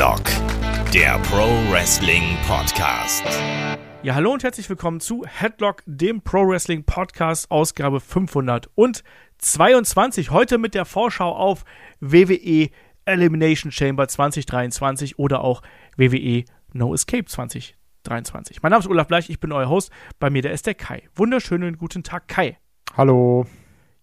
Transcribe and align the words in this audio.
Headlock, 0.00 0.24
der 0.94 1.18
Pro 1.18 1.44
Wrestling 1.70 2.22
Podcast. 2.48 3.22
Ja, 4.02 4.14
hallo 4.14 4.32
und 4.32 4.42
herzlich 4.42 4.70
willkommen 4.70 4.98
zu 4.98 5.26
Headlock, 5.26 5.82
dem 5.84 6.22
Pro 6.22 6.48
Wrestling 6.48 6.84
Podcast, 6.84 7.50
Ausgabe 7.50 8.00
522. 8.00 10.30
Heute 10.30 10.56
mit 10.56 10.74
der 10.74 10.86
Vorschau 10.86 11.36
auf 11.36 11.66
WWE 12.00 12.70
Elimination 13.04 13.70
Chamber 13.70 14.08
2023 14.08 15.18
oder 15.18 15.44
auch 15.44 15.60
WWE 15.98 16.46
No 16.72 16.94
Escape 16.94 17.26
2023. 17.26 18.62
Mein 18.62 18.70
Name 18.70 18.80
ist 18.80 18.88
Olaf 18.88 19.06
Bleich, 19.06 19.28
ich 19.28 19.38
bin 19.38 19.52
euer 19.52 19.68
Host. 19.68 19.90
Bei 20.18 20.30
mir 20.30 20.40
der 20.40 20.52
ist 20.52 20.66
der 20.66 20.76
Kai. 20.76 21.02
Wunderschönen 21.14 21.76
guten 21.76 22.04
Tag, 22.04 22.26
Kai. 22.26 22.56
Hallo. 22.96 23.44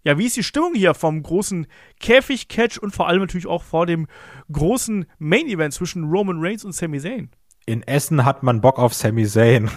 Ja, 0.03 0.17
wie 0.17 0.25
ist 0.25 0.37
die 0.37 0.43
Stimmung 0.43 0.73
hier 0.73 0.93
vom 0.93 1.21
großen 1.21 1.67
Käfig-Catch 1.99 2.77
und 2.77 2.95
vor 2.95 3.07
allem 3.07 3.21
natürlich 3.21 3.47
auch 3.47 3.63
vor 3.63 3.85
dem 3.85 4.07
großen 4.51 5.05
Main-Event 5.19 5.73
zwischen 5.73 6.05
Roman 6.05 6.37
Reigns 6.39 6.63
und 6.63 6.73
Sami 6.73 6.99
Zayn? 6.99 7.29
In 7.65 7.83
Essen 7.83 8.23
hat 8.23 8.43
man 8.43 8.61
Bock 8.61 8.79
auf 8.79 8.93
Sami 8.93 9.25
Zayn. 9.25 9.69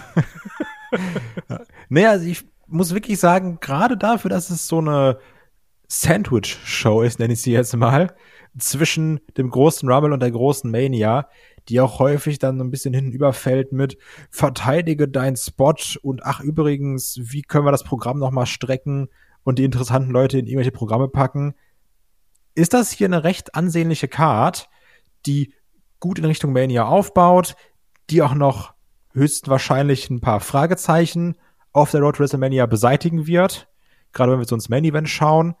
naja, 1.89 2.11
also 2.11 2.25
ich 2.25 2.45
muss 2.67 2.93
wirklich 2.93 3.19
sagen, 3.19 3.57
gerade 3.59 3.97
dafür, 3.97 4.29
dass 4.29 4.49
es 4.49 4.67
so 4.67 4.77
eine 4.77 5.19
Sandwich-Show 5.87 7.01
ist, 7.01 7.19
nenne 7.19 7.33
ich 7.33 7.41
sie 7.41 7.51
jetzt 7.51 7.75
mal, 7.75 8.15
zwischen 8.57 9.19
dem 9.37 9.49
großen 9.49 9.89
Rumble 9.89 10.13
und 10.13 10.21
der 10.21 10.31
großen 10.31 10.71
Mania, 10.71 11.27
die 11.67 11.81
auch 11.81 11.99
häufig 11.99 12.39
dann 12.39 12.57
so 12.57 12.63
ein 12.63 12.71
bisschen 12.71 12.93
hinten 12.93 13.11
überfällt 13.11 13.73
mit 13.73 13.97
verteidige 14.29 15.07
deinen 15.07 15.35
Spot 15.35 15.75
und 16.01 16.23
ach 16.23 16.39
übrigens, 16.39 17.19
wie 17.21 17.41
können 17.41 17.65
wir 17.65 17.71
das 17.71 17.83
Programm 17.83 18.19
nochmal 18.19 18.45
strecken 18.45 19.09
und 19.43 19.59
die 19.59 19.63
interessanten 19.63 20.11
Leute 20.11 20.39
in 20.39 20.45
irgendwelche 20.45 20.71
Programme 20.71 21.07
packen, 21.07 21.53
ist 22.55 22.73
das 22.73 22.91
hier 22.91 23.07
eine 23.07 23.23
recht 23.23 23.55
ansehnliche 23.55 24.07
Card, 24.07 24.69
die 25.25 25.53
gut 25.99 26.19
in 26.19 26.25
Richtung 26.25 26.51
Mania 26.51 26.85
aufbaut, 26.85 27.55
die 28.09 28.21
auch 28.21 28.33
noch 28.33 28.73
höchstwahrscheinlich 29.13 30.09
ein 30.09 30.21
paar 30.21 30.39
Fragezeichen 30.39 31.35
auf 31.71 31.91
der 31.91 32.01
Road 32.01 32.15
to 32.15 32.23
WrestleMania 32.23 32.65
beseitigen 32.65 33.27
wird. 33.27 33.67
Gerade 34.13 34.31
wenn 34.31 34.39
wir 34.39 34.45
so 34.45 34.55
ins 34.55 34.69
Main 34.69 34.83
Event 34.83 35.09
schauen. 35.09 35.55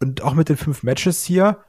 Und 0.00 0.22
auch 0.22 0.32
mit 0.32 0.48
den 0.48 0.56
fünf 0.56 0.82
Matches 0.82 1.24
hier, 1.24 1.62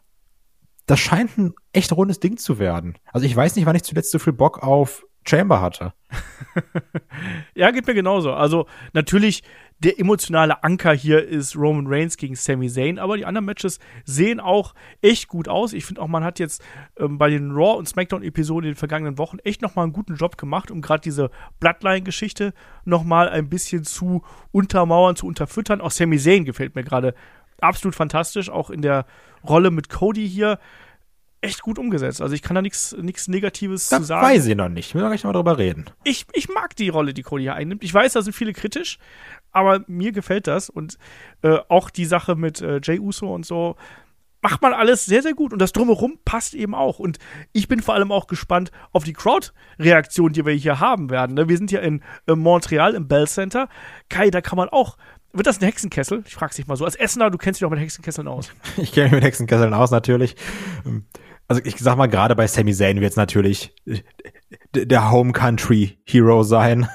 das 0.86 1.00
scheint 1.00 1.38
ein 1.38 1.54
echt 1.74 1.92
rundes 1.92 2.22
Ding 2.22 2.38
zu 2.38 2.60
werden. 2.60 2.98
Also 3.12 3.26
ich 3.26 3.36
weiß 3.36 3.56
nicht, 3.56 3.66
wann 3.66 3.76
ich 3.76 3.84
zuletzt 3.84 4.12
so 4.12 4.20
viel 4.20 4.34
Bock 4.34 4.64
auf 4.64 5.06
Chamber 5.26 5.62
hatte. 5.62 5.94
ja, 7.56 7.72
geht 7.72 7.88
mir 7.88 7.94
genauso. 7.94 8.34
Also 8.34 8.68
natürlich 8.94 9.44
der 9.84 10.00
emotionale 10.00 10.64
Anker 10.64 10.94
hier 10.94 11.28
ist 11.28 11.56
Roman 11.56 11.88
Reigns 11.88 12.16
gegen 12.16 12.36
Sami 12.36 12.70
Zayn, 12.70 13.00
aber 13.00 13.18
die 13.18 13.26
anderen 13.26 13.46
Matches 13.46 13.80
sehen 14.06 14.40
auch 14.40 14.76
echt 15.02 15.28
gut 15.28 15.48
aus. 15.48 15.74
Ich 15.74 15.86
finde 15.86 16.02
auch, 16.02 16.08
man 16.08 16.24
hat 16.24 16.38
jetzt 16.38 16.64
ähm, 16.98 17.18
bei 17.18 17.32
den 17.32 17.52
Raw 17.52 17.78
und 17.78 17.88
SmackDown 17.88 18.22
Episoden 18.22 18.68
in 18.68 18.74
den 18.74 18.78
vergangenen 18.78 19.18
Wochen 19.18 19.40
echt 19.40 19.64
nochmal 19.64 19.84
einen 19.84 19.94
guten 19.94 20.16
Job 20.16 20.38
gemacht, 20.38 20.70
um 20.70 20.82
gerade 20.82 21.02
diese 21.02 21.32
Bloodline-Geschichte 21.60 22.54
nochmal 22.86 23.30
ein 23.30 23.50
bisschen 23.50 23.84
zu 23.84 24.24
untermauern, 24.52 25.16
zu 25.16 25.26
unterfüttern. 25.26 25.82
Auch 25.82 25.92
Sami 25.92 26.20
Zayn 26.20 26.46
gefällt 26.46 26.76
mir 26.76 26.84
gerade 26.84 27.16
absolut 27.60 27.96
fantastisch, 27.96 28.50
auch 28.50 28.70
in 28.70 28.84
der 28.84 29.06
Rolle 29.44 29.72
mit 29.72 29.90
Cody 29.90 30.30
hier 30.30 30.60
echt 31.42 31.62
gut 31.62 31.80
umgesetzt. 31.80 32.22
Also 32.22 32.36
ich 32.36 32.42
kann 32.42 32.56
da 32.56 32.62
nichts 32.62 32.94
Negatives 33.28 33.90
das 33.90 34.00
zu 34.00 34.06
sagen. 34.06 34.26
weiß 34.26 34.46
ich 34.46 34.56
noch 34.56 34.70
nicht. 34.70 34.94
Wir 34.94 35.02
gleich 35.02 35.24
noch 35.24 35.34
mal 35.34 35.38
drüber 35.38 35.58
reden. 35.58 35.86
Ich, 36.04 36.26
ich 36.34 36.50
mag 36.50 36.76
die 36.76 36.90
Rolle, 36.90 37.14
die 37.14 37.24
Cody 37.24 37.44
hier 37.44 37.56
einnimmt. 37.56 37.84
Ich 37.84 37.94
weiß, 37.94 38.14
da 38.14 38.22
sind 38.22 38.34
viele 38.34 38.54
kritisch, 38.54 39.00
aber 39.52 39.84
mir 39.88 40.12
gefällt 40.12 40.48
das. 40.48 40.70
Und 40.70 40.98
äh, 41.42 41.58
auch 41.68 41.90
die 41.90 42.06
Sache 42.06 42.36
mit 42.36 42.62
äh, 42.62 42.80
Jay 42.84 43.00
Uso 43.00 43.34
und 43.34 43.46
so 43.46 43.76
macht 44.44 44.62
man 44.62 44.74
alles 44.74 45.06
sehr, 45.06 45.22
sehr 45.22 45.34
gut. 45.34 45.54
Und 45.54 45.60
das 45.60 45.72
Drumherum 45.72 46.20
passt 46.26 46.54
eben 46.54 46.76
auch. 46.76 47.00
Und 47.00 47.18
ich 47.54 47.68
bin 47.68 47.82
vor 47.82 47.96
allem 47.96 48.12
auch 48.12 48.28
gespannt 48.28 48.72
auf 48.92 49.04
die 49.04 49.14
Crowd-Reaktion, 49.14 50.34
die 50.34 50.46
wir 50.46 50.54
hier 50.54 50.80
haben 50.80 51.10
werden. 51.10 51.36
Ne? 51.36 51.50
Wir 51.50 51.58
sind 51.58 51.72
ja 51.72 51.80
in 51.80 52.04
äh, 52.28 52.36
Montreal 52.36 52.94
im 52.94 53.08
Bell 53.08 53.28
Center. 53.28 53.68
Kai, 54.10 54.30
da 54.30 54.42
kann 54.42 54.58
man 54.58 54.70
auch 54.70 54.98
wird 55.34 55.48
das 55.48 55.62
ein 55.62 55.66
Hexenkessel? 55.66 56.24
Ich 56.28 56.36
frage 56.36 56.54
dich 56.54 56.68
mal 56.68 56.76
so. 56.76 56.84
Als 56.84 56.96
Essener, 56.96 57.30
du 57.30 57.38
kennst 57.38 57.62
dich 57.62 57.66
doch 57.66 57.72
mit 57.72 57.80
Hexenkesseln 57.80 58.28
aus. 58.28 58.52
Ich 58.78 58.92
kenne 58.92 59.06
mich 59.06 59.14
mit 59.14 59.24
Hexenkesseln 59.24 59.74
aus, 59.74 59.92
natürlich. 59.92 60.36
Also 61.52 61.64
ich 61.66 61.76
sag 61.80 61.98
mal, 61.98 62.08
gerade 62.08 62.34
bei 62.34 62.48
Sami 62.48 62.74
Zayn 62.74 63.02
wird 63.02 63.12
es 63.12 63.18
natürlich 63.18 63.76
der 64.74 65.12
Home 65.12 65.34
Country 65.34 66.00
Hero 66.06 66.44
sein. 66.44 66.88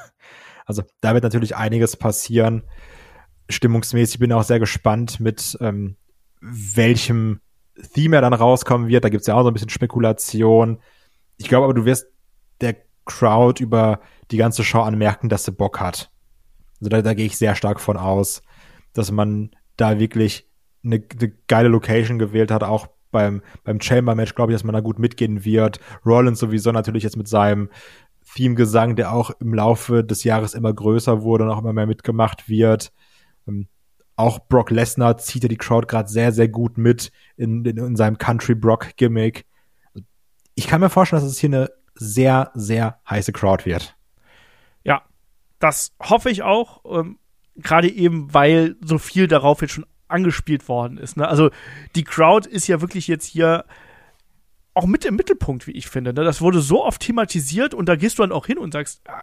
Also 0.64 0.82
da 1.02 1.12
wird 1.12 1.24
natürlich 1.24 1.54
einiges 1.56 1.94
passieren. 1.98 2.62
Stimmungsmäßig 3.50 4.18
bin 4.18 4.30
ich 4.30 4.34
auch 4.34 4.44
sehr 4.44 4.58
gespannt, 4.58 5.20
mit 5.20 5.58
ähm, 5.60 5.96
welchem 6.40 7.42
Theme 7.92 8.16
er 8.16 8.22
dann 8.22 8.32
rauskommen 8.32 8.88
wird. 8.88 9.04
Da 9.04 9.10
gibt's 9.10 9.26
ja 9.26 9.34
auch 9.34 9.42
so 9.42 9.48
ein 9.48 9.52
bisschen 9.52 9.68
Spekulation. 9.68 10.80
Ich 11.36 11.48
glaube 11.48 11.64
aber, 11.64 11.74
du 11.74 11.84
wirst 11.84 12.06
der 12.62 12.76
Crowd 13.04 13.62
über 13.62 14.00
die 14.30 14.38
ganze 14.38 14.64
Show 14.64 14.80
anmerken, 14.80 15.28
dass 15.28 15.44
sie 15.44 15.52
Bock 15.52 15.80
hat. 15.80 16.10
Also 16.80 16.88
da, 16.88 17.02
da 17.02 17.12
gehe 17.12 17.26
ich 17.26 17.36
sehr 17.36 17.56
stark 17.56 17.78
von 17.78 17.98
aus, 17.98 18.40
dass 18.94 19.12
man 19.12 19.50
da 19.76 19.98
wirklich 19.98 20.50
eine, 20.82 21.04
eine 21.20 21.28
geile 21.46 21.68
Location 21.68 22.18
gewählt 22.18 22.50
hat, 22.50 22.64
auch 22.64 22.95
beim, 23.16 23.42
beim 23.64 23.80
Chamber-Match, 23.80 24.34
glaube 24.34 24.52
ich, 24.52 24.56
dass 24.56 24.64
man 24.64 24.74
da 24.74 24.80
gut 24.80 24.98
mitgehen 24.98 25.44
wird. 25.44 25.80
Rollins 26.04 26.38
sowieso 26.38 26.70
natürlich 26.70 27.02
jetzt 27.02 27.16
mit 27.16 27.28
seinem 27.28 27.70
Theme-Gesang, 28.34 28.94
der 28.96 29.12
auch 29.12 29.30
im 29.40 29.54
Laufe 29.54 30.04
des 30.04 30.22
Jahres 30.24 30.52
immer 30.52 30.72
größer 30.72 31.22
wurde 31.22 31.44
und 31.44 31.50
auch 31.50 31.60
immer 31.60 31.72
mehr 31.72 31.86
mitgemacht 31.86 32.48
wird. 32.48 32.92
Ähm, 33.48 33.68
auch 34.16 34.38
Brock 34.48 34.70
Lesnar 34.70 35.16
zieht 35.16 35.44
ja 35.44 35.48
die 35.48 35.56
Crowd 35.56 35.86
gerade 35.86 36.08
sehr, 36.10 36.32
sehr 36.32 36.48
gut 36.48 36.76
mit 36.76 37.10
in, 37.36 37.64
in, 37.64 37.78
in 37.78 37.96
seinem 37.96 38.18
Country 38.18 38.54
Brock-Gimmick. 38.54 39.46
Ich 40.54 40.66
kann 40.66 40.80
mir 40.80 40.90
vorstellen, 40.90 41.22
dass 41.22 41.30
es 41.30 41.38
hier 41.38 41.50
eine 41.50 41.70
sehr, 41.94 42.50
sehr 42.54 43.00
heiße 43.08 43.32
Crowd 43.32 43.64
wird. 43.64 43.96
Ja, 44.84 45.02
das 45.58 45.92
hoffe 46.02 46.30
ich 46.30 46.42
auch. 46.42 46.82
Ähm, 46.84 47.18
Gerade 47.56 47.88
eben, 47.88 48.34
weil 48.34 48.76
so 48.82 48.98
viel 48.98 49.28
darauf 49.28 49.62
jetzt 49.62 49.72
schon 49.72 49.86
angespielt 50.08 50.68
worden 50.68 50.98
ist. 50.98 51.16
Ne? 51.16 51.26
Also 51.26 51.50
die 51.94 52.04
Crowd 52.04 52.48
ist 52.48 52.66
ja 52.66 52.80
wirklich 52.80 53.08
jetzt 53.08 53.26
hier 53.26 53.64
auch 54.74 54.86
mit 54.86 55.06
im 55.06 55.16
Mittelpunkt, 55.16 55.66
wie 55.66 55.72
ich 55.72 55.88
finde. 55.88 56.12
Ne? 56.12 56.22
Das 56.22 56.42
wurde 56.42 56.60
so 56.60 56.84
oft 56.84 57.00
thematisiert 57.00 57.72
und 57.72 57.88
da 57.88 57.96
gehst 57.96 58.18
du 58.18 58.22
dann 58.22 58.32
auch 58.32 58.46
hin 58.46 58.58
und 58.58 58.72
sagst, 58.72 59.00
ah, 59.08 59.22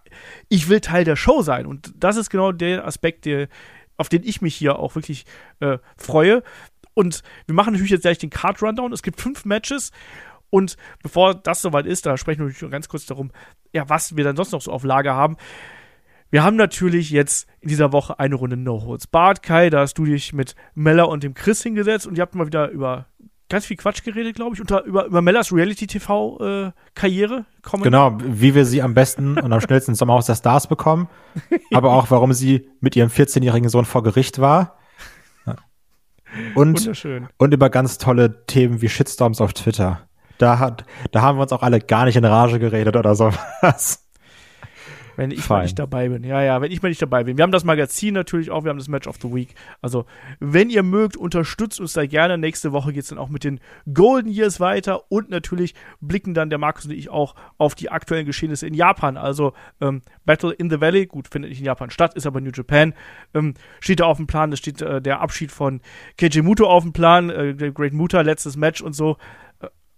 ich 0.50 0.68
will 0.68 0.82
Teil 0.82 1.04
der 1.04 1.16
Show 1.16 1.44
sein. 1.44 1.68
Und 1.68 1.94
das 1.96 2.18
ist 2.18 2.32
genau 2.32 2.52
der 2.52 2.88
Aspekt, 2.88 3.26
der, 3.26 3.48
auf 3.96 4.10
den 4.10 4.24
ich 4.24 4.42
mich 4.42 4.56
hier 4.56 4.80
auch 4.80 4.96
wirklich 4.96 5.26
äh, 5.60 5.78
freue. 5.96 6.42
Und 6.96 7.22
wir 7.46 7.54
machen 7.54 7.74
natürlich 7.74 7.92
jetzt 7.92 8.02
gleich 8.02 8.18
den 8.18 8.32
Card 8.32 8.64
Rundown. 8.64 8.94
Es 8.94 9.04
gibt 9.04 9.22
fünf 9.22 9.46
Matches. 9.46 9.92
Und 10.50 10.76
bevor 11.04 11.36
das 11.36 11.62
soweit 11.62 11.86
ist, 11.86 12.08
da 12.08 12.18
sprechen 12.18 12.40
wir 12.40 12.48
natürlich 12.48 12.72
ganz 12.72 12.88
kurz 12.88 13.06
darum, 13.06 13.32
ja, 13.74 13.88
was 13.90 14.18
wir 14.18 14.24
dann 14.24 14.36
sonst 14.36 14.52
noch 14.52 14.62
so 14.62 14.72
auf 14.72 14.84
Lager 14.84 15.14
haben. 15.14 15.38
Wir 16.34 16.44
haben 16.44 16.56
natürlich 16.56 17.12
jetzt 17.12 17.48
in 17.62 17.70
dieser 17.70 17.92
Woche 17.92 18.18
eine 18.18 18.34
Runde 18.34 18.58
No 18.58 18.82
Holds 18.84 19.06
Bart. 19.06 19.44
Kai, 19.44 19.70
da 19.70 19.82
hast 19.82 20.00
du 20.00 20.06
dich 20.06 20.34
mit 20.34 20.56
Mella 20.74 21.04
und 21.04 21.22
dem 21.22 21.36
Chris 21.36 21.62
hingesetzt 21.62 22.08
und 22.08 22.18
ihr 22.18 22.24
habt 22.24 22.34
mal 22.34 22.48
wieder 22.48 22.70
über 22.70 23.06
ganz 23.50 23.68
viel 23.68 23.78
Quatsch 23.78 24.04
geredet, 24.04 24.36
glaube 24.36 24.56
ich, 24.56 24.60
unter, 24.60 24.84
über, 24.84 25.06
über 25.06 25.22
Mellas 25.22 25.54
Reality-TV-Karriere. 25.54 27.46
Äh, 27.72 27.78
genau, 27.84 28.18
wie 28.20 28.56
wir 28.56 28.66
sie 28.66 28.82
am 28.82 28.96
besten 28.96 29.38
und 29.38 29.54
am 29.54 29.62
schnellsten 29.62 29.92
im 29.92 29.96
Sommerhaus 29.96 30.26
der 30.26 30.34
Stars 30.34 30.66
bekommen, 30.66 31.08
aber 31.72 31.94
auch, 31.94 32.10
warum 32.10 32.34
sie 32.34 32.68
mit 32.80 32.96
ihrem 32.96 33.10
14-jährigen 33.10 33.70
Sohn 33.70 33.86
vor 33.86 34.02
Gericht 34.02 34.40
war. 34.42 34.80
Und, 36.56 36.90
und 37.38 37.54
über 37.54 37.70
ganz 37.70 38.00
tolle 38.00 38.48
Themen 38.48 38.82
wie 38.82 38.90
Shitstorms 38.90 39.40
auf 39.40 39.54
Twitter. 39.54 40.08
Da, 40.40 40.58
hat, 40.58 40.84
da 41.12 41.22
haben 41.22 41.38
wir 41.38 41.44
uns 41.44 41.52
auch 41.52 41.62
alle 41.62 41.80
gar 41.80 42.06
nicht 42.06 42.16
in 42.16 42.26
Rage 42.26 42.58
geredet 42.58 42.96
oder 42.96 43.14
sowas. 43.14 44.04
Wenn 45.16 45.32
ich 45.32 45.42
Fein. 45.42 45.58
mal 45.58 45.64
nicht 45.64 45.80
dabei 45.80 46.10
bin. 46.10 46.24
Ja, 46.24 46.42
ja, 46.42 46.62
wenn 46.62 46.72
ich 46.72 46.82
mal 46.82 46.90
nicht 46.90 47.02
dabei 47.02 47.24
bin. 47.24 47.38
Wir 47.38 47.44
haben 47.44 47.52
das 47.52 47.64
Magazin 47.64 48.14
natürlich 48.14 48.50
auch, 48.52 48.64
wir 48.64 48.70
haben 48.70 48.78
das 48.78 48.88
Match 48.88 49.08
of 49.08 49.18
the 49.22 49.34
Week. 49.34 49.56
Also, 49.82 50.06
wenn 50.40 50.70
ihr 50.70 50.84
mögt, 50.84 51.18
unterstützt 51.18 51.80
uns 51.80 51.94
da 51.94 52.06
gerne. 52.06 52.38
Nächste 52.38 52.72
Woche 52.72 52.94
geht 52.94 53.04
es 53.04 53.10
dann 53.10 53.20
auch 53.20 53.30
mit 53.30 53.44
den 53.44 53.60
Golden 53.94 54.30
Years 54.30 54.60
weiter 54.60 55.12
und 55.12 55.30
natürlich 55.30 55.76
blicken 56.02 56.34
dann 56.34 56.50
der 56.50 56.60
Markus 56.60 56.86
und 56.86 56.92
ich 56.92 57.10
auch 57.10 57.36
auf 57.58 57.76
die 57.76 57.90
aktuellen 57.90 58.26
Geschehnisse 58.26 58.68
in 58.68 58.74
Japan. 58.74 59.18
Also, 59.18 59.54
ähm, 59.82 60.02
Battle 60.26 60.52
in 60.52 60.70
the 60.70 60.82
Valley, 60.82 61.06
gut, 61.06 61.28
findet 61.28 61.50
nicht 61.50 61.60
in 61.60 61.66
Japan 61.66 61.90
statt, 61.90 62.16
ist 62.16 62.26
aber 62.26 62.42
New 62.42 62.52
Japan. 62.54 62.94
Ähm, 63.34 63.54
steht 63.80 64.00
da 64.00 64.06
auf 64.06 64.18
dem 64.18 64.28
Plan, 64.28 64.52
es 64.52 64.60
steht 64.60 64.82
äh, 64.82 65.02
der 65.02 65.22
Abschied 65.22 65.52
von 65.52 65.82
Keiji 66.18 66.42
Muto 66.42 66.66
auf 66.66 66.84
dem 66.84 66.94
Plan, 66.94 67.30
äh, 67.30 67.72
Great 67.74 67.94
Muta, 67.94 68.22
letztes 68.22 68.58
Match 68.58 68.82
und 68.82 68.94
so. 68.94 69.18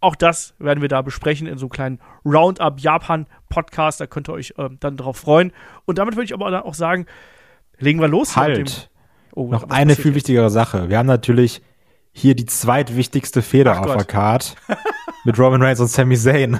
Auch 0.02 0.16
das 0.16 0.54
werden 0.60 0.82
wir 0.82 0.90
da 0.90 1.02
besprechen 1.02 1.48
in 1.48 1.58
so 1.58 1.66
einem 1.66 1.72
kleinen 1.72 2.00
Roundup 2.26 2.80
Japan 2.80 3.28
Podcast. 3.50 4.00
Da 4.02 4.08
könnt 4.08 4.30
ihr 4.30 4.34
euch 4.34 4.54
äh, 4.58 4.70
dann 4.80 4.98
drauf 4.98 5.18
freuen. 5.18 5.52
Und 5.86 5.98
damit 5.98 6.16
würde 6.16 6.26
ich 6.26 6.34
aber 6.34 6.66
auch 6.66 6.74
sagen, 6.74 7.06
legen 7.78 8.00
wir 8.00 8.08
los. 8.08 8.36
Halt. 8.36 8.90
Oh, 9.34 9.48
Noch 9.50 9.70
eine 9.70 9.96
viel 9.96 10.16
wichtigere 10.16 10.50
Sache. 10.50 10.90
Wir 10.90 10.98
haben 10.98 11.08
natürlich 11.08 11.62
hier 12.12 12.36
die 12.36 12.46
zweitwichtigste 12.46 13.42
Feder 13.42 13.74
Ach 13.74 13.80
auf 13.80 13.86
Gott. 13.88 13.98
der 13.98 14.06
Card 14.06 14.56
mit 15.26 15.38
Roman 15.38 15.62
Reigns 15.62 15.80
und 15.80 15.88
Sami 15.88 16.16
Zayn. 16.16 16.60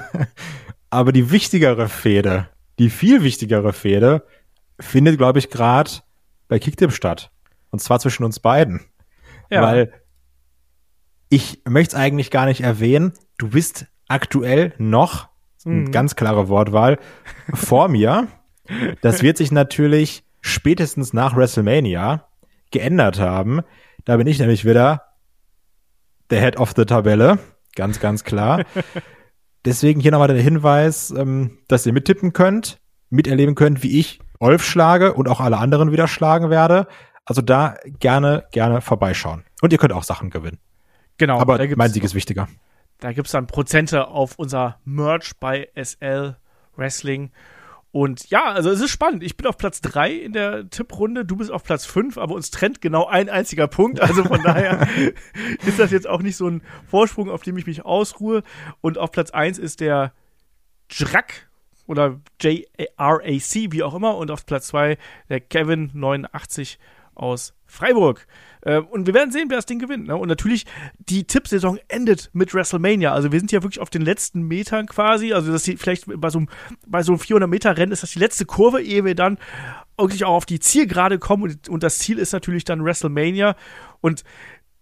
aber 0.90 1.12
die 1.12 1.30
wichtigere 1.30 1.88
Fehde, 1.88 2.48
die 2.78 2.90
viel 2.90 3.22
wichtigere 3.22 3.72
Fehde, 3.72 4.26
findet, 4.78 5.16
glaube 5.16 5.38
ich, 5.38 5.48
gerade 5.48 5.90
bei 6.48 6.58
Kicktip 6.58 6.92
statt. 6.92 7.30
Und 7.70 7.80
zwar 7.80 7.98
zwischen 8.00 8.24
uns 8.24 8.40
beiden. 8.40 8.82
Ja. 9.50 9.62
Weil 9.62 9.92
ich 11.28 11.62
möchte 11.68 11.96
es 11.96 12.00
eigentlich 12.02 12.30
gar 12.30 12.46
nicht 12.46 12.60
erwähnen, 12.62 13.12
du 13.38 13.48
bist 13.50 13.86
aktuell 14.08 14.72
noch, 14.78 15.28
Mhm. 15.64 15.90
ganz 15.90 16.14
klare 16.14 16.48
Wortwahl, 16.48 16.98
vor 17.52 17.88
mir. 17.88 18.28
Das 19.00 19.22
wird 19.22 19.36
sich 19.36 19.50
natürlich 19.50 20.22
spätestens 20.40 21.12
nach 21.12 21.36
WrestleMania 21.36 22.28
geändert 22.70 23.18
haben. 23.18 23.62
Da 24.04 24.16
bin 24.16 24.28
ich 24.28 24.38
nämlich 24.38 24.64
wieder 24.64 25.02
der 26.30 26.40
Head 26.40 26.56
of 26.58 26.72
the 26.76 26.84
Tabelle. 26.84 27.38
Ganz, 27.74 27.98
ganz 27.98 28.22
klar. 28.22 28.64
Deswegen 29.64 30.00
hier 30.00 30.12
nochmal 30.12 30.28
der 30.28 30.40
Hinweis, 30.40 31.10
ähm, 31.10 31.58
dass 31.68 31.84
ihr 31.86 31.92
mittippen 31.92 32.32
könnt, 32.32 32.78
miterleben 33.10 33.54
könnt, 33.56 33.82
wie 33.82 33.98
ich 33.98 34.20
Olf 34.38 34.64
schlage 34.64 35.14
und 35.14 35.28
auch 35.28 35.40
alle 35.40 35.58
anderen 35.58 35.90
wieder 35.90 36.06
schlagen 36.06 36.50
werde. 36.50 36.86
Also 37.24 37.42
da 37.42 37.74
gerne, 37.98 38.44
gerne 38.52 38.80
vorbeischauen. 38.80 39.42
Und 39.62 39.72
ihr 39.72 39.78
könnt 39.78 39.92
auch 39.92 40.04
Sachen 40.04 40.30
gewinnen. 40.30 40.58
Genau. 41.18 41.38
Aber 41.38 41.64
mein 41.76 41.90
Sieg 41.90 42.04
ist 42.04 42.14
wichtiger. 42.14 42.48
Da 42.98 43.12
gibt 43.12 43.26
es 43.26 43.32
dann 43.32 43.46
Prozente 43.46 44.08
auf 44.08 44.38
unser 44.38 44.78
Merch 44.84 45.32
bei 45.38 45.68
SL 45.74 46.36
Wrestling. 46.76 47.30
Und 47.92 48.28
ja, 48.28 48.44
also 48.44 48.70
es 48.70 48.80
ist 48.80 48.90
spannend. 48.90 49.22
Ich 49.22 49.38
bin 49.38 49.46
auf 49.46 49.56
Platz 49.56 49.80
3 49.80 50.12
in 50.12 50.32
der 50.32 50.68
Tipprunde, 50.68 51.24
du 51.24 51.36
bist 51.36 51.50
auf 51.50 51.64
Platz 51.64 51.86
5, 51.86 52.18
aber 52.18 52.34
uns 52.34 52.50
trennt 52.50 52.82
genau 52.82 53.06
ein 53.06 53.30
einziger 53.30 53.68
Punkt. 53.68 54.00
Also 54.00 54.22
von 54.24 54.42
daher 54.44 54.86
ist 55.66 55.78
das 55.78 55.90
jetzt 55.92 56.06
auch 56.06 56.20
nicht 56.20 56.36
so 56.36 56.46
ein 56.46 56.62
Vorsprung, 56.86 57.30
auf 57.30 57.42
dem 57.42 57.56
ich 57.56 57.66
mich 57.66 57.86
ausruhe. 57.86 58.42
Und 58.82 58.98
auf 58.98 59.12
Platz 59.12 59.30
1 59.30 59.58
ist 59.58 59.80
der 59.80 60.12
Jrack 60.90 61.48
oder 61.86 62.20
J-R-A-C, 62.40 63.72
wie 63.72 63.82
auch 63.82 63.94
immer. 63.94 64.18
Und 64.18 64.30
auf 64.30 64.44
Platz 64.44 64.66
2 64.68 64.98
der 65.30 65.40
Kevin 65.40 65.90
89 65.94 66.78
aus 67.14 67.54
Freiburg. 67.64 68.26
Äh, 68.66 68.78
und 68.78 69.06
wir 69.06 69.14
werden 69.14 69.30
sehen, 69.30 69.48
wer 69.48 69.58
das 69.58 69.66
Ding 69.66 69.78
gewinnt. 69.78 70.08
Ne? 70.08 70.16
Und 70.16 70.28
natürlich, 70.28 70.66
die 70.98 71.24
Tippsaison 71.24 71.78
endet 71.86 72.30
mit 72.32 72.52
WrestleMania. 72.52 73.12
Also 73.12 73.30
wir 73.30 73.38
sind 73.38 73.52
ja 73.52 73.62
wirklich 73.62 73.80
auf 73.80 73.90
den 73.90 74.02
letzten 74.02 74.42
Metern 74.42 74.86
quasi. 74.86 75.32
Also 75.32 75.52
dass 75.52 75.62
die 75.62 75.76
vielleicht 75.76 76.04
bei 76.20 76.30
so 76.30 76.38
einem, 76.38 76.48
so 77.02 77.12
einem 77.12 77.20
400 77.20 77.48
Meter 77.48 77.76
Rennen 77.76 77.92
ist 77.92 78.02
das 78.02 78.10
die 78.10 78.18
letzte 78.18 78.44
Kurve, 78.44 78.82
ehe 78.82 79.04
wir 79.04 79.14
dann 79.14 79.38
wirklich 79.96 80.24
auch 80.24 80.34
auf 80.34 80.46
die 80.46 80.58
Zielgerade 80.58 81.20
kommen. 81.20 81.44
Und, 81.44 81.68
und 81.68 81.82
das 81.84 81.98
Ziel 81.98 82.18
ist 82.18 82.32
natürlich 82.32 82.64
dann 82.64 82.84
WrestleMania. 82.84 83.54
Und 84.00 84.24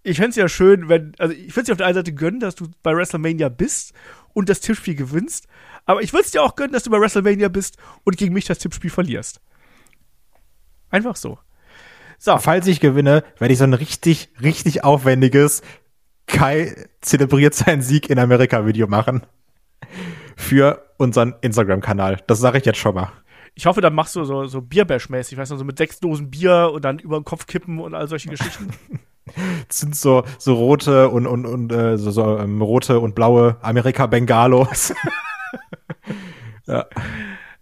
ich 0.02 0.16
fände 0.16 0.30
es 0.30 0.37
ja 0.37 0.48
schön, 0.48 0.88
wenn, 0.88 1.12
also 1.19 1.34
ich 1.34 1.54
würde 1.54 1.60
es 1.60 1.66
dir 1.66 1.72
auf 1.72 1.78
der 1.78 1.87
einen 1.87 1.96
Seite 1.96 2.14
gönnen, 2.14 2.40
dass 2.40 2.54
du 2.54 2.69
bei 2.82 2.96
WrestleMania 2.96 3.50
bist 3.50 3.92
und 4.32 4.48
das 4.48 4.60
Tippspiel 4.60 4.94
gewinnst. 4.94 5.46
Aber 5.84 6.02
ich 6.02 6.14
würde 6.14 6.25
es 6.25 6.30
dir 6.30 6.42
auch 6.42 6.56
gönnen, 6.56 6.72
dass 6.72 6.84
du 6.84 6.90
bei 6.90 6.98
WrestleMania 6.98 7.48
bist 7.48 7.76
und 8.04 8.16
gegen 8.16 8.32
mich 8.32 8.46
das 8.46 8.58
Tippspiel 8.58 8.90
verlierst. 8.90 9.42
Einfach 10.88 11.16
so. 11.16 11.38
So. 12.19 12.38
Falls 12.38 12.66
ich 12.66 12.81
gewinne, 12.81 13.25
werde 13.38 13.52
ich 13.52 13.58
so 13.58 13.64
ein 13.64 13.75
richtig, 13.75 14.31
richtig 14.43 14.84
aufwendiges 14.84 15.62
Kai 16.26 16.75
zelebriert 17.00 17.55
seinen 17.55 17.82
Sieg 17.82 18.11
in 18.11 18.19
Amerika 18.19 18.66
Video 18.66 18.87
machen. 18.87 19.22
Für 20.37 20.84
unseren 20.96 21.34
Instagram-Kanal. 21.43 22.22
Das 22.26 22.40
sage 22.40 22.58
ich 22.58 22.64
jetzt 22.64 22.78
schon 22.78 22.94
mal. 22.94 23.12
Ich 23.55 23.66
hoffe, 23.66 23.81
dann 23.81 23.94
machst 23.94 24.16
du 24.16 24.25
so, 24.25 24.46
so 24.46 24.61
Bierbash-mäßig, 24.61 25.38
weißt 25.38 25.52
du, 25.52 25.56
so 25.56 25.64
mit 25.64 25.78
sechs 25.78 26.00
Dosen 26.00 26.31
Bier 26.31 26.70
und 26.72 26.84
dann 26.84 26.99
über 26.99 27.20
den 27.20 27.25
Kopf 27.25 27.46
kippen 27.46 27.78
und 27.78 27.94
all 27.94 28.08
solche 28.08 28.28
Geschichten. 28.28 28.70
Das 29.69 29.81
sind 29.81 29.96
so, 29.96 30.22
so 30.37 30.55
rote 30.55 31.08
und, 31.08 31.26
und, 31.26 31.46
und 31.46 31.72
äh, 31.72 31.96
so, 31.96 32.11
so 32.11 32.38
ähm, 32.38 32.61
rote 32.61 33.00
und 33.00 33.14
blaue 33.14 33.56
Amerika-Bengalos. 33.62 34.93
ja. 36.66 36.84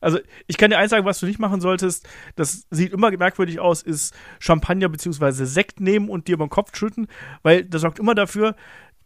Also, 0.02 0.19
ich 0.46 0.58
kann 0.58 0.70
dir 0.70 0.78
eins 0.78 0.90
sagen, 0.90 1.06
was 1.06 1.20
du 1.20 1.26
nicht 1.26 1.38
machen 1.38 1.60
solltest. 1.60 2.06
Das 2.37 2.66
sieht 2.70 2.93
immer 2.93 3.10
merkwürdig 3.10 3.60
aus, 3.60 3.82
ist 3.82 4.14
Champagner 4.40 4.88
beziehungsweise 4.88 5.46
Sekt 5.46 5.81
nehmen 5.81 6.10
und 6.10 6.28
dir 6.28 6.34
über 6.34 6.46
den 6.46 6.50
Kopf 6.50 6.76
schütten, 6.76 7.06
weil 7.43 7.64
das 7.64 7.81
sorgt 7.81 7.99
immer 7.99 8.14
dafür, 8.14 8.54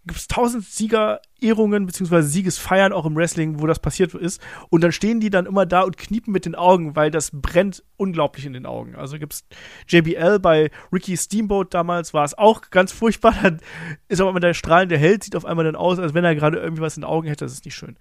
gibt 0.06 0.20
es 0.20 0.28
tausend 0.28 0.64
Siegerehrungen 0.64 1.84
beziehungsweise 1.84 2.28
Siegesfeiern 2.28 2.92
auch 2.92 3.06
im 3.06 3.16
Wrestling, 3.16 3.60
wo 3.60 3.66
das 3.66 3.80
passiert 3.80 4.14
ist. 4.14 4.40
Und 4.70 4.84
dann 4.84 4.92
stehen 4.92 5.18
die 5.18 5.30
dann 5.30 5.46
immer 5.46 5.66
da 5.66 5.82
und 5.82 5.96
kniepen 5.96 6.32
mit 6.32 6.46
den 6.46 6.54
Augen, 6.54 6.94
weil 6.94 7.10
das 7.10 7.30
brennt 7.32 7.82
unglaublich 7.96 8.46
in 8.46 8.52
den 8.52 8.66
Augen. 8.66 8.94
Also 8.94 9.18
gibt's 9.18 9.44
JBL 9.88 10.38
bei 10.38 10.70
Ricky 10.92 11.16
Steamboat 11.16 11.74
damals, 11.74 12.14
war 12.14 12.24
es 12.24 12.38
auch 12.38 12.70
ganz 12.70 12.92
furchtbar. 12.92 13.34
Dann 13.42 13.60
ist 14.08 14.20
aber 14.20 14.30
immer 14.30 14.40
der 14.40 14.54
strahlende 14.54 14.96
Held, 14.96 15.24
sieht 15.24 15.36
auf 15.36 15.44
einmal 15.44 15.64
dann 15.64 15.76
aus, 15.76 15.98
als 15.98 16.14
wenn 16.14 16.24
er 16.24 16.34
gerade 16.34 16.58
irgendwie 16.58 16.82
was 16.82 16.96
in 16.96 17.02
den 17.02 17.10
Augen 17.10 17.26
hätte. 17.26 17.44
Das 17.44 17.52
ist 17.52 17.64
nicht 17.64 17.74
schön. 17.74 17.96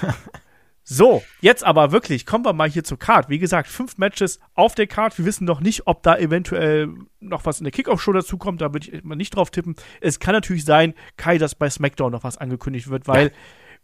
So, 0.92 1.22
jetzt 1.40 1.62
aber 1.62 1.92
wirklich, 1.92 2.26
kommen 2.26 2.44
wir 2.44 2.52
mal 2.52 2.68
hier 2.68 2.82
zur 2.82 2.98
Card. 2.98 3.28
Wie 3.28 3.38
gesagt, 3.38 3.68
fünf 3.68 3.96
Matches 3.96 4.40
auf 4.54 4.74
der 4.74 4.88
Card. 4.88 5.16
Wir 5.18 5.24
wissen 5.24 5.44
noch 5.44 5.60
nicht, 5.60 5.86
ob 5.86 6.02
da 6.02 6.16
eventuell 6.18 6.92
noch 7.20 7.44
was 7.46 7.60
in 7.60 7.64
der 7.64 7.70
Kickoff-Show 7.70 8.12
dazu 8.12 8.38
kommt. 8.38 8.60
Da 8.60 8.72
würde 8.72 8.90
ich 8.90 9.04
mal 9.04 9.14
nicht 9.14 9.36
drauf 9.36 9.52
tippen. 9.52 9.76
Es 10.00 10.18
kann 10.18 10.34
natürlich 10.34 10.64
sein, 10.64 10.94
Kai, 11.16 11.38
dass 11.38 11.54
bei 11.54 11.70
SmackDown 11.70 12.10
noch 12.10 12.24
was 12.24 12.38
angekündigt 12.38 12.88
wird, 12.90 13.06
weil 13.06 13.26
Ja. 13.26 13.32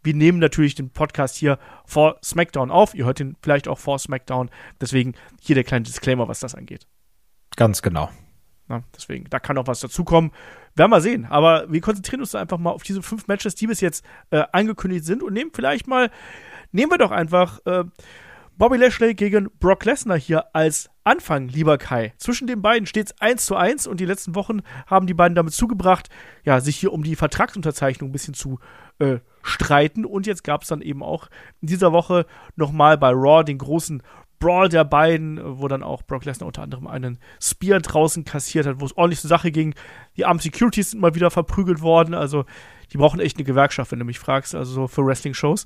wir 0.03 0.15
nehmen 0.15 0.39
natürlich 0.39 0.75
den 0.75 0.89
Podcast 0.89 1.37
hier 1.37 1.59
vor 1.85 2.17
SmackDown 2.21 2.71
auf. 2.71 2.93
Ihr 2.93 3.05
hört 3.05 3.21
ihn 3.21 3.37
vielleicht 3.41 3.69
auch 3.69 3.79
vor 3.79 3.99
SmackDown. 3.99 4.49
Deswegen 4.81 5.13
hier 5.39 5.55
der 5.55 5.63
kleine 5.63 5.83
Disclaimer, 5.83 6.27
was 6.27 6.41
das 6.41 6.55
angeht. 6.55 6.87
Ganz 7.55 7.81
genau. 7.81 8.09
Na, 8.67 8.83
deswegen, 8.93 9.29
da 9.29 9.39
kann 9.39 9.55
noch 9.55 9.67
was 9.67 9.79
dazukommen. 9.79 10.31
Werden 10.75 10.91
wir 10.91 10.99
sehen. 10.99 11.25
Aber 11.25 11.71
wir 11.71 11.79
konzentrieren 11.79 12.19
uns 12.19 12.35
einfach 12.35 12.57
mal 12.57 12.71
auf 12.71 12.83
diese 12.83 13.01
fünf 13.01 13.27
Matches, 13.27 13.55
die 13.55 13.65
bis 13.67 13.79
jetzt 13.79 14.03
äh, 14.29 14.43
angekündigt 14.51 15.05
sind 15.05 15.23
und 15.23 15.31
nehmen 15.31 15.51
vielleicht 15.53 15.87
mal, 15.87 16.11
nehmen 16.77 16.91
wir 16.91 16.99
doch 16.99 17.11
einfach 17.11 17.59
äh, 17.65 17.83
Bobby 18.55 18.77
Lashley 18.77 19.15
gegen 19.15 19.49
Brock 19.59 19.83
Lesnar 19.85 20.17
hier 20.17 20.55
als 20.55 20.89
Anfang, 21.03 21.47
lieber 21.47 21.77
Kai. 21.77 22.13
Zwischen 22.17 22.47
den 22.47 22.61
beiden 22.61 22.85
steht 22.85 23.07
es 23.07 23.21
1 23.21 23.45
zu 23.45 23.55
1 23.55 23.87
und 23.87 23.99
die 23.99 24.05
letzten 24.05 24.35
Wochen 24.35 24.59
haben 24.85 25.07
die 25.07 25.15
beiden 25.15 25.33
damit 25.35 25.53
zugebracht, 25.53 26.09
ja, 26.43 26.61
sich 26.61 26.77
hier 26.77 26.93
um 26.93 27.03
die 27.03 27.15
Vertragsunterzeichnung 27.15 28.09
ein 28.09 28.13
bisschen 28.13 28.35
zu 28.35 28.59
äh, 28.99 29.17
streiten. 29.41 30.05
Und 30.05 30.27
jetzt 30.27 30.43
gab 30.43 30.61
es 30.61 30.67
dann 30.67 30.81
eben 30.81 31.01
auch 31.01 31.29
in 31.61 31.67
dieser 31.67 31.93
Woche 31.93 32.27
nochmal 32.55 32.97
bei 32.97 33.09
Raw 33.09 33.43
den 33.43 33.57
großen 33.57 34.03
Brawl 34.39 34.69
der 34.69 34.85
beiden, 34.85 35.39
wo 35.59 35.67
dann 35.67 35.81
auch 35.81 36.03
Brock 36.03 36.25
Lesnar 36.25 36.45
unter 36.45 36.61
anderem 36.61 36.85
einen 36.85 37.17
Spear 37.41 37.79
draußen 37.79 38.23
kassiert 38.23 38.67
hat, 38.67 38.79
wo 38.79 38.85
es 38.85 38.95
ordentlich 38.95 39.21
zur 39.21 39.29
Sache 39.29 39.51
ging. 39.51 39.73
Die 40.15 40.25
armen 40.25 40.39
Securities 40.39 40.91
sind 40.91 40.99
mal 40.99 41.15
wieder 41.15 41.31
verprügelt 41.31 41.81
worden. 41.81 42.13
Also, 42.13 42.45
die 42.93 42.97
brauchen 42.97 43.19
echt 43.19 43.37
eine 43.37 43.45
Gewerkschaft, 43.45 43.91
wenn 43.91 43.99
du 43.99 44.05
mich 44.05 44.19
fragst, 44.19 44.53
also 44.53 44.71
so 44.71 44.87
für 44.87 45.03
Wrestling-Shows. 45.03 45.65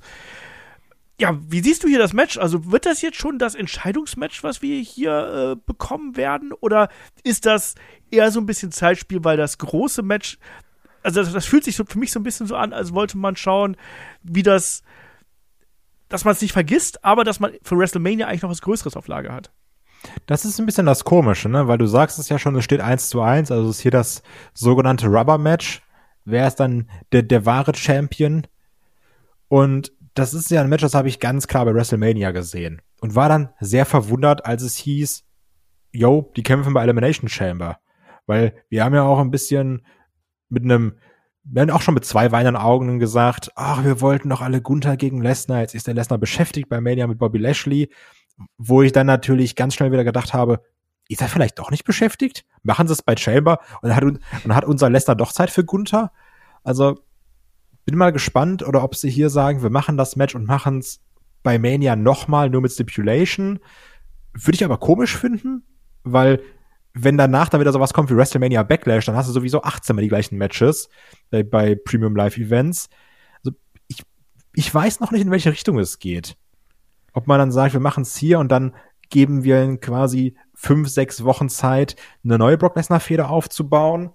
Ja, 1.20 1.38
wie 1.48 1.60
siehst 1.60 1.84
du 1.84 1.88
hier 1.88 1.98
das 1.98 2.12
Match? 2.12 2.38
Also, 2.38 2.72
wird 2.72 2.86
das 2.86 3.02
jetzt 3.02 3.18
schon 3.18 3.38
das 3.38 3.54
Entscheidungsmatch, 3.54 4.42
was 4.42 4.62
wir 4.62 4.80
hier 4.80 5.56
äh, 5.56 5.60
bekommen 5.66 6.16
werden? 6.16 6.52
Oder 6.52 6.88
ist 7.22 7.46
das 7.46 7.74
eher 8.10 8.30
so 8.30 8.40
ein 8.40 8.46
bisschen 8.46 8.72
Zeitspiel, 8.72 9.22
weil 9.22 9.36
das 9.36 9.58
große 9.58 10.02
Match, 10.02 10.38
also 11.02 11.22
das, 11.22 11.32
das 11.32 11.46
fühlt 11.46 11.64
sich 11.64 11.76
so 11.76 11.84
für 11.84 11.98
mich 11.98 12.12
so 12.12 12.20
ein 12.20 12.24
bisschen 12.24 12.46
so 12.46 12.56
an, 12.56 12.72
als 12.72 12.92
wollte 12.92 13.18
man 13.18 13.36
schauen, 13.36 13.76
wie 14.22 14.42
das 14.42 14.82
dass 16.12 16.26
man 16.26 16.32
es 16.32 16.42
nicht 16.42 16.52
vergisst, 16.52 17.04
aber 17.04 17.24
dass 17.24 17.40
man 17.40 17.52
für 17.62 17.76
WrestleMania 17.76 18.26
eigentlich 18.26 18.42
noch 18.42 18.50
was 18.50 18.60
Größeres 18.60 18.96
auf 18.96 19.08
Lager 19.08 19.32
hat. 19.32 19.50
Das 20.26 20.44
ist 20.44 20.58
ein 20.58 20.66
bisschen 20.66 20.84
das 20.84 21.04
Komische, 21.04 21.48
ne? 21.48 21.68
Weil 21.68 21.78
du 21.78 21.86
sagst 21.86 22.18
es 22.18 22.28
ja 22.28 22.38
schon, 22.38 22.54
es 22.56 22.64
steht 22.64 22.80
1 22.80 23.08
zu 23.08 23.22
1, 23.22 23.50
also 23.50 23.70
ist 23.70 23.80
hier 23.80 23.90
das 23.90 24.22
sogenannte 24.52 25.06
Rubber 25.06 25.38
Match. 25.38 25.80
Wer 26.24 26.46
ist 26.46 26.56
dann 26.56 26.88
der, 27.12 27.22
der 27.22 27.46
wahre 27.46 27.74
Champion? 27.74 28.46
Und 29.48 29.92
das 30.14 30.34
ist 30.34 30.50
ja 30.50 30.60
ein 30.60 30.68
Match, 30.68 30.82
das 30.82 30.94
habe 30.94 31.08
ich 31.08 31.20
ganz 31.20 31.46
klar 31.46 31.64
bei 31.64 31.74
WrestleMania 31.74 32.30
gesehen. 32.32 32.82
Und 33.00 33.14
war 33.14 33.28
dann 33.28 33.50
sehr 33.60 33.86
verwundert, 33.86 34.46
als 34.46 34.62
es 34.62 34.76
hieß, 34.76 35.24
yo, 35.92 36.30
die 36.36 36.42
kämpfen 36.42 36.74
bei 36.74 36.82
Elimination 36.82 37.28
Chamber. 37.28 37.78
Weil 38.26 38.54
wir 38.68 38.84
haben 38.84 38.94
ja 38.94 39.02
auch 39.02 39.18
ein 39.18 39.30
bisschen 39.30 39.84
mit 40.48 40.64
einem, 40.64 40.98
wir 41.44 41.62
haben 41.62 41.70
auch 41.70 41.82
schon 41.82 41.94
mit 41.94 42.04
zwei 42.04 42.30
weinenden 42.30 42.62
Augen 42.62 42.98
gesagt, 42.98 43.50
ach, 43.56 43.84
wir 43.84 44.00
wollten 44.00 44.28
doch 44.28 44.40
alle 44.42 44.62
Gunther 44.62 44.96
gegen 44.96 45.22
Lesnar, 45.22 45.60
jetzt 45.60 45.74
ist 45.74 45.86
der 45.86 45.94
Lesnar 45.94 46.18
beschäftigt 46.18 46.68
bei 46.68 46.80
Mania 46.80 47.06
mit 47.06 47.18
Bobby 47.18 47.38
Lashley 47.38 47.88
wo 48.58 48.82
ich 48.82 48.92
dann 48.92 49.06
natürlich 49.06 49.56
ganz 49.56 49.74
schnell 49.74 49.92
wieder 49.92 50.04
gedacht 50.04 50.34
habe, 50.34 50.62
ist 51.08 51.20
er 51.20 51.28
vielleicht 51.28 51.58
doch 51.58 51.70
nicht 51.70 51.84
beschäftigt? 51.84 52.44
Machen 52.62 52.86
sie 52.86 52.92
es 52.92 53.02
bei 53.02 53.16
Chamber 53.16 53.58
und 53.82 53.88
dann 53.88 53.96
hat, 53.96 54.04
dann 54.44 54.54
hat 54.54 54.64
unser 54.64 54.88
Lesnar 54.88 55.16
doch 55.16 55.32
Zeit 55.32 55.50
für 55.50 55.64
Gunther? 55.64 56.12
Also 56.62 57.00
bin 57.84 57.96
mal 57.96 58.12
gespannt, 58.12 58.66
oder 58.66 58.82
ob 58.82 58.94
sie 58.94 59.10
hier 59.10 59.30
sagen, 59.30 59.62
wir 59.62 59.70
machen 59.70 59.96
das 59.96 60.16
Match 60.16 60.34
und 60.34 60.46
machen 60.46 60.78
es 60.78 61.00
bei 61.42 61.58
Mania 61.58 61.96
nochmal, 61.96 62.50
nur 62.50 62.60
mit 62.60 62.72
Stipulation. 62.72 63.58
Würde 64.32 64.54
ich 64.54 64.64
aber 64.64 64.78
komisch 64.78 65.16
finden, 65.16 65.64
weil 66.04 66.40
wenn 66.94 67.16
danach 67.16 67.48
dann 67.48 67.60
wieder 67.60 67.72
sowas 67.72 67.94
kommt 67.94 68.10
wie 68.10 68.16
WrestleMania 68.16 68.62
Backlash, 68.62 69.06
dann 69.06 69.16
hast 69.16 69.28
du 69.28 69.32
sowieso 69.32 69.62
18 69.62 69.96
mal 69.96 70.02
die 70.02 70.08
gleichen 70.08 70.36
Matches 70.36 70.88
bei, 71.30 71.42
bei 71.42 71.74
Premium 71.74 72.14
Live 72.14 72.36
Events. 72.36 72.88
Also 73.44 73.56
ich, 73.88 74.02
ich 74.54 74.72
weiß 74.72 75.00
noch 75.00 75.10
nicht, 75.10 75.22
in 75.22 75.30
welche 75.30 75.50
Richtung 75.50 75.78
es 75.78 75.98
geht 75.98 76.36
ob 77.12 77.26
man 77.26 77.38
dann 77.38 77.52
sagt, 77.52 77.72
wir 77.72 77.80
machen 77.80 78.02
es 78.02 78.16
hier 78.16 78.38
und 78.38 78.50
dann 78.50 78.74
geben 79.10 79.44
wir 79.44 79.76
quasi 79.78 80.36
fünf, 80.54 80.88
sechs 80.88 81.24
Wochen 81.24 81.48
Zeit, 81.48 81.96
eine 82.24 82.38
neue 82.38 82.56
Brock 82.56 82.76
Lesnar-Feder 82.76 83.28
aufzubauen. 83.28 84.10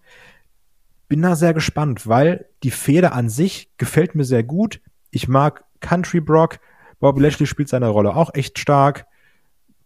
Bin 1.08 1.22
da 1.22 1.36
sehr 1.36 1.54
gespannt, 1.54 2.08
weil 2.08 2.48
die 2.64 2.72
Feder 2.72 3.14
an 3.14 3.30
sich 3.30 3.72
gefällt 3.78 4.16
mir 4.16 4.26
sehr 4.26 4.44
gut. 4.44 4.82
Ich 5.12 5.28
mag 5.28 5.64
Country 5.80 6.20
Brock. 6.20 6.60
Bobby 7.00 7.22
Lashley 7.22 7.48
spielt 7.48 7.70
seine 7.70 7.88
Rolle 7.90 8.16
auch 8.16 8.34
echt 8.34 8.60
stark. 8.60 9.06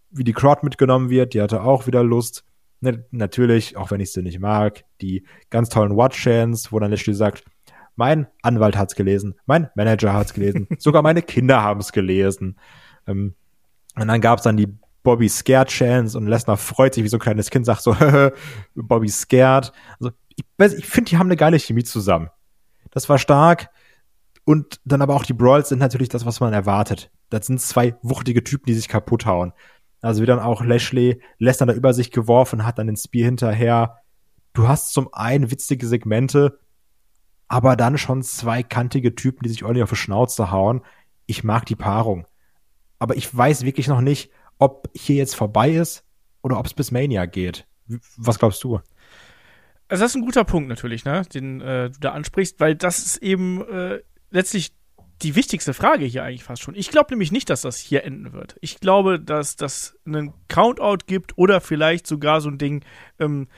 Wie 0.09 0.23
die 0.23 0.33
Crowd 0.33 0.61
mitgenommen 0.63 1.09
wird, 1.09 1.33
die 1.33 1.41
hatte 1.41 1.63
auch 1.63 1.87
wieder 1.87 2.03
Lust. 2.03 2.43
Ne, 2.79 3.05
natürlich, 3.11 3.77
auch 3.77 3.91
wenn 3.91 4.01
ich 4.01 4.11
sie 4.11 4.23
nicht 4.23 4.39
mag, 4.39 4.83
die 5.01 5.23
ganz 5.51 5.69
tollen 5.69 5.95
Watch-Chants, 5.95 6.71
wo 6.71 6.79
dann 6.79 6.89
Lashley 6.89 7.13
sagt, 7.13 7.43
Mein 7.95 8.25
Anwalt 8.41 8.75
hat's 8.75 8.95
gelesen, 8.95 9.35
mein 9.45 9.69
Manager 9.75 10.13
hat's 10.13 10.33
gelesen, 10.33 10.67
sogar 10.79 11.03
meine 11.03 11.21
Kinder 11.21 11.61
haben's 11.61 11.91
gelesen. 11.91 12.57
Ähm, 13.05 13.35
und 13.95 14.07
dann 14.07 14.21
gab's 14.21 14.41
dann 14.41 14.57
die 14.57 14.67
Bobby 15.03 15.29
Scared 15.29 15.69
Chance 15.69 16.17
und 16.17 16.27
Lesnar 16.27 16.57
freut 16.57 16.95
sich 16.95 17.03
wie 17.03 17.07
so 17.07 17.17
ein 17.17 17.21
kleines 17.21 17.49
Kind, 17.49 17.65
sagt 17.65 17.81
so, 17.81 17.95
Bobby 18.75 19.09
Scared. 19.09 19.71
Also 19.99 20.11
ich, 20.57 20.73
ich 20.73 20.85
finde, 20.85 21.09
die 21.09 21.17
haben 21.17 21.27
eine 21.27 21.37
geile 21.37 21.59
Chemie 21.59 21.83
zusammen. 21.83 22.29
Das 22.91 23.09
war 23.09 23.17
stark. 23.17 23.69
Und 24.43 24.79
dann 24.85 25.01
aber 25.01 25.15
auch 25.15 25.25
die 25.25 25.33
Brawls 25.33 25.69
sind 25.69 25.79
natürlich 25.79 26.09
das, 26.09 26.25
was 26.25 26.39
man 26.39 26.53
erwartet. 26.53 27.11
Das 27.29 27.45
sind 27.45 27.61
zwei 27.61 27.95
wuchtige 28.01 28.43
Typen, 28.43 28.65
die 28.65 28.73
sich 28.73 28.87
kaputt 28.87 29.25
hauen. 29.25 29.53
Also 30.01 30.21
wie 30.21 30.25
dann 30.25 30.39
auch 30.39 30.63
Lashley 30.63 31.21
Lesnar 31.37 31.67
da 31.67 31.73
über 31.73 31.93
sich 31.93 32.11
geworfen 32.11 32.65
hat, 32.65 32.79
dann 32.79 32.87
den 32.87 32.97
Spear 32.97 33.25
hinterher. 33.25 33.97
Du 34.53 34.67
hast 34.67 34.93
zum 34.93 35.13
einen 35.13 35.51
witzige 35.51 35.87
Segmente, 35.87 36.59
aber 37.47 37.75
dann 37.75 37.97
schon 37.97 38.23
zwei 38.23 38.63
kantige 38.63 39.15
Typen, 39.15 39.43
die 39.43 39.49
sich 39.49 39.63
ordentlich 39.63 39.83
auf 39.83 39.91
die 39.91 39.95
Schnauze 39.95 40.51
hauen. 40.51 40.81
Ich 41.27 41.43
mag 41.43 41.65
die 41.65 41.75
Paarung. 41.75 42.25
Aber 42.97 43.15
ich 43.15 43.35
weiß 43.35 43.63
wirklich 43.63 43.87
noch 43.87 44.01
nicht, 44.01 44.31
ob 44.57 44.89
hier 44.93 45.15
jetzt 45.15 45.35
vorbei 45.35 45.71
ist 45.71 46.03
oder 46.41 46.57
ob 46.59 46.65
es 46.65 46.73
bis 46.73 46.91
Mania 46.91 47.25
geht. 47.25 47.67
Was 48.17 48.39
glaubst 48.39 48.63
du? 48.63 48.79
Also 49.91 50.05
das 50.05 50.11
ist 50.13 50.15
ein 50.15 50.25
guter 50.25 50.45
Punkt 50.45 50.69
natürlich, 50.69 51.03
ne, 51.03 51.23
den 51.33 51.59
äh, 51.59 51.89
du 51.89 51.99
da 51.99 52.13
ansprichst, 52.13 52.61
weil 52.61 52.75
das 52.75 52.99
ist 52.99 53.17
eben 53.17 53.61
äh, 53.67 53.99
letztlich 54.29 54.71
die 55.21 55.35
wichtigste 55.35 55.73
Frage 55.73 56.05
hier 56.05 56.23
eigentlich 56.23 56.45
fast 56.45 56.61
schon. 56.61 56.75
Ich 56.75 56.89
glaube 56.89 57.07
nämlich 57.09 57.33
nicht, 57.33 57.49
dass 57.49 57.59
das 57.59 57.77
hier 57.77 58.05
enden 58.05 58.31
wird. 58.31 58.55
Ich 58.61 58.79
glaube, 58.79 59.19
dass 59.19 59.57
das 59.57 59.97
einen 60.05 60.33
Countout 60.47 61.05
gibt 61.07 61.37
oder 61.37 61.59
vielleicht 61.59 62.07
sogar 62.07 62.39
so 62.39 62.47
ein 62.47 62.57
Ding, 62.57 62.85
ähm, 63.19 63.49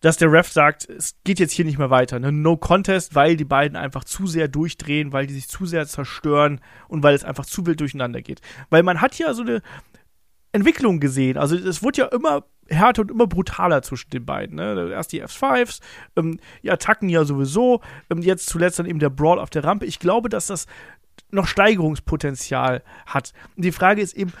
dass 0.00 0.16
der 0.16 0.32
Ref 0.32 0.48
sagt, 0.48 0.88
es 0.88 1.16
geht 1.24 1.38
jetzt 1.38 1.52
hier 1.52 1.66
nicht 1.66 1.76
mehr 1.76 1.90
weiter. 1.90 2.18
Ne? 2.18 2.32
No 2.32 2.56
Contest, 2.56 3.14
weil 3.14 3.36
die 3.36 3.44
beiden 3.44 3.76
einfach 3.76 4.04
zu 4.04 4.26
sehr 4.26 4.48
durchdrehen, 4.48 5.12
weil 5.12 5.26
die 5.26 5.34
sich 5.34 5.48
zu 5.48 5.66
sehr 5.66 5.86
zerstören 5.86 6.62
und 6.88 7.02
weil 7.02 7.14
es 7.14 7.24
einfach 7.24 7.44
zu 7.44 7.66
wild 7.66 7.80
durcheinander 7.80 8.22
geht. 8.22 8.40
Weil 8.70 8.82
man 8.82 9.02
hat 9.02 9.18
ja 9.18 9.34
so 9.34 9.42
eine 9.42 9.60
Entwicklung 10.58 11.00
gesehen. 11.00 11.36
Also 11.36 11.56
es 11.56 11.82
wurde 11.82 12.02
ja 12.02 12.06
immer 12.06 12.44
härter 12.68 13.02
und 13.02 13.10
immer 13.10 13.26
brutaler 13.26 13.82
zwischen 13.82 14.10
den 14.10 14.26
beiden. 14.26 14.56
Ne? 14.56 14.90
Erst 14.92 15.12
die 15.12 15.22
F5s, 15.22 15.80
ähm, 16.16 16.38
die 16.62 16.70
Attacken 16.70 17.08
ja 17.08 17.24
sowieso, 17.24 17.80
ähm, 18.10 18.22
jetzt 18.22 18.48
zuletzt 18.48 18.78
dann 18.78 18.86
eben 18.86 18.98
der 18.98 19.10
Brawl 19.10 19.38
auf 19.38 19.50
der 19.50 19.64
Rampe. 19.64 19.86
Ich 19.86 19.98
glaube, 19.98 20.28
dass 20.28 20.48
das 20.48 20.66
noch 21.30 21.46
Steigerungspotenzial 21.46 22.82
hat. 23.06 23.32
Und 23.56 23.64
die 23.64 23.72
Frage 23.72 24.02
ist 24.02 24.14
eben, 24.14 24.32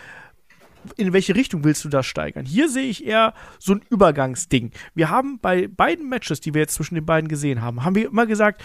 in 0.96 1.12
welche 1.12 1.34
Richtung 1.34 1.64
willst 1.64 1.84
du 1.84 1.88
das 1.88 2.06
steigern? 2.06 2.46
Hier 2.46 2.68
sehe 2.68 2.88
ich 2.88 3.04
eher 3.04 3.34
so 3.58 3.72
ein 3.72 3.82
Übergangsding. 3.90 4.70
Wir 4.94 5.10
haben 5.10 5.38
bei 5.40 5.68
beiden 5.68 6.08
Matches, 6.08 6.40
die 6.40 6.54
wir 6.54 6.62
jetzt 6.62 6.74
zwischen 6.74 6.94
den 6.94 7.04
beiden 7.04 7.28
gesehen 7.28 7.62
haben, 7.62 7.84
haben 7.84 7.94
wir 7.94 8.06
immer 8.06 8.26
gesagt, 8.26 8.62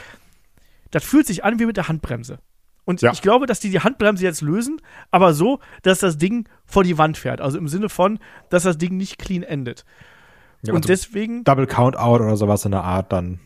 das 0.91 1.03
fühlt 1.03 1.25
sich 1.25 1.43
an 1.43 1.59
wie 1.59 1.65
mit 1.65 1.77
der 1.77 1.87
Handbremse. 1.87 2.39
Und 2.85 3.01
ja. 3.01 3.11
ich 3.11 3.21
glaube, 3.21 3.45
dass 3.45 3.59
die 3.59 3.69
die 3.69 3.79
Handbremse 3.79 4.23
jetzt 4.23 4.41
lösen, 4.41 4.81
aber 5.11 5.33
so, 5.33 5.59
dass 5.83 5.99
das 5.99 6.17
Ding 6.17 6.47
vor 6.65 6.83
die 6.83 6.97
Wand 6.97 7.17
fährt. 7.17 7.41
Also 7.41 7.57
im 7.57 7.67
Sinne 7.67 7.89
von, 7.89 8.19
dass 8.49 8.63
das 8.63 8.77
Ding 8.77 8.97
nicht 8.97 9.17
clean 9.17 9.43
endet. 9.43 9.85
Ja, 10.63 10.73
und 10.73 10.77
also 10.77 10.87
deswegen. 10.87 11.43
Double 11.43 11.67
Count 11.67 11.97
Out 11.97 12.21
oder 12.21 12.37
sowas 12.37 12.65
in 12.65 12.71
der 12.71 12.83
Art 12.83 13.11
dann. 13.11 13.39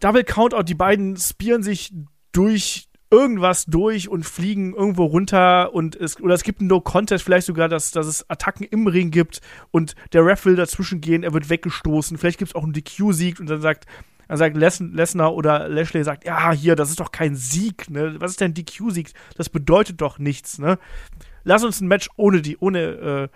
Double 0.00 0.24
Count 0.24 0.54
Out, 0.54 0.68
die 0.68 0.74
beiden 0.74 1.16
spieren 1.16 1.62
sich 1.62 1.92
durch 2.32 2.88
irgendwas 3.10 3.66
durch 3.66 4.08
und 4.08 4.24
fliegen 4.24 4.72
irgendwo 4.72 5.04
runter 5.04 5.74
und 5.74 5.96
es, 5.96 6.20
oder 6.20 6.34
es 6.34 6.44
gibt 6.44 6.60
ein 6.60 6.68
No-Contest, 6.68 7.24
vielleicht 7.24 7.46
sogar, 7.46 7.68
dass, 7.68 7.90
dass 7.90 8.06
es 8.06 8.30
Attacken 8.30 8.64
im 8.64 8.86
Ring 8.86 9.10
gibt 9.10 9.40
und 9.72 9.96
der 10.12 10.24
Ref 10.24 10.44
will 10.44 10.54
dazwischen 10.54 11.00
gehen, 11.00 11.24
er 11.24 11.34
wird 11.34 11.50
weggestoßen, 11.50 12.18
vielleicht 12.18 12.38
gibt 12.38 12.52
es 12.52 12.54
auch 12.54 12.62
einen 12.62 12.72
DQ-Sieg 12.72 13.40
und 13.40 13.50
dann 13.50 13.60
sagt, 13.60 13.86
dann 14.30 14.38
sagt 14.38 14.56
Lesnar 14.56 15.34
oder 15.34 15.68
Lashley 15.68 16.04
sagt, 16.04 16.24
ja, 16.24 16.52
hier, 16.52 16.76
das 16.76 16.90
ist 16.90 17.00
doch 17.00 17.10
kein 17.10 17.34
Sieg, 17.34 17.90
ne? 17.90 18.14
Was 18.20 18.30
ist 18.30 18.40
denn 18.40 18.54
DQ-Sieg? 18.54 19.12
Das 19.36 19.48
bedeutet 19.48 20.00
doch 20.00 20.20
nichts, 20.20 20.60
ne? 20.60 20.78
Lass 21.42 21.64
uns 21.64 21.80
ein 21.80 21.88
Match 21.88 22.08
ohne 22.14 22.40
die, 22.40 22.56
ohne 22.56 22.80
äh, 22.80 23.28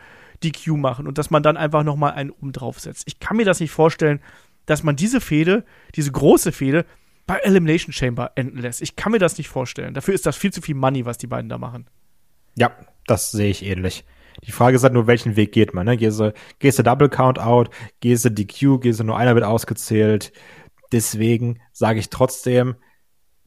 DQ 0.44 0.76
machen 0.76 1.08
und 1.08 1.18
dass 1.18 1.30
man 1.30 1.42
dann 1.42 1.56
einfach 1.56 1.82
noch 1.82 1.96
mal 1.96 2.10
einen 2.10 2.30
oben 2.30 2.52
drauf 2.52 2.78
setzt. 2.78 3.08
Ich 3.08 3.18
kann 3.18 3.36
mir 3.36 3.44
das 3.44 3.58
nicht 3.58 3.72
vorstellen, 3.72 4.20
dass 4.66 4.84
man 4.84 4.94
diese 4.94 5.20
Fehde, 5.20 5.64
diese 5.96 6.12
große 6.12 6.52
Fehde, 6.52 6.86
bei 7.26 7.38
Elimination 7.38 7.92
Chamber 7.92 8.30
enden 8.36 8.58
lässt. 8.58 8.80
Ich 8.80 8.94
kann 8.94 9.10
mir 9.10 9.18
das 9.18 9.36
nicht 9.36 9.48
vorstellen. 9.48 9.94
Dafür 9.94 10.14
ist 10.14 10.26
das 10.26 10.36
viel 10.36 10.52
zu 10.52 10.62
viel 10.62 10.76
Money, 10.76 11.06
was 11.06 11.18
die 11.18 11.26
beiden 11.26 11.48
da 11.48 11.58
machen. 11.58 11.88
Ja, 12.54 12.70
das 13.08 13.32
sehe 13.32 13.50
ich 13.50 13.64
ähnlich. 13.64 14.04
Die 14.46 14.52
Frage 14.52 14.76
ist 14.76 14.84
halt 14.84 14.92
nur, 14.92 15.08
welchen 15.08 15.34
Weg 15.34 15.50
geht 15.50 15.74
man. 15.74 15.86
Ne? 15.86 15.96
Gehst, 15.96 16.20
du, 16.20 16.32
gehst 16.60 16.78
du 16.78 16.84
Double 16.84 17.08
Count 17.08 17.40
Out, 17.40 17.70
gehst 17.98 18.24
du 18.24 18.30
DQ, 18.30 18.80
gehst 18.80 19.00
du 19.00 19.04
nur 19.04 19.18
einer 19.18 19.34
wird 19.34 19.44
ausgezählt. 19.44 20.32
Deswegen 20.94 21.58
sage 21.72 21.98
ich 21.98 22.08
trotzdem, 22.08 22.76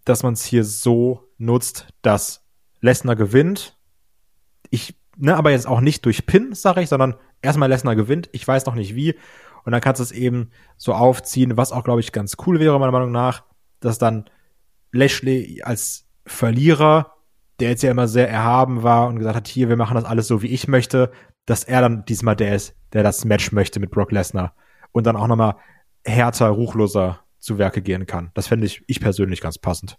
dass 0.03 0.21
man 0.21 0.33
es 0.33 0.43
hier 0.43 0.65
so 0.65 1.29
nutzt, 1.37 1.87
dass 2.01 2.43
Lesnar 2.81 3.15
gewinnt. 3.15 3.77
Ich, 4.69 4.95
ne, 5.15 5.33
aber 5.33 5.51
jetzt 5.51 5.65
auch 5.65 5.79
nicht 5.79 6.03
durch 6.03 6.25
Pin, 6.25 6.53
sage 6.53 6.81
ich, 6.81 6.89
sondern 6.89 7.15
erstmal 7.41 7.69
Lesnar 7.69 7.95
gewinnt. 7.95 8.27
Ich 8.33 8.45
weiß 8.45 8.65
noch 8.65 8.75
nicht 8.75 8.95
wie. 8.95 9.15
Und 9.63 9.71
dann 9.71 9.79
kannst 9.79 10.01
du 10.01 10.03
es 10.03 10.11
eben 10.11 10.49
so 10.75 10.93
aufziehen, 10.93 11.55
was 11.55 11.71
auch, 11.71 11.85
glaube 11.85 12.01
ich, 12.01 12.11
ganz 12.11 12.35
cool 12.45 12.59
wäre, 12.59 12.77
meiner 12.81 12.91
Meinung 12.91 13.13
nach, 13.13 13.45
dass 13.79 13.97
dann 13.97 14.29
Lashley 14.91 15.61
als 15.63 16.05
Verlierer, 16.25 17.13
der 17.61 17.69
jetzt 17.69 17.81
ja 17.81 17.91
immer 17.91 18.09
sehr 18.09 18.29
erhaben 18.29 18.83
war 18.83 19.07
und 19.07 19.19
gesagt 19.19 19.37
hat, 19.37 19.47
hier, 19.47 19.69
wir 19.69 19.77
machen 19.77 19.95
das 19.95 20.03
alles 20.03 20.27
so, 20.27 20.41
wie 20.41 20.47
ich 20.47 20.67
möchte, 20.67 21.13
dass 21.45 21.63
er 21.63 21.79
dann 21.79 22.03
diesmal 22.03 22.35
der 22.35 22.55
ist, 22.55 22.75
der 22.91 23.03
das 23.03 23.23
Match 23.23 23.53
möchte 23.53 23.79
mit 23.79 23.91
Brock 23.91 24.11
Lesnar 24.11 24.53
und 24.91 25.07
dann 25.07 25.15
auch 25.15 25.27
nochmal 25.27 25.55
härter, 26.03 26.49
ruchloser 26.49 27.21
zu 27.39 27.57
Werke 27.57 27.81
gehen 27.81 28.05
kann. 28.05 28.31
Das 28.33 28.47
fände 28.47 28.65
ich, 28.65 28.83
ich 28.87 28.99
persönlich 28.99 29.41
ganz 29.41 29.57
passend. 29.57 29.97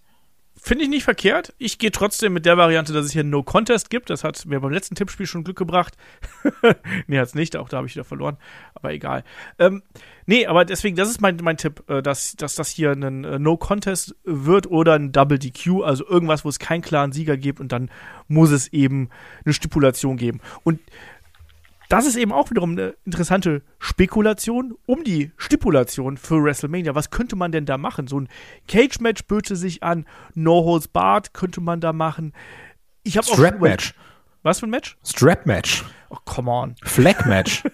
Finde 0.60 0.84
ich 0.84 0.90
nicht 0.90 1.04
verkehrt. 1.04 1.54
Ich 1.58 1.78
gehe 1.78 1.92
trotzdem 1.92 2.32
mit 2.32 2.44
der 2.44 2.56
Variante, 2.56 2.92
dass 2.92 3.06
es 3.06 3.12
hier 3.12 3.22
No 3.22 3.44
Contest 3.44 3.90
gibt. 3.90 4.10
Das 4.10 4.24
hat 4.24 4.44
mir 4.44 4.58
beim 4.58 4.72
letzten 4.72 4.96
Tippspiel 4.96 5.26
schon 5.26 5.44
Glück 5.44 5.56
gebracht. 5.56 5.96
nee, 7.06 7.18
hat's 7.18 7.36
nicht. 7.36 7.56
Auch 7.56 7.68
da 7.68 7.76
habe 7.76 7.86
ich 7.86 7.94
wieder 7.94 8.04
verloren. 8.04 8.38
Aber 8.74 8.92
egal. 8.92 9.22
Ähm, 9.60 9.82
nee, 10.26 10.46
aber 10.46 10.64
deswegen, 10.64 10.96
das 10.96 11.10
ist 11.10 11.20
mein, 11.20 11.38
mein 11.42 11.58
Tipp, 11.58 11.84
äh, 11.88 12.02
dass, 12.02 12.34
dass 12.34 12.56
das 12.56 12.70
hier 12.70 12.90
ein 12.90 13.24
äh, 13.24 13.38
No 13.38 13.56
Contest 13.56 14.16
wird 14.24 14.66
oder 14.66 14.94
ein 14.94 15.12
Double 15.12 15.38
DQ. 15.38 15.84
Also 15.84 16.04
irgendwas, 16.08 16.44
wo 16.44 16.48
es 16.48 16.58
keinen 16.58 16.82
klaren 16.82 17.12
Sieger 17.12 17.36
gibt 17.36 17.60
und 17.60 17.70
dann 17.70 17.88
muss 18.26 18.50
es 18.50 18.66
eben 18.72 19.10
eine 19.44 19.54
Stipulation 19.54 20.16
geben. 20.16 20.40
Und 20.64 20.80
das 21.88 22.06
ist 22.06 22.16
eben 22.16 22.32
auch 22.32 22.50
wiederum 22.50 22.72
eine 22.72 22.94
interessante 23.04 23.62
Spekulation 23.78 24.74
um 24.86 25.04
die 25.04 25.32
Stipulation 25.38 26.16
für 26.18 26.42
WrestleMania. 26.42 26.94
Was 26.94 27.10
könnte 27.10 27.34
man 27.34 27.50
denn 27.50 27.64
da 27.64 27.78
machen? 27.78 28.06
So 28.06 28.20
ein 28.20 28.28
Cage-Match 28.68 29.24
böte 29.24 29.56
sich 29.56 29.82
an, 29.82 30.06
No 30.34 30.64
Holds 30.64 30.88
Barred 30.88 31.32
könnte 31.32 31.60
man 31.60 31.80
da 31.80 31.92
machen. 31.92 32.34
Ich 33.04 33.16
habe 33.16 33.26
auch 33.26 33.34
Strap-Match. 33.34 33.94
Was 34.42 34.60
für 34.60 34.66
ein 34.66 34.70
Match? 34.70 34.96
Strap-Match. 35.04 35.84
Oh, 36.10 36.18
come 36.24 36.50
on. 36.50 36.76
Flag-Match. 36.82 37.64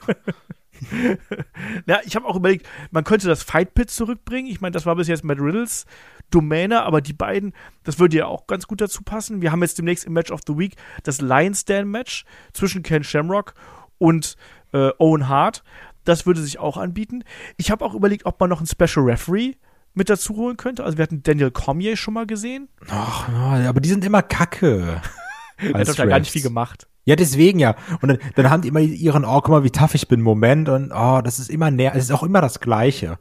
ja, 1.86 2.00
ich 2.04 2.14
habe 2.14 2.26
auch 2.26 2.36
überlegt, 2.36 2.66
man 2.92 3.04
könnte 3.04 3.26
das 3.26 3.42
Fight 3.42 3.74
Pit 3.74 3.90
zurückbringen. 3.90 4.48
Ich 4.48 4.60
meine, 4.60 4.72
das 4.72 4.86
war 4.86 4.94
bis 4.94 5.08
jetzt 5.08 5.24
Matt 5.24 5.40
Riddles 5.40 5.86
Domäne, 6.30 6.82
aber 6.82 7.00
die 7.00 7.12
beiden, 7.12 7.52
das 7.82 7.98
würde 7.98 8.16
ja 8.16 8.26
auch 8.26 8.46
ganz 8.46 8.66
gut 8.66 8.80
dazu 8.80 9.02
passen. 9.02 9.42
Wir 9.42 9.52
haben 9.52 9.62
jetzt 9.62 9.78
demnächst 9.78 10.04
im 10.04 10.12
Match 10.12 10.30
of 10.30 10.40
the 10.46 10.56
Week 10.56 10.76
das 11.02 11.20
Lions 11.20 11.60
Stand 11.62 11.88
Match 11.88 12.24
zwischen 12.52 12.82
Ken 12.82 13.04
Shamrock 13.04 13.54
und 13.98 14.36
äh, 14.72 14.90
Owen 14.98 15.28
Hart. 15.28 15.62
Das 16.04 16.26
würde 16.26 16.42
sich 16.42 16.58
auch 16.58 16.76
anbieten. 16.76 17.24
Ich 17.56 17.70
habe 17.70 17.84
auch 17.84 17.94
überlegt, 17.94 18.26
ob 18.26 18.38
man 18.38 18.50
noch 18.50 18.58
einen 18.58 18.66
Special 18.66 19.06
Referee 19.06 19.54
mit 19.94 20.10
dazu 20.10 20.36
holen 20.36 20.56
könnte. 20.56 20.84
Also 20.84 20.98
wir 20.98 21.04
hatten 21.04 21.22
Daniel 21.22 21.50
Cormier 21.50 21.96
schon 21.96 22.14
mal 22.14 22.26
gesehen. 22.26 22.68
Ach, 22.88 23.28
aber 23.28 23.80
die 23.80 23.88
sind 23.88 24.04
immer 24.04 24.22
kacke. 24.22 25.00
er 25.56 25.80
hat 25.80 25.96
ja 25.96 26.06
gar 26.06 26.18
nicht 26.18 26.32
viel 26.32 26.42
gemacht. 26.42 26.88
Ja, 27.04 27.16
deswegen 27.16 27.58
ja. 27.58 27.76
Und 28.00 28.08
dann, 28.08 28.18
dann 28.34 28.50
haben 28.50 28.62
die 28.62 28.68
immer 28.68 28.80
ihren, 28.80 29.24
oh, 29.24 29.40
guck 29.40 29.50
mal, 29.50 29.64
wie 29.64 29.70
tough 29.70 29.94
ich 29.94 30.08
bin, 30.08 30.20
Moment. 30.20 30.68
Und 30.68 30.92
oh, 30.92 31.20
das 31.22 31.38
ist 31.38 31.50
immer 31.50 31.70
näher, 31.70 31.94
es 31.94 32.04
ist 32.04 32.12
auch 32.12 32.22
immer 32.22 32.40
das 32.40 32.60
Gleiche. 32.60 33.18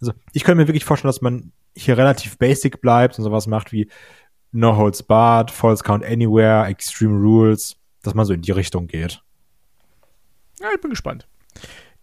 Also 0.00 0.12
ich 0.32 0.44
könnte 0.44 0.60
mir 0.60 0.68
wirklich 0.68 0.84
vorstellen, 0.84 1.10
dass 1.10 1.22
man 1.22 1.52
hier 1.74 1.96
relativ 1.96 2.38
basic 2.38 2.80
bleibt 2.80 3.18
und 3.18 3.24
sowas 3.24 3.46
macht 3.46 3.72
wie 3.72 3.88
No 4.52 4.76
Holds 4.76 5.02
Barred, 5.02 5.50
False 5.50 5.82
Count 5.82 6.04
Anywhere, 6.04 6.66
Extreme 6.66 7.18
Rules, 7.18 7.76
dass 8.02 8.14
man 8.14 8.26
so 8.26 8.34
in 8.34 8.42
die 8.42 8.50
Richtung 8.52 8.86
geht. 8.86 9.22
Ja, 10.62 10.68
ich 10.74 10.80
bin 10.80 10.90
gespannt. 10.90 11.26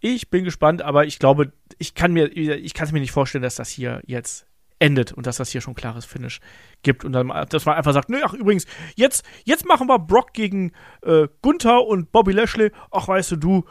Ich 0.01 0.29
bin 0.29 0.43
gespannt, 0.43 0.81
aber 0.81 1.05
ich 1.05 1.19
glaube, 1.19 1.51
ich 1.77 1.93
kann 1.95 2.13
mir, 2.13 2.31
ich 2.35 2.73
kann 2.73 2.87
es 2.87 2.93
mir 2.93 2.99
nicht 2.99 3.11
vorstellen, 3.11 3.41
dass 3.41 3.55
das 3.55 3.69
hier 3.69 4.01
jetzt 4.05 4.45
endet 4.79 5.11
und 5.11 5.27
dass 5.27 5.37
das 5.37 5.49
hier 5.49 5.61
schon 5.61 5.75
klares 5.75 6.05
Finish 6.05 6.39
gibt 6.83 7.03
und 7.03 7.11
dann, 7.11 7.27
dass 7.49 7.65
man 7.65 7.75
einfach 7.75 7.93
sagt, 7.93 8.09
nö, 8.09 8.19
ach 8.23 8.33
übrigens, 8.33 8.65
jetzt, 8.95 9.25
jetzt 9.43 9.65
machen 9.65 9.87
wir 9.87 9.99
Brock 9.99 10.33
gegen 10.33 10.71
äh, 11.01 11.27
Gunther 11.41 11.85
und 11.85 12.11
Bobby 12.11 12.31
Lashley. 12.31 12.71
Ach, 12.91 13.07
weißt 13.07 13.31
du, 13.31 13.35
du, 13.35 13.65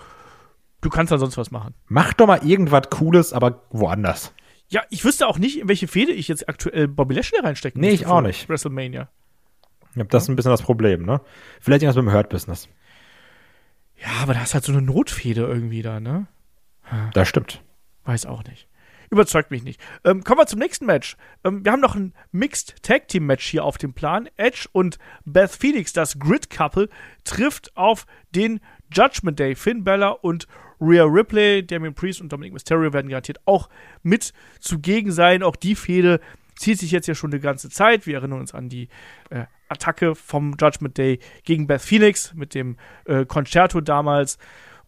du 0.83 0.90
kannst 0.90 1.11
da 1.11 1.18
sonst 1.18 1.38
was 1.38 1.50
machen. 1.50 1.75
Mach 1.87 2.12
doch 2.12 2.26
mal 2.26 2.47
irgendwas 2.47 2.90
Cooles, 2.90 3.33
aber 3.33 3.62
woanders. 3.71 4.35
Ja, 4.68 4.83
ich 4.90 5.02
wüsste 5.04 5.26
auch 5.26 5.38
nicht, 5.38 5.61
in 5.61 5.68
welche 5.68 5.88
Fehde 5.88 6.12
ich 6.12 6.28
jetzt 6.28 6.47
aktuell 6.49 6.88
Bobby 6.88 7.14
Lashley 7.14 7.40
reinstecken 7.40 7.80
Nee, 7.80 7.90
ich 7.90 8.07
auch 8.07 8.21
nicht. 8.21 8.49
WrestleMania. 8.50 9.09
Ja, 9.95 10.04
das 10.04 10.25
ist 10.25 10.28
ein 10.28 10.37
bisschen 10.37 10.50
das 10.50 10.62
Problem, 10.62 11.07
ne? 11.07 11.23
Vielleicht 11.61 11.83
irgendwas 11.83 11.97
mit 11.97 12.12
dem 12.12 12.14
Hurt-Business. 12.14 12.68
Ja, 14.00 14.22
aber 14.22 14.34
da 14.34 14.42
ist 14.42 14.54
halt 14.54 14.64
so 14.64 14.72
eine 14.72 14.82
Notfehde 14.82 15.42
irgendwie 15.42 15.82
da, 15.82 16.00
ne? 16.00 16.26
Das 17.12 17.28
stimmt. 17.28 17.62
Weiß 18.04 18.26
auch 18.26 18.44
nicht. 18.44 18.68
überzeugt 19.10 19.50
mich 19.50 19.62
nicht. 19.62 19.80
Ähm, 20.04 20.22
kommen 20.22 20.40
wir 20.40 20.46
zum 20.46 20.58
nächsten 20.58 20.86
Match. 20.86 21.16
Ähm, 21.44 21.64
wir 21.64 21.72
haben 21.72 21.80
noch 21.80 21.94
ein 21.94 22.14
Mixed 22.30 22.82
Tag 22.82 23.08
Team 23.08 23.26
Match 23.26 23.46
hier 23.46 23.64
auf 23.64 23.78
dem 23.78 23.92
Plan. 23.94 24.28
Edge 24.36 24.66
und 24.72 24.98
Beth 25.24 25.50
Phoenix, 25.50 25.92
das 25.92 26.18
Grid 26.18 26.50
Couple, 26.50 26.88
trifft 27.24 27.76
auf 27.76 28.06
den 28.34 28.60
Judgment 28.92 29.38
Day. 29.38 29.54
Finn 29.54 29.84
Balor 29.84 30.22
und 30.24 30.46
Rhea 30.80 31.04
Ripley, 31.04 31.66
Damien 31.66 31.94
Priest 31.94 32.20
und 32.20 32.32
Dominic 32.32 32.52
Mysterio 32.52 32.92
werden 32.92 33.08
garantiert 33.08 33.40
auch 33.46 33.68
mit 34.02 34.32
zugegen 34.60 35.10
sein. 35.10 35.42
Auch 35.42 35.56
die 35.56 35.74
Fehde 35.74 36.20
zieht 36.56 36.78
sich 36.78 36.90
jetzt 36.90 37.08
ja 37.08 37.14
schon 37.14 37.32
eine 37.32 37.40
ganze 37.40 37.70
Zeit. 37.70 38.06
Wir 38.06 38.16
erinnern 38.16 38.40
uns 38.40 38.54
an 38.54 38.68
die 38.68 38.88
äh, 39.30 39.44
Attacke 39.68 40.14
vom 40.14 40.56
Judgment 40.60 40.96
Day 40.98 41.18
gegen 41.44 41.66
Beth 41.66 41.82
Phoenix 41.82 42.34
mit 42.34 42.54
dem 42.54 42.76
äh, 43.04 43.25
Concerto 43.25 43.80
damals 43.80 44.38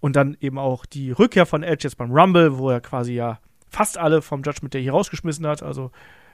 und 0.01 0.17
dann 0.17 0.37
eben 0.41 0.59
auch 0.59 0.87
die 0.87 1.13
Rückkehr 1.13 1.47
von 1.47 1.63
Edge 1.63 1.85
jetzt 1.85 1.97
beim 1.97 2.11
Rumble, 2.11 2.59
wo 2.59 2.71
er 2.71 2.81
quasi 2.81 3.13
ja 3.13 3.39
fast 3.69 3.99
alle 3.99 4.23
vom 4.23 4.43
Judgment 4.43 4.75
Day 4.75 4.83
hier 4.83 4.93
rausgeschmissen 4.93 5.47
hat. 5.47 5.63
Also 5.63 5.91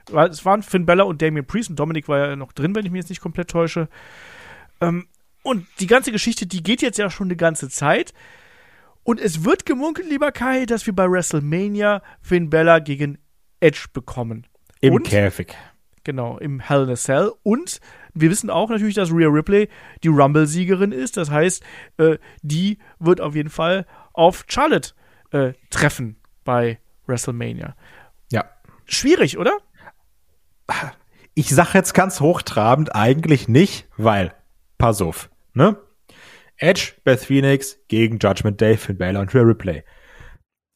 es 0.09 0.45
waren 0.45 0.63
Finn 0.63 0.85
Bella 0.85 1.03
und 1.03 1.21
Damien 1.21 1.45
Priest 1.45 1.69
und 1.69 1.77
Dominic 1.77 2.07
war 2.07 2.19
ja 2.19 2.35
noch 2.35 2.53
drin, 2.53 2.75
wenn 2.75 2.85
ich 2.85 2.91
mich 2.91 2.99
jetzt 2.99 3.09
nicht 3.09 3.21
komplett 3.21 3.49
täusche. 3.49 3.89
Ähm, 4.81 5.07
und 5.43 5.65
die 5.79 5.87
ganze 5.87 6.11
Geschichte, 6.11 6.45
die 6.45 6.63
geht 6.63 6.81
jetzt 6.81 6.97
ja 6.97 7.09
schon 7.09 7.27
eine 7.27 7.35
ganze 7.35 7.69
Zeit. 7.69 8.13
Und 9.03 9.21
es 9.21 9.45
wird 9.45 9.65
gemunkelt, 9.65 10.09
lieber 10.09 10.31
Kai, 10.31 10.65
dass 10.65 10.85
wir 10.85 10.93
bei 10.93 11.09
WrestleMania 11.09 12.01
Finn 12.21 12.49
Bella 12.49 12.79
gegen 12.79 13.17
Edge 13.59 13.85
bekommen. 13.93 14.45
Im 14.81 14.95
und, 14.95 15.07
Käfig. 15.07 15.55
Genau, 16.07 16.37
im 16.37 16.61
Hell 16.61 16.83
in 16.83 16.89
a 16.91 16.95
Cell. 16.95 17.33
Und 17.43 17.81
wir 18.13 18.29
wissen 18.29 18.49
auch 18.49 18.69
natürlich, 18.69 18.95
dass 18.95 19.11
Rhea 19.11 19.27
Ripley 19.27 19.67
die 20.05 20.07
Rumble-Siegerin 20.07 20.93
ist. 20.93 21.17
Das 21.17 21.29
heißt, 21.29 21.61
äh, 21.97 22.17
die 22.41 22.77
wird 22.97 23.19
auf 23.19 23.35
jeden 23.35 23.49
Fall 23.49 23.85
auf 24.13 24.45
Charlotte 24.47 24.93
äh, 25.31 25.51
treffen 25.69 26.15
bei 26.45 26.79
WrestleMania. 27.07 27.75
Ja. 28.31 28.45
Schwierig, 28.85 29.37
oder? 29.37 29.57
Ich 31.33 31.49
sag 31.49 31.73
jetzt 31.73 31.93
ganz 31.93 32.21
hochtrabend 32.21 32.95
eigentlich 32.95 33.49
nicht, 33.49 33.89
weil, 33.97 34.33
pass 34.77 35.01
auf, 35.01 35.29
ne? 35.53 35.75
Edge, 36.55 36.93
Beth 37.03 37.19
Phoenix 37.19 37.79
gegen 37.89 38.17
Judgment 38.17 38.61
Day, 38.61 38.77
Finn 38.77 38.97
Balor 38.97 39.23
und 39.23 39.35
Rhea 39.35 39.41
Ripley. 39.41 39.83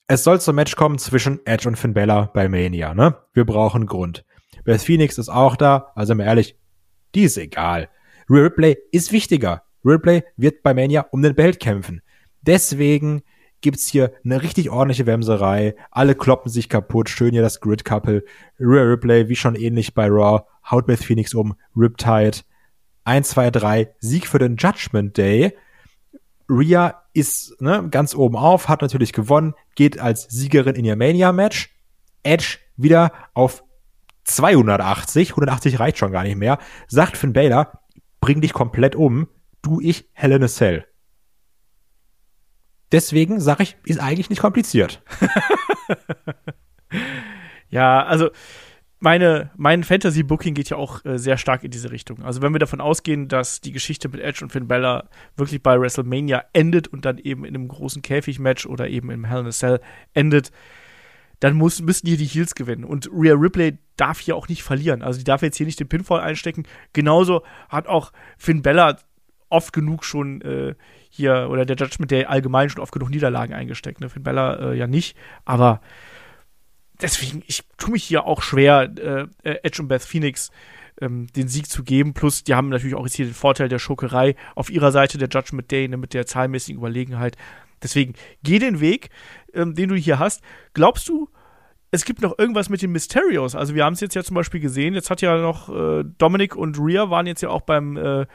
Es 0.08 0.26
soll 0.26 0.42
zum 0.42 0.58
Match 0.58 0.76
kommen 0.76 0.98
zwischen 0.98 1.40
Edge 1.46 1.70
und 1.70 1.78
Finn 1.78 1.94
Balor 1.94 2.34
bei 2.34 2.50
Mania, 2.50 2.94
ne? 2.94 3.16
Wir 3.32 3.46
brauchen 3.46 3.86
Grund. 3.86 4.26
Beth 4.63 4.82
Phoenix 4.82 5.18
ist 5.18 5.30
auch 5.30 5.56
da, 5.56 5.91
also 5.96 6.15
mal 6.15 6.25
ehrlich, 6.25 6.56
die 7.15 7.24
ist 7.24 7.38
egal. 7.38 7.89
Ripley 8.30 8.77
ist 8.91 9.12
wichtiger. 9.12 9.63
Ripley 9.84 10.24
wird 10.38 10.63
bei 10.63 10.74
Mania 10.74 11.08
um 11.12 11.22
den 11.22 11.36
Belt 11.36 11.60
kämpfen. 11.60 12.01
Deswegen 12.41 13.24
gibt's 13.62 13.88
hier 13.88 14.13
eine 14.24 14.41
richtig 14.41 14.70
ordentliche 14.70 15.06
Wemserei. 15.06 15.75
Alle 15.91 16.15
kloppen 16.15 16.51
sich 16.51 16.70
kaputt. 16.70 17.10
Schön 17.10 17.32
hier 17.32 17.41
das 17.41 17.60
Grid 17.60 17.86
Couple. 17.86 18.24
Rhea 18.60 18.84
Ripley, 18.84 19.30
wie 19.30 19.36
schon 19.36 19.56
ähnlich 19.56 19.94
bei 19.94 20.08
Raw, 20.08 20.44
haut 20.70 20.88
Beth 20.88 21.03
Phoenix 21.03 21.34
um. 21.34 21.56
Riptide. 21.75 22.39
1, 23.03 23.30
2, 23.30 23.51
3. 23.51 23.96
Sieg 24.00 24.27
für 24.27 24.39
den 24.39 24.58
Judgment 24.58 25.18
Day. 25.18 25.53
Rhea 26.50 27.01
ist 27.13 27.60
ne, 27.62 27.88
ganz 27.89 28.13
oben 28.13 28.36
auf, 28.36 28.68
hat 28.68 28.82
natürlich 28.82 29.13
gewonnen, 29.13 29.53
geht 29.75 30.00
als 30.00 30.24
Siegerin 30.30 30.75
in 30.75 30.86
ihr 30.86 30.96
Mania-Match. 30.96 31.70
Edge 32.24 32.58
wieder 32.75 33.13
auf 33.34 33.63
280, 34.36 35.32
180 35.32 35.80
reicht 35.80 35.98
schon 35.98 36.12
gar 36.12 36.24
nicht 36.24 36.38
mehr, 36.38 36.58
sagt 36.88 37.18
Finn 37.18 37.34
Balor, 37.34 37.82
bring 38.20 38.42
dich 38.42 38.54
komplett 38.54 38.96
um, 38.96 39.28
du 39.62 39.80
ich, 39.82 40.10
Hell 40.14 40.32
in 40.32 40.44
a 40.44 40.48
Cell. 40.48 40.86
Deswegen 42.92 43.40
sage 43.40 43.64
ich, 43.64 43.78
ist 43.86 44.02
eigentlich 44.02 44.30
nicht 44.30 44.42
kompliziert. 44.42 45.02
ja, 47.70 48.04
also 48.04 48.30
meine, 49.00 49.50
mein 49.55 49.84
Fantasy-Booking 49.84 50.53
geht 50.53 50.70
ja 50.70 50.77
auch 50.77 51.03
äh, 51.05 51.18
sehr 51.18 51.38
stark 51.38 51.64
in 51.64 51.72
diese 51.72 51.92
Richtung. 51.92 52.22
Also 52.22 52.42
wenn 52.42 52.53
wir 52.53 52.60
davon 52.60 52.82
ausgehen, 52.82 53.27
dass 53.27 53.60
die 53.60 53.72
Geschichte 53.72 54.10
mit 54.10 54.22
Edge 54.22 54.44
und 54.44 54.51
Finn 54.51 54.68
Bella 54.68 55.10
wirklich 55.36 55.64
bei 55.64 55.79
WrestleMania 55.79 56.44
endet 56.53 56.88
und 56.88 57.05
dann 57.05 57.18
eben 57.18 57.44
in 57.44 57.55
einem 57.55 57.68
großen 57.68 58.01
Käfig-Match 58.03 58.68
oder 58.68 58.88
eben 58.90 59.10
im 59.10 59.25
Hell 59.25 59.40
in 59.40 59.48
a 59.48 59.51
Cell 59.51 59.82
endet, 60.14 60.51
dann 61.42 61.56
muss, 61.56 61.82
müssen 61.82 62.08
hier 62.08 62.18
die 62.18 62.25
Heels 62.25 62.56
gewinnen. 62.56 62.86
Und 62.86 63.10
Rhea 63.12 63.34
Ripley 63.34 63.77
darf 63.98 64.20
hier 64.20 64.36
auch 64.36 64.48
nicht 64.48 64.64
verlieren. 64.64 65.01
Also 65.01 65.18
die 65.18 65.25
darf 65.25 65.42
jetzt 65.42 65.58
hier 65.58 65.66
nicht 65.66 65.80
den 65.80 65.90
Pinfall 65.90 66.22
einstecken. 66.22 66.64
Genauso 66.94 67.44
hat 67.68 67.88
auch 67.88 68.14
Finn 68.38 68.62
Bella 68.62 68.98
oft 69.50 69.74
genug 69.74 70.06
schon 70.06 70.42
äh, 70.42 70.75
hier, 71.10 71.50
oder 71.50 71.66
der 71.66 71.75
Judgment 71.75 72.12
Day 72.12 72.25
allgemein 72.25 72.70
schon 72.70 72.82
oft 72.82 72.94
genug 72.94 73.10
Niederlagen 73.10 73.56
eingesteckt. 73.56 74.00
Ne? 74.01 74.10
Finn 74.10 74.22
Bella 74.24 74.72
äh, 74.72 74.77
ja 74.77 74.86
nicht. 74.86 75.18
Aber 75.44 75.82
deswegen, 77.01 77.44
ich 77.48 77.64
tue 77.77 77.94
mich 77.94 78.04
hier 78.04 78.25
auch 78.25 78.44
schwer, 78.44 78.92
äh, 78.96 79.22
äh, 79.44 79.60
Edge 79.64 79.82
und 79.82 79.88
Beth 79.88 80.04
Phoenix 80.04 80.51
ähm, 81.01 81.25
den 81.36 81.48
Sieg 81.48 81.68
zu 81.68 81.84
geben. 81.84 82.14
Plus, 82.14 82.44
die 82.44 82.54
haben 82.54 82.70
natürlich 82.70 82.96
auch 82.96 83.06
jetzt 83.06 83.16
hier 83.16 83.25
den 83.25 83.34
Vorteil 83.34 83.68
der 83.68 83.80
Schurkerei 83.80 84.36
auf 84.54 84.70
ihrer 84.70 84.92
Seite, 84.92 85.18
der 85.18 85.27
Judgment 85.27 85.72
Day, 85.72 85.88
ne, 85.88 85.98
mit 85.98 86.14
der 86.14 86.27
zahlmäßigen 86.27 86.80
Überlegenheit. 86.80 87.36
Deswegen, 87.84 88.14
geh 88.44 88.60
den 88.60 88.80
Weg, 88.80 89.10
ähm, 89.53 89.75
den 89.75 89.90
du 89.90 89.96
hier 89.96 90.20
hast. 90.20 90.42
Glaubst 90.74 91.07
du, 91.09 91.29
es 91.92 92.05
gibt 92.05 92.22
noch 92.22 92.37
irgendwas 92.37 92.70
mit 92.70 92.81
den 92.81 92.92
Mysterios? 92.92 93.55
Also, 93.55 93.75
wir 93.75 93.85
haben 93.85 93.94
es 93.94 94.00
jetzt 94.00 94.16
ja 94.16 94.24
zum 94.24 94.35
Beispiel 94.35 94.59
gesehen. 94.59 94.94
Jetzt 94.94 95.09
hat 95.09 95.22
ja 95.22 95.37
noch 95.37 95.70
äh, 95.70 96.03
Dominic 96.18 96.55
und 96.55 96.79
Rhea 96.79 97.09
waren 97.09 97.27
jetzt 97.27 97.42
ja 97.42 97.50
auch 97.50 97.61
beim 97.61 97.98
äh, 97.98 98.25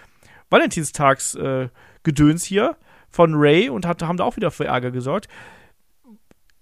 Valentinstags-Gedöns 0.51 2.45
äh, 2.45 2.49
hier 2.49 2.77
von 3.09 3.35
Ray 3.35 3.69
und 3.69 3.87
hat, 3.87 4.03
haben 4.03 4.19
da 4.19 4.25
auch 4.25 4.37
wieder 4.37 4.51
für 4.51 4.67
Ärger 4.67 4.91
gesorgt 4.91 5.29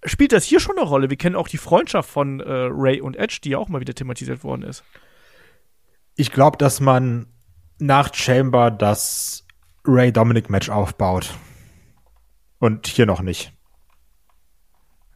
spielt 0.05 0.31
das 0.31 0.45
hier 0.45 0.59
schon 0.59 0.77
eine 0.77 0.87
Rolle? 0.87 1.09
Wir 1.09 1.17
kennen 1.17 1.35
auch 1.35 1.47
die 1.47 1.57
Freundschaft 1.57 2.09
von 2.09 2.39
äh, 2.39 2.51
Ray 2.71 3.01
und 3.01 3.15
Edge, 3.15 3.39
die 3.43 3.49
ja 3.49 3.57
auch 3.57 3.69
mal 3.69 3.81
wieder 3.81 3.93
thematisiert 3.93 4.43
worden 4.43 4.63
ist. 4.63 4.83
Ich 6.15 6.31
glaube, 6.31 6.57
dass 6.57 6.79
man 6.79 7.27
nach 7.79 8.13
Chamber 8.13 8.71
das 8.71 9.45
Ray-Dominic-Match 9.85 10.69
aufbaut. 10.69 11.33
Und 12.59 12.87
hier 12.87 13.05
noch 13.05 13.21
nicht. 13.21 13.51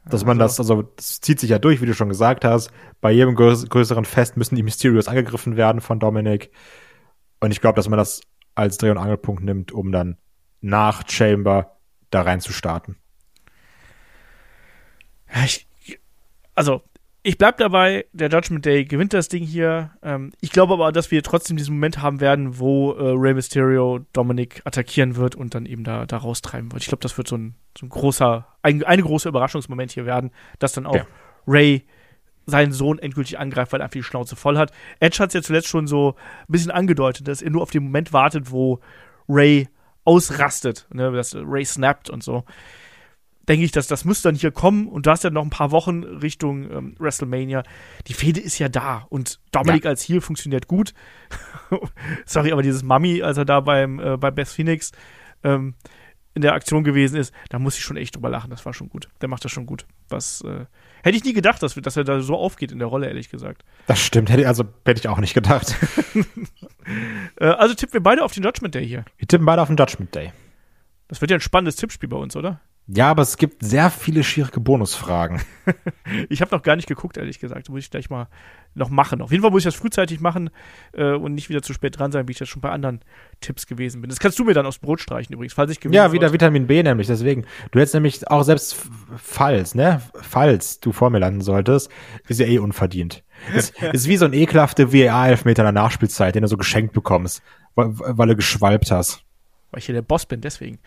Dass 0.06 0.26
man 0.26 0.42
also. 0.42 0.64
das, 0.64 0.70
also 0.70 0.82
das 0.96 1.22
zieht 1.22 1.40
sich 1.40 1.50
ja 1.50 1.60
durch, 1.60 1.82
wie 1.82 1.86
du 1.86 1.94
schon 1.94 2.10
gesagt 2.10 2.46
hast. 2.46 2.72
Bei 3.02 3.12
jedem 3.12 3.36
größeren 3.36 4.06
Fest 4.06 4.38
müssen 4.38 4.56
die 4.56 4.64
Mysterios 4.64 5.08
angegriffen 5.08 5.56
werden 5.56 5.82
von 5.82 6.00
Dominic. 6.00 6.52
Und 7.40 7.52
ich 7.52 7.62
glaube, 7.62 7.76
dass 7.76 7.90
man 7.90 7.98
das 7.98 8.22
als 8.56 8.78
Dreh- 8.78 8.92
und 8.92 8.98
Angelpunkt 8.98 9.44
nimmt, 9.44 9.72
um 9.72 9.92
dann 9.92 10.18
nach 10.62 11.08
Chamber 11.08 11.78
da 12.10 12.22
rein 12.22 12.42
zu 12.42 12.52
starten. 12.52 12.98
Ich, 15.46 15.68
also, 16.56 16.82
ich 17.22 17.38
bleib 17.38 17.58
dabei, 17.58 18.06
der 18.14 18.30
Judgment 18.30 18.66
Day 18.66 18.86
gewinnt 18.86 19.14
das 19.14 19.28
Ding 19.28 19.44
hier. 19.44 19.92
Ähm, 20.02 20.32
ich 20.40 20.52
glaube 20.52 20.74
aber, 20.74 20.92
dass 20.92 21.12
wir 21.12 21.22
trotzdem 21.22 21.58
diesen 21.58 21.76
Moment 21.76 22.02
haben 22.02 22.22
werden, 22.22 22.60
wo 22.60 22.94
äh, 22.94 23.12
Rey 23.16 23.34
Mysterio 23.34 24.00
Dominic 24.14 24.62
attackieren 24.64 25.16
wird 25.18 25.36
und 25.36 25.54
dann 25.54 25.66
eben 25.66 25.84
da, 25.84 26.06
da 26.06 26.18
raustreiben 26.18 26.72
wird. 26.72 26.82
Ich 26.82 26.88
glaube, 26.88 27.02
das 27.02 27.18
wird 27.18 27.28
so 27.28 27.38
ein, 27.38 27.56
so 27.78 27.86
ein 27.86 27.90
großer, 27.90 28.48
ein, 28.62 28.84
eine 28.84 29.02
große 29.02 29.28
Überraschungsmoment 29.28 29.92
hier 29.92 30.06
werden, 30.06 30.32
dass 30.60 30.74
dann 30.74 30.86
auch 30.86 30.96
ja. 30.96 31.08
Ray 31.46 31.86
seinen 32.46 32.72
Sohn 32.72 33.00
endgültig 33.00 33.38
angreift, 33.38 33.74
weil 33.74 33.82
er 33.82 33.86
einfach 33.86 33.94
die 33.94 34.04
Schnauze 34.04 34.36
voll 34.36 34.58
hat. 34.58 34.72
Edge 35.00 35.20
hat 35.20 35.30
es 35.30 35.34
ja 35.34 35.42
zuletzt 35.42 35.68
schon 35.68 35.88
so 35.88 36.16
ein 36.18 36.52
bisschen 36.52 36.72
angedeutet, 36.72 37.28
dass 37.28 37.42
er 37.42 37.52
nur 37.52 37.62
auf 37.62 37.72
den 37.72 37.84
Moment 37.84 38.14
wartet, 38.14 38.52
wo 38.52 38.80
Ray 39.28 39.68
ausrastet, 40.06 40.88
ne, 40.92 41.12
dass 41.12 41.36
Ray 41.36 41.66
snappt 41.66 42.10
und 42.10 42.24
so 42.24 42.46
denke 43.50 43.66
ich, 43.66 43.72
dass 43.72 43.88
das 43.88 44.06
muss 44.06 44.22
dann 44.22 44.36
hier 44.36 44.52
kommen 44.52 44.88
und 44.88 45.08
du 45.08 45.12
hast 45.12 45.24
ja 45.24 45.32
noch 45.32 45.44
ein 45.44 45.50
paar 45.50 45.72
Wochen 45.72 46.04
Richtung 46.04 46.72
ähm, 46.72 46.96
WrestleMania. 47.00 47.64
Die 48.08 48.14
Fehde 48.14 48.40
ist 48.40 48.60
ja 48.60 48.70
da 48.70 49.08
und 49.10 49.40
Dominik 49.52 49.84
ja. 49.84 49.90
als 49.90 50.08
Heel 50.08 50.22
funktioniert 50.22 50.68
gut. 50.68 50.94
Sorry, 52.26 52.52
aber 52.52 52.62
dieses 52.62 52.84
Mummy, 52.84 53.24
als 53.24 53.38
er 53.38 53.46
da 53.46 53.60
beim 53.60 54.00
äh, 54.00 54.18
bei 54.18 54.30
Beth 54.30 54.48
Phoenix 54.48 54.92
ähm, 55.44 55.74
in 56.36 56.44
der 56.44 56.54
Aktion 56.54 56.84
gewesen 56.84 57.18
ist, 57.18 57.34
da 57.50 57.58
muss 57.58 57.76
ich 57.76 57.84
schon 57.84 57.98
echt 57.98 58.16
drüber 58.16 58.30
lachen. 58.30 58.52
Das 58.52 58.66
war 58.66 58.74
schon 58.74 58.88
gut. 58.88 59.10
Der 59.20 59.28
macht 59.28 59.44
das 59.44 59.52
schon 59.52 59.66
gut. 59.66 59.88
Was 60.10 60.42
äh, 60.42 60.66
hätte 61.04 61.18
ich 61.18 61.24
nie 61.24 61.34
gedacht, 61.34 61.64
dass, 61.64 61.74
dass 61.74 61.98
er 61.98 62.04
da 62.04 62.22
so 62.22 62.38
aufgeht 62.38 62.72
in 62.72 62.78
der 62.78 62.88
Rolle, 62.88 63.08
ehrlich 63.08 63.30
gesagt. 63.30 63.66
Das 63.88 64.00
stimmt. 64.00 64.30
Hätte, 64.30 64.48
also 64.48 64.64
hätte 64.86 65.00
ich 65.00 65.08
auch 65.08 65.18
nicht 65.18 65.34
gedacht. 65.34 65.76
äh, 67.40 67.46
also 67.46 67.74
tippen 67.74 67.94
wir 67.94 68.04
beide 68.04 68.24
auf 68.24 68.32
den 68.32 68.44
Judgment 68.44 68.76
Day 68.76 68.88
hier. 68.88 69.06
Wir 69.18 69.28
tippen 69.28 69.46
beide 69.46 69.64
auf 69.64 69.70
den 69.70 69.78
Judgment 69.78 70.14
Day. 70.14 70.32
Das 71.08 71.20
wird 71.20 71.32
ja 71.32 71.38
ein 71.38 71.42
spannendes 71.42 71.78
Tippspiel 71.78 72.08
bei 72.08 72.18
uns, 72.18 72.36
oder? 72.36 72.62
Ja, 72.92 73.12
aber 73.12 73.22
es 73.22 73.38
gibt 73.38 73.64
sehr 73.64 73.92
viele 73.92 74.24
schwierige 74.24 74.60
Bonusfragen. 74.60 75.40
ich 76.30 76.42
habe 76.42 76.56
noch 76.56 76.64
gar 76.64 76.76
nicht 76.76 76.88
geguckt, 76.88 77.18
ehrlich 77.18 77.40
gesagt. 77.40 77.70
Muss 77.70 77.84
ich 77.84 77.92
gleich 77.92 78.10
mal 78.10 78.28
noch 78.74 78.90
machen. 78.90 79.22
Auf 79.22 79.30
jeden 79.30 79.44
Fall 79.44 79.52
muss 79.52 79.60
ich 79.60 79.66
das 79.66 79.76
frühzeitig 79.76 80.22
machen 80.22 80.50
äh, 80.94 81.12
und 81.12 81.36
nicht 81.36 81.50
wieder 81.50 81.62
zu 81.62 81.74
spät 81.74 82.00
dran 82.00 82.12
sein, 82.12 82.28
wie 82.28 82.32
ich 82.32 82.40
das 82.40 82.50
schon 82.50 82.64
bei 82.64 82.72
anderen 82.72 83.02
Tipps 83.42 83.68
gewesen 83.68 84.02
bin. 84.02 84.10
Das 84.10 84.20
kannst 84.20 84.40
du 84.40 84.44
mir 84.44 84.56
dann 84.56 84.66
aufs 84.66 84.80
Brot 84.80 85.02
streichen 85.02 85.34
übrigens, 85.34 85.54
falls 85.54 85.72
ich 85.72 85.80
gewinne. 85.80 85.98
Ja, 85.98 86.12
wieder 86.14 86.34
Vitamin 86.34 86.66
B 86.66 86.82
nämlich, 86.82 87.06
deswegen. 87.06 87.46
Du 87.70 87.80
hättest 87.80 87.94
nämlich 87.94 88.28
auch 88.28 88.42
selbst 88.42 88.76
falls, 89.18 89.76
ne? 89.76 90.02
Falls 90.16 90.80
du 90.80 90.92
vor 90.92 91.12
mir 91.12 91.20
landen 91.20 91.42
solltest, 91.42 91.92
ist 92.28 92.40
ja 92.40 92.48
eh 92.48 92.58
unverdient. 92.58 93.24
Ist, 93.54 93.80
ist 93.94 94.08
wie 94.08 94.18
so 94.18 94.26
ein 94.26 94.34
ekelhafte 94.34 94.92
VAR-Elfmeter 94.92 95.62
in 95.62 95.76
der 95.76 95.84
Nachspielzeit, 95.84 96.34
den 96.34 96.42
du 96.42 96.48
so 96.48 96.58
geschenkt 96.58 96.94
bekommst, 96.94 97.44
weil, 97.76 97.92
weil 97.92 98.30
du 98.30 98.36
geschwalbt 98.36 98.90
hast. 98.90 99.24
Weil 99.70 99.80
ich 99.80 99.86
hier 99.86 99.94
der 99.94 100.02
Boss 100.02 100.26
bin, 100.26 100.42
deswegen. 100.42 100.80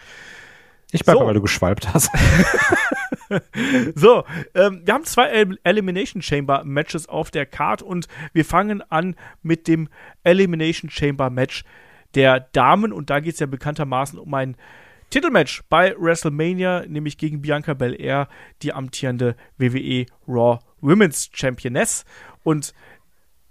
Ich 0.92 1.04
bleibe, 1.04 1.20
so. 1.20 1.26
weil 1.26 1.34
du 1.34 1.42
geschwalbt 1.42 1.92
hast. 1.92 2.10
so, 3.94 4.24
ähm, 4.54 4.82
wir 4.84 4.94
haben 4.94 5.04
zwei 5.04 5.28
El 5.28 5.58
Elimination 5.64 6.22
Chamber 6.22 6.62
Matches 6.64 7.08
auf 7.08 7.30
der 7.30 7.46
Card 7.46 7.82
und 7.82 8.08
wir 8.32 8.44
fangen 8.44 8.82
an 8.90 9.16
mit 9.42 9.68
dem 9.68 9.88
Elimination 10.22 10.90
Chamber 10.90 11.30
Match 11.30 11.64
der 12.14 12.40
Damen 12.52 12.92
und 12.92 13.10
da 13.10 13.20
geht 13.20 13.34
es 13.34 13.40
ja 13.40 13.46
bekanntermaßen 13.46 14.18
um 14.18 14.32
ein 14.34 14.56
Titelmatch 15.10 15.62
bei 15.68 15.94
WrestleMania, 15.98 16.86
nämlich 16.86 17.18
gegen 17.18 17.42
Bianca 17.42 17.74
Belair, 17.74 18.28
die 18.62 18.72
amtierende 18.72 19.36
WWE 19.58 20.06
Raw 20.26 20.58
Women's 20.80 21.28
Championess. 21.34 22.04
Und 22.44 22.72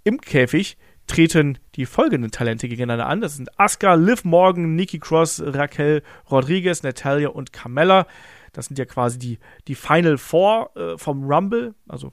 im 0.02 0.20
Käfig 0.20 0.76
treten 1.12 1.58
die 1.74 1.86
folgenden 1.86 2.30
Talente 2.30 2.68
gegeneinander 2.68 3.06
an. 3.06 3.20
Das 3.20 3.36
sind 3.36 3.58
Asuka, 3.58 3.94
Liv 3.94 4.24
Morgan, 4.24 4.74
Nikki 4.74 4.98
Cross, 4.98 5.42
Raquel 5.44 6.02
Rodriguez, 6.30 6.82
Natalia 6.82 7.28
und 7.28 7.52
Carmella. 7.52 8.06
Das 8.52 8.66
sind 8.66 8.78
ja 8.78 8.84
quasi 8.84 9.18
die, 9.18 9.38
die 9.68 9.74
Final 9.74 10.18
Four 10.18 10.70
äh, 10.76 10.98
vom 10.98 11.24
Rumble, 11.24 11.74
also 11.88 12.12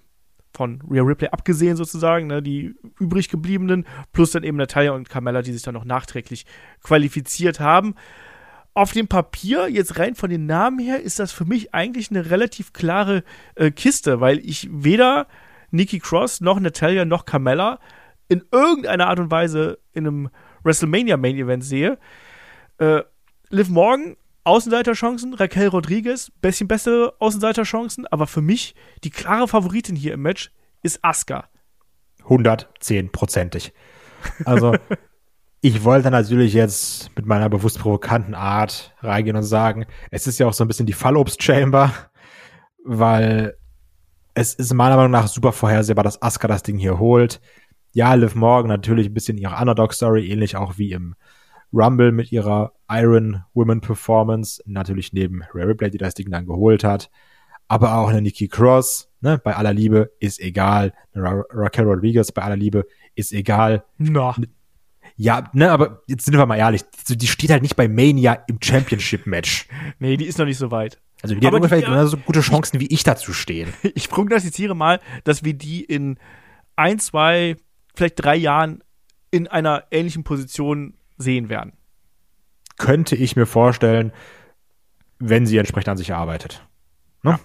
von 0.53 0.81
Rhea 0.89 1.03
Ripley 1.03 1.29
abgesehen 1.29 1.77
sozusagen, 1.77 2.27
ne, 2.27 2.41
die 2.41 2.75
übrig 2.99 3.29
gebliebenen, 3.29 3.85
plus 4.11 4.31
dann 4.31 4.43
eben 4.43 4.57
Natalia 4.57 4.91
und 4.91 5.07
Carmella, 5.07 5.41
die 5.41 5.53
sich 5.53 5.61
dann 5.61 5.75
noch 5.75 5.85
nachträglich 5.85 6.45
qualifiziert 6.81 7.59
haben 7.59 7.95
auf 8.73 8.93
dem 8.93 9.07
Papier, 9.07 9.67
jetzt 9.67 9.99
rein 9.99 10.15
von 10.15 10.29
den 10.29 10.45
Namen 10.45 10.79
her, 10.79 11.01
ist 11.01 11.19
das 11.19 11.31
für 11.31 11.45
mich 11.45 11.73
eigentlich 11.73 12.11
eine 12.11 12.29
relativ 12.29 12.71
klare 12.71 13.23
äh, 13.55 13.71
Kiste, 13.71 14.21
weil 14.21 14.39
ich 14.39 14.69
weder 14.71 15.27
Nikki 15.71 15.99
Cross 15.99 16.39
noch 16.41 16.59
Natalia 16.59 17.03
noch 17.03 17.25
Carmella 17.25 17.79
in 18.29 18.43
irgendeiner 18.51 19.07
Art 19.07 19.19
und 19.19 19.31
Weise 19.31 19.79
in 19.91 20.07
einem 20.07 20.29
WrestleMania 20.63 21.17
Main 21.17 21.35
Event 21.35 21.63
sehe. 21.63 21.97
Äh, 22.77 23.01
Liv 23.49 23.69
Morgan, 23.69 24.15
Außenseiterchancen, 24.43 25.33
Raquel 25.33 25.67
Rodriguez, 25.67 26.31
bisschen 26.41 26.67
bessere 26.67 27.15
Außenseiterchancen, 27.19 28.07
aber 28.07 28.27
für 28.27 28.41
mich 28.41 28.75
die 29.03 29.09
klare 29.09 29.47
Favoritin 29.47 29.95
hier 29.95 30.13
im 30.13 30.21
Match 30.21 30.51
ist 30.81 31.03
Asuka. 31.03 31.49
110-prozentig. 32.23 33.73
Also 34.45 34.75
ich 35.61 35.83
wollte 35.83 36.11
natürlich 36.11 36.53
jetzt 36.53 37.15
mit 37.15 37.25
meiner 37.25 37.49
bewusst 37.49 37.79
provokanten 37.79 38.35
Art 38.35 38.95
reingehen 39.01 39.35
und 39.35 39.43
sagen, 39.43 39.85
es 40.11 40.27
ist 40.27 40.39
ja 40.39 40.47
auch 40.47 40.53
so 40.53 40.63
ein 40.63 40.67
bisschen 40.67 40.85
die 40.85 40.93
Fallobst-Chamber, 40.93 41.91
weil 42.85 43.57
es 44.35 44.53
ist 44.53 44.73
meiner 44.73 44.95
Meinung 44.95 45.11
nach 45.11 45.27
super 45.27 45.51
vorhersehbar, 45.51 46.03
dass 46.03 46.21
Asuka 46.21 46.47
das 46.47 46.63
Ding 46.63 46.77
hier 46.77 46.99
holt. 46.99 47.41
Ja, 47.91 48.13
Liv 48.13 48.35
Morgan 48.35 48.69
natürlich 48.69 49.07
ein 49.07 49.13
bisschen 49.13 49.37
ihre 49.37 49.55
Underdog-Story, 49.55 50.29
ähnlich 50.29 50.55
auch 50.55 50.77
wie 50.77 50.91
im 50.91 51.15
Rumble 51.73 52.11
mit 52.11 52.31
ihrer 52.31 52.73
Iron 52.89 53.43
Woman 53.53 53.81
Performance, 53.81 54.61
natürlich 54.65 55.13
neben 55.13 55.43
Rhea 55.53 55.65
Ripley, 55.65 55.91
die 55.91 55.97
das 55.97 56.13
Ding 56.13 56.31
dann 56.31 56.45
geholt 56.45 56.83
hat. 56.83 57.09
Aber 57.67 57.95
auch 57.95 58.09
eine 58.09 58.21
Nikki 58.21 58.47
Cross, 58.47 59.11
ne, 59.21 59.39
bei 59.43 59.55
aller 59.55 59.73
Liebe 59.73 60.11
ist 60.19 60.39
egal. 60.39 60.93
Eine 61.13 61.23
Ra 61.23 61.43
Raquel 61.51 61.85
Rodriguez 61.85 62.31
bei 62.31 62.41
aller 62.41 62.55
Liebe 62.55 62.85
ist 63.13 63.31
egal. 63.31 63.83
Na. 63.97 64.35
Ja, 65.15 65.49
ne, 65.53 65.71
aber 65.71 66.01
jetzt 66.07 66.25
sind 66.25 66.37
wir 66.37 66.45
mal 66.45 66.55
ehrlich, 66.55 66.83
die 67.07 67.27
steht 67.27 67.51
halt 67.51 67.61
nicht 67.61 67.75
bei 67.75 67.87
Mania 67.87 68.43
im 68.47 68.57
Championship-Match. 68.61 69.67
nee, 69.99 70.17
die 70.17 70.25
ist 70.25 70.39
noch 70.39 70.45
nicht 70.45 70.57
so 70.57 70.71
weit. 70.71 70.99
Also 71.21 71.35
die 71.35 71.45
aber 71.45 71.57
hat 71.57 71.61
ungefähr 71.61 71.79
die, 71.79 71.85
genauso 71.85 72.17
gute 72.17 72.41
Chancen, 72.41 72.79
wie 72.79 72.87
ich 72.87 73.03
dazu 73.03 73.33
stehen. 73.33 73.73
Ich 73.95 74.09
prognostiziere 74.09 74.75
mal, 74.75 74.99
dass 75.25 75.43
wir 75.43 75.53
die 75.53 75.83
in 75.83 76.17
ein, 76.75 76.99
zwei, 76.99 77.57
vielleicht 77.95 78.23
drei 78.23 78.35
Jahren 78.35 78.83
in 79.31 79.47
einer 79.47 79.85
ähnlichen 79.91 80.23
Position 80.23 80.95
sehen 81.17 81.49
werden. 81.49 81.73
Könnte 82.77 83.15
ich 83.15 83.35
mir 83.35 83.45
vorstellen, 83.45 84.11
wenn 85.19 85.45
sie 85.45 85.57
entsprechend 85.57 85.89
an 85.89 85.97
sich 85.97 86.13
arbeitet. 86.13 86.65
Ne? 87.23 87.31
Ja. 87.31 87.39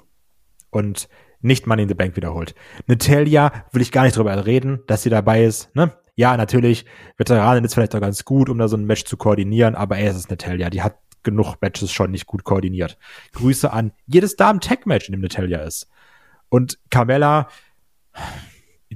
Und 0.70 1.08
nicht 1.40 1.66
Money 1.66 1.82
in 1.82 1.88
the 1.88 1.94
Bank 1.94 2.16
wiederholt. 2.16 2.54
Natalia 2.86 3.66
will 3.72 3.82
ich 3.82 3.92
gar 3.92 4.04
nicht 4.04 4.16
drüber 4.16 4.46
reden, 4.46 4.80
dass 4.86 5.02
sie 5.02 5.10
dabei 5.10 5.44
ist. 5.44 5.74
Ne? 5.74 5.92
ja, 6.16 6.36
natürlich, 6.36 6.84
Veteranin 7.16 7.64
ist 7.64 7.74
vielleicht 7.74 7.94
auch 7.94 8.00
ganz 8.00 8.24
gut, 8.24 8.48
um 8.48 8.58
da 8.58 8.68
so 8.68 8.76
ein 8.76 8.84
Match 8.84 9.04
zu 9.04 9.16
koordinieren, 9.16 9.74
aber 9.74 9.98
ey, 9.98 10.06
es 10.06 10.16
ist 10.16 10.30
Natalia, 10.30 10.70
die 10.70 10.82
hat 10.82 10.98
genug 11.22 11.56
Matches 11.60 11.90
schon 11.90 12.10
nicht 12.10 12.26
gut 12.26 12.44
koordiniert. 12.44 12.98
Grüße 13.32 13.72
an 13.72 13.92
jedes 14.06 14.36
Damen-Tag-Match, 14.36 15.08
in 15.08 15.12
dem 15.12 15.22
Natalia 15.22 15.62
ist. 15.62 15.88
Und 16.50 16.78
Carmella, 16.90 17.48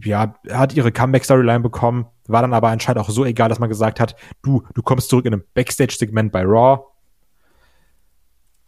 ja, 0.04 0.34
hat 0.50 0.74
ihre 0.74 0.92
Comeback-Storyline 0.92 1.60
bekommen, 1.60 2.06
war 2.26 2.42
dann 2.42 2.54
aber 2.54 2.68
anscheinend 2.68 3.00
auch 3.00 3.10
so 3.10 3.24
egal, 3.24 3.48
dass 3.48 3.58
man 3.58 3.68
gesagt 3.68 4.00
hat, 4.00 4.16
du, 4.42 4.62
du 4.74 4.82
kommst 4.82 5.08
zurück 5.08 5.26
in 5.26 5.32
einem 5.32 5.44
Backstage-Segment 5.54 6.32
bei 6.32 6.42
Raw. 6.42 6.84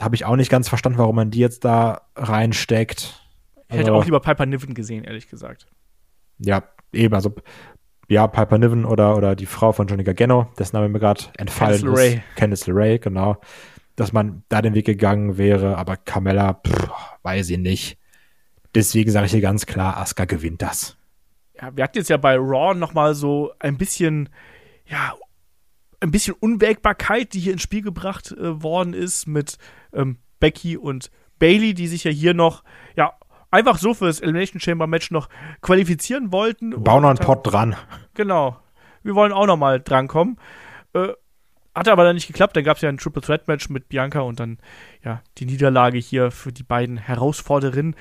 Habe 0.00 0.14
ich 0.14 0.24
auch 0.24 0.36
nicht 0.36 0.50
ganz 0.50 0.68
verstanden, 0.68 0.98
warum 0.98 1.16
man 1.16 1.30
die 1.30 1.40
jetzt 1.40 1.64
da 1.64 2.02
reinsteckt. 2.16 3.22
Ich 3.68 3.76
hätte 3.76 3.90
also, 3.90 4.00
auch 4.00 4.04
lieber 4.04 4.20
Piper 4.20 4.46
Niven 4.46 4.74
gesehen, 4.74 5.04
ehrlich 5.04 5.28
gesagt. 5.28 5.66
Ja, 6.38 6.62
eben, 6.92 7.14
also 7.14 7.34
ja, 8.08 8.26
Piper 8.26 8.58
Niven 8.58 8.84
oder, 8.84 9.16
oder 9.16 9.36
die 9.36 9.46
Frau 9.46 9.72
von 9.72 9.86
Johnny 9.86 10.02
Gargano, 10.02 10.50
dessen 10.58 10.74
Name 10.74 10.88
mir 10.88 10.98
gerade 10.98 11.24
entfallen 11.36 11.80
Candice 11.80 12.14
ist. 12.14 12.22
Candice 12.34 12.66
LeRae, 12.66 12.98
genau. 12.98 13.40
Dass 13.94 14.12
man 14.12 14.42
da 14.48 14.62
den 14.62 14.74
Weg 14.74 14.86
gegangen 14.86 15.38
wäre, 15.38 15.76
aber 15.76 15.96
Carmella, 15.96 16.54
pff, 16.54 16.90
weiß 17.22 17.50
ich 17.50 17.58
nicht. 17.58 17.98
Deswegen 18.74 19.10
sage 19.10 19.26
ich 19.26 19.32
hier 19.32 19.40
ganz 19.40 19.66
klar, 19.66 19.96
Asuka 19.96 20.24
gewinnt 20.24 20.62
das. 20.62 20.96
Ja, 21.60 21.76
wir 21.76 21.84
hatten 21.84 21.98
jetzt 21.98 22.10
ja 22.10 22.16
bei 22.16 22.36
Raw 22.36 22.74
noch 22.74 22.94
mal 22.94 23.14
so 23.14 23.52
ein 23.58 23.76
bisschen, 23.76 24.28
ja, 24.86 25.14
ein 26.00 26.10
bisschen 26.10 26.34
Unwägbarkeit, 26.34 27.34
die 27.34 27.40
hier 27.40 27.52
ins 27.52 27.62
Spiel 27.62 27.82
gebracht 27.82 28.32
äh, 28.32 28.62
worden 28.62 28.94
ist 28.94 29.26
mit 29.26 29.58
ähm, 29.92 30.18
Becky 30.38 30.76
und 30.76 31.10
Bailey, 31.38 31.74
die 31.74 31.86
sich 31.86 32.04
ja 32.04 32.10
hier 32.10 32.34
noch, 32.34 32.64
ja, 32.96 33.12
einfach 33.50 33.78
so 33.78 33.94
für 33.94 34.06
das 34.06 34.20
Elimination 34.20 34.60
Chamber 34.60 34.86
Match 34.86 35.10
noch 35.10 35.28
qualifizieren 35.60 36.32
wollten. 36.32 36.70
Bauen 36.82 37.02
noch 37.02 37.10
einen 37.10 37.18
Pot 37.18 37.40
dran. 37.44 37.76
Genau. 38.14 38.58
Wir 39.02 39.14
wollen 39.14 39.32
auch 39.32 39.46
noch 39.46 39.56
mal 39.56 39.80
drankommen. 39.80 40.38
Äh, 40.94 41.08
hatte 41.74 41.92
aber 41.92 42.04
dann 42.04 42.14
nicht 42.14 42.26
geklappt. 42.26 42.56
Dann 42.56 42.64
gab 42.64 42.76
es 42.76 42.82
ja 42.82 42.88
ein 42.88 42.98
Triple 42.98 43.22
Threat 43.22 43.48
Match 43.48 43.68
mit 43.68 43.88
Bianca 43.88 44.20
und 44.20 44.40
dann 44.40 44.58
ja 45.04 45.22
die 45.38 45.46
Niederlage 45.46 45.98
hier 45.98 46.30
für 46.30 46.52
die 46.52 46.62
beiden 46.62 46.96
Herausforderinnen. 46.96 47.94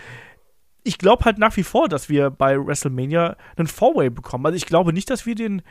Ich 0.84 0.98
glaube 0.98 1.26
halt 1.26 1.38
nach 1.38 1.56
wie 1.58 1.64
vor, 1.64 1.90
dass 1.90 2.10
wir 2.10 2.30
bei 2.30 2.58
WrestleMania 2.58 3.36
einen 3.58 3.68
Four-Way 3.68 4.10
bekommen. 4.10 4.46
Also 4.46 4.56
ich 4.56 4.66
glaube 4.66 4.94
nicht, 4.94 5.10
dass 5.10 5.26
wir 5.26 5.36
den 5.36 5.62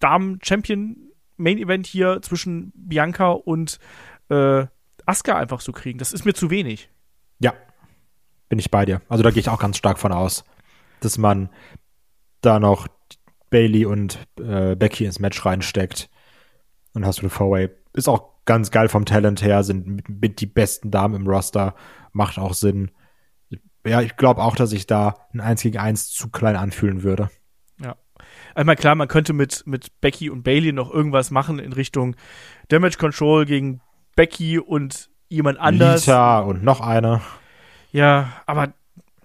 Damen-Champion 0.00 0.96
Main 1.36 1.58
Event 1.58 1.86
hier 1.86 2.20
zwischen 2.22 2.72
Bianca 2.74 3.30
und 3.30 3.78
äh, 4.28 4.66
Asuka 5.06 5.36
einfach 5.36 5.60
so 5.60 5.72
kriegen. 5.72 5.98
Das 5.98 6.12
ist 6.12 6.24
mir 6.24 6.34
zu 6.34 6.50
wenig. 6.50 6.90
Ja, 7.38 7.54
bin 8.48 8.58
ich 8.58 8.70
bei 8.70 8.84
dir. 8.84 9.00
Also 9.08 9.22
da 9.22 9.30
gehe 9.30 9.40
ich 9.40 9.48
auch 9.48 9.58
ganz 9.58 9.76
stark 9.76 9.98
von 9.98 10.12
aus, 10.12 10.44
dass 11.00 11.18
man 11.18 11.48
da 12.40 12.58
noch 12.58 12.88
Bailey 13.50 13.86
und 13.86 14.18
äh, 14.40 14.74
Becky 14.76 15.04
ins 15.04 15.20
Match 15.20 15.44
reinsteckt. 15.44 16.10
Und 16.94 17.06
hast 17.06 17.18
du 17.18 17.22
eine 17.22 17.30
Four-Way. 17.30 17.70
Ist 17.94 18.08
auch 18.08 18.32
ganz 18.44 18.70
geil 18.70 18.88
vom 18.88 19.04
Talent 19.04 19.42
her, 19.42 19.62
sind 19.62 19.86
mit, 19.86 20.08
mit 20.08 20.40
die 20.40 20.46
besten 20.46 20.90
Damen 20.90 21.14
im 21.14 21.26
Roster, 21.26 21.74
macht 22.12 22.38
auch 22.38 22.54
Sinn. 22.54 22.90
Ja, 23.84 24.00
ich 24.00 24.16
glaube 24.16 24.42
auch, 24.42 24.54
dass 24.54 24.72
ich 24.72 24.86
da 24.86 25.16
ein 25.32 25.40
1 25.40 25.62
gegen 25.62 25.78
1 25.78 26.10
zu 26.10 26.30
klein 26.30 26.56
anfühlen 26.56 27.02
würde. 27.02 27.30
Ja. 27.80 27.96
Einmal 28.54 28.76
klar, 28.76 28.94
man 28.94 29.08
könnte 29.08 29.32
mit, 29.32 29.64
mit 29.66 30.00
Becky 30.00 30.30
und 30.30 30.42
Bailey 30.44 30.72
noch 30.72 30.92
irgendwas 30.92 31.30
machen 31.30 31.58
in 31.58 31.72
Richtung 31.72 32.14
Damage 32.68 32.98
Control 32.98 33.44
gegen 33.44 33.80
Becky 34.14 34.58
und 34.58 35.10
jemand 35.28 35.58
anders. 35.58 36.06
Lita 36.06 36.40
und 36.40 36.62
noch 36.62 36.80
eine. 36.80 37.22
Ja, 37.90 38.32
aber 38.46 38.72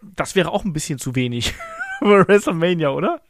das 0.02 0.36
wäre 0.36 0.52
auch 0.52 0.66
ein 0.66 0.74
bisschen 0.74 0.98
zu 0.98 1.16
wenig 1.16 1.54
für 2.00 2.28
WrestleMania, 2.28 2.90
oder? 2.90 3.22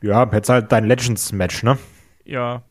Ja, 0.00 0.28
jetzt 0.32 0.48
halt 0.48 0.70
dein 0.72 0.84
Legends-Match, 0.84 1.62
ne? 1.64 1.78
Ja. 2.24 2.62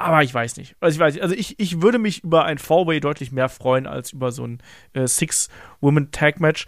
Aber 0.00 0.22
ich 0.22 0.32
weiß 0.32 0.56
nicht. 0.56 0.76
Also 0.80 0.94
ich 0.94 0.98
weiß 0.98 1.12
nicht. 1.12 1.22
Also 1.22 1.34
ich, 1.34 1.60
ich 1.60 1.82
würde 1.82 1.98
mich 1.98 2.24
über 2.24 2.46
ein 2.46 2.56
Four-Way 2.56 3.00
deutlich 3.00 3.32
mehr 3.32 3.50
freuen 3.50 3.86
als 3.86 4.14
über 4.14 4.32
so 4.32 4.46
ein 4.46 4.62
äh, 4.94 5.06
Six-Woman-Tag-Match. 5.06 6.66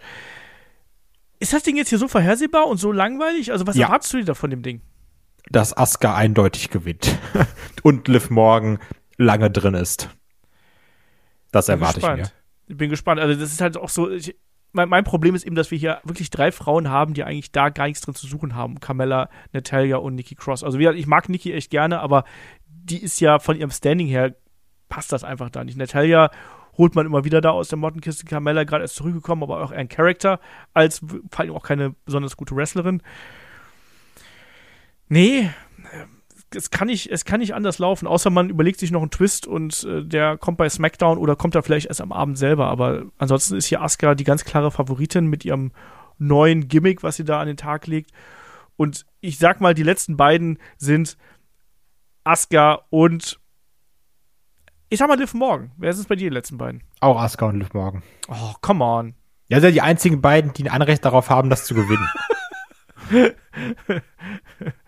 Ist 1.39 1.51
das 1.51 1.63
Ding 1.63 1.75
jetzt 1.75 1.89
hier 1.89 1.97
so 1.97 2.07
vorhersehbar 2.07 2.67
und 2.67 2.77
so 2.77 2.91
langweilig? 2.91 3.51
Also 3.51 3.65
was 3.65 3.75
ja. 3.75 3.87
erwartest 3.87 4.13
du 4.13 4.17
dir 4.17 4.25
da 4.25 4.33
von 4.35 4.51
dem 4.51 4.61
Ding? 4.61 4.81
Dass 5.49 5.75
Asuka 5.75 6.15
eindeutig 6.15 6.69
gewinnt. 6.69 7.17
und 7.81 8.07
Liv 8.07 8.29
Morgan 8.29 8.77
lange 9.17 9.49
drin 9.49 9.73
ist. 9.73 10.09
Das 11.51 11.69
erwarte 11.69 12.01
ich 12.01 12.05
mir. 12.05 12.31
Ich 12.67 12.77
bin 12.77 12.91
gespannt. 12.91 13.19
Also, 13.19 13.39
das 13.39 13.51
ist 13.51 13.61
halt 13.61 13.77
auch 13.77 13.89
so. 13.89 14.11
Ich, 14.11 14.35
mein, 14.73 14.89
mein, 14.89 15.03
Problem 15.03 15.35
ist 15.35 15.45
eben, 15.45 15.55
dass 15.55 15.71
wir 15.71 15.77
hier 15.77 16.01
wirklich 16.03 16.29
drei 16.29 16.51
Frauen 16.51 16.89
haben, 16.89 17.13
die 17.13 17.23
eigentlich 17.23 17.51
da 17.51 17.69
gar 17.69 17.85
nichts 17.85 18.01
drin 18.01 18.15
zu 18.15 18.27
suchen 18.27 18.55
haben. 18.55 18.79
Carmella, 18.79 19.29
Natalia 19.51 19.97
und 19.97 20.15
Nikki 20.15 20.35
Cross. 20.35 20.63
Also, 20.63 20.79
wie 20.79 20.83
gesagt, 20.83 20.99
ich 20.99 21.07
mag 21.07 21.29
Nikki 21.29 21.53
echt 21.53 21.69
gerne, 21.69 21.99
aber 21.99 22.25
die 22.67 23.01
ist 23.01 23.21
ja 23.21 23.39
von 23.39 23.55
ihrem 23.55 23.71
Standing 23.71 24.07
her, 24.07 24.35
passt 24.89 25.11
das 25.11 25.23
einfach 25.23 25.49
da 25.49 25.63
nicht. 25.63 25.77
Natalia 25.77 26.29
holt 26.77 26.95
man 26.95 27.05
immer 27.05 27.23
wieder 27.23 27.39
da 27.39 27.51
aus 27.51 27.69
der 27.69 27.77
Mottenkiste. 27.77 28.25
Carmella 28.25 28.63
gerade 28.63 28.83
erst 28.83 28.95
zurückgekommen, 28.95 29.43
aber 29.43 29.63
auch 29.63 29.71
ein 29.71 29.89
Charakter, 29.89 30.39
als 30.73 30.99
vor 30.99 31.39
allem 31.39 31.55
auch 31.55 31.63
keine 31.63 31.95
besonders 32.05 32.35
gute 32.35 32.55
Wrestlerin. 32.55 33.01
Nee, 35.07 35.49
es, 36.55 36.69
kann 36.69 36.87
nicht, 36.87 37.11
es 37.11 37.25
kann 37.25 37.39
nicht 37.39 37.53
anders 37.53 37.79
laufen, 37.79 38.07
außer 38.07 38.29
man 38.29 38.49
überlegt 38.49 38.79
sich 38.79 38.91
noch 38.91 39.01
einen 39.01 39.11
Twist 39.11 39.47
und 39.47 39.83
äh, 39.83 40.03
der 40.03 40.37
kommt 40.37 40.57
bei 40.57 40.69
SmackDown 40.69 41.17
oder 41.17 41.35
kommt 41.35 41.55
da 41.55 41.61
vielleicht 41.61 41.87
erst 41.87 42.01
am 42.01 42.11
Abend 42.11 42.37
selber. 42.37 42.67
Aber 42.67 43.05
ansonsten 43.17 43.55
ist 43.55 43.65
hier 43.67 43.81
Asuka 43.81 44.15
die 44.15 44.23
ganz 44.23 44.45
klare 44.45 44.71
Favoritin 44.71 45.27
mit 45.27 45.45
ihrem 45.45 45.71
neuen 46.17 46.67
Gimmick, 46.67 47.03
was 47.03 47.15
sie 47.17 47.25
da 47.25 47.39
an 47.39 47.47
den 47.47 47.57
Tag 47.57 47.87
legt. 47.87 48.11
Und 48.75 49.05
ich 49.21 49.37
sag 49.37 49.61
mal, 49.61 49.73
die 49.73 49.83
letzten 49.83 50.17
beiden 50.17 50.59
sind 50.77 51.17
Asuka 52.23 52.81
und 52.89 53.39
ich 54.89 54.99
sag 54.99 55.07
mal 55.07 55.17
Liv 55.17 55.33
Morgan. 55.33 55.71
Wer 55.77 55.93
sind 55.93 56.07
bei 56.07 56.15
dir 56.15 56.29
die 56.29 56.35
letzten 56.35 56.57
beiden? 56.57 56.83
Auch 56.99 57.19
Asuka 57.19 57.47
und 57.47 57.59
Liv 57.59 57.73
Morgan. 57.73 58.03
Oh, 58.27 58.53
come 58.61 58.83
on. 58.83 59.15
Ja, 59.49 59.59
sind 59.59 59.69
ja 59.69 59.71
die 59.71 59.81
einzigen 59.81 60.21
beiden, 60.21 60.53
die 60.53 60.63
ein 60.63 60.73
Anrecht 60.73 61.03
darauf 61.03 61.29
haben, 61.29 61.49
das 61.49 61.65
zu 61.65 61.75
gewinnen. 61.75 62.07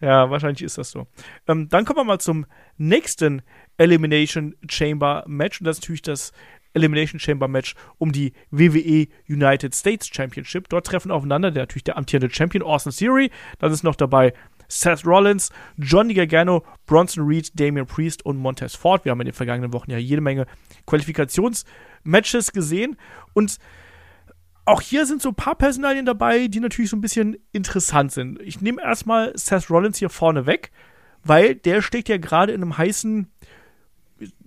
ja, 0.00 0.30
wahrscheinlich 0.30 0.62
ist 0.62 0.78
das 0.78 0.90
so. 0.90 1.06
Ähm, 1.46 1.68
dann 1.68 1.84
kommen 1.84 1.98
wir 1.98 2.04
mal 2.04 2.20
zum 2.20 2.46
nächsten 2.76 3.42
Elimination 3.76 4.54
Chamber 4.68 5.24
Match. 5.26 5.60
Und 5.60 5.66
das 5.66 5.78
ist 5.78 5.84
natürlich 5.84 6.02
das 6.02 6.32
Elimination 6.74 7.20
Chamber 7.20 7.48
Match 7.48 7.74
um 7.98 8.12
die 8.12 8.32
WWE 8.50 9.06
United 9.28 9.74
States 9.74 10.08
Championship. 10.08 10.68
Dort 10.68 10.86
treffen 10.86 11.10
aufeinander 11.10 11.50
der, 11.50 11.62
natürlich 11.62 11.84
der 11.84 11.96
amtierende 11.96 12.34
Champion 12.34 12.62
Austin 12.62 12.92
Theory. 12.92 13.30
Dann 13.58 13.72
ist 13.72 13.84
noch 13.84 13.96
dabei 13.96 14.32
Seth 14.68 15.06
Rollins, 15.06 15.50
Johnny 15.76 16.14
Gargano, 16.14 16.64
Bronson 16.86 17.26
Reed, 17.26 17.58
Damian 17.58 17.86
Priest 17.86 18.24
und 18.24 18.36
Montez 18.36 18.74
Ford. 18.74 19.04
Wir 19.04 19.12
haben 19.12 19.20
in 19.20 19.26
den 19.26 19.34
vergangenen 19.34 19.72
Wochen 19.72 19.90
ja 19.90 19.98
jede 19.98 20.20
Menge 20.20 20.46
Qualifikationsmatches 20.86 22.52
gesehen. 22.52 22.96
Und 23.34 23.58
auch 24.64 24.80
hier 24.80 25.06
sind 25.06 25.20
so 25.20 25.30
ein 25.30 25.34
paar 25.34 25.56
Personalien 25.56 26.06
dabei, 26.06 26.48
die 26.48 26.60
natürlich 26.60 26.90
so 26.90 26.96
ein 26.96 27.02
bisschen 27.02 27.36
interessant 27.52 28.12
sind. 28.12 28.40
Ich 28.40 28.60
nehme 28.60 28.82
erstmal 28.82 29.36
Seth 29.36 29.70
Rollins 29.70 29.98
hier 29.98 30.08
vorne 30.08 30.46
weg, 30.46 30.70
weil 31.22 31.54
der 31.54 31.82
steckt 31.82 32.08
ja 32.08 32.16
gerade 32.16 32.52
in 32.52 32.62
einem 32.62 32.78
heißen 32.78 33.28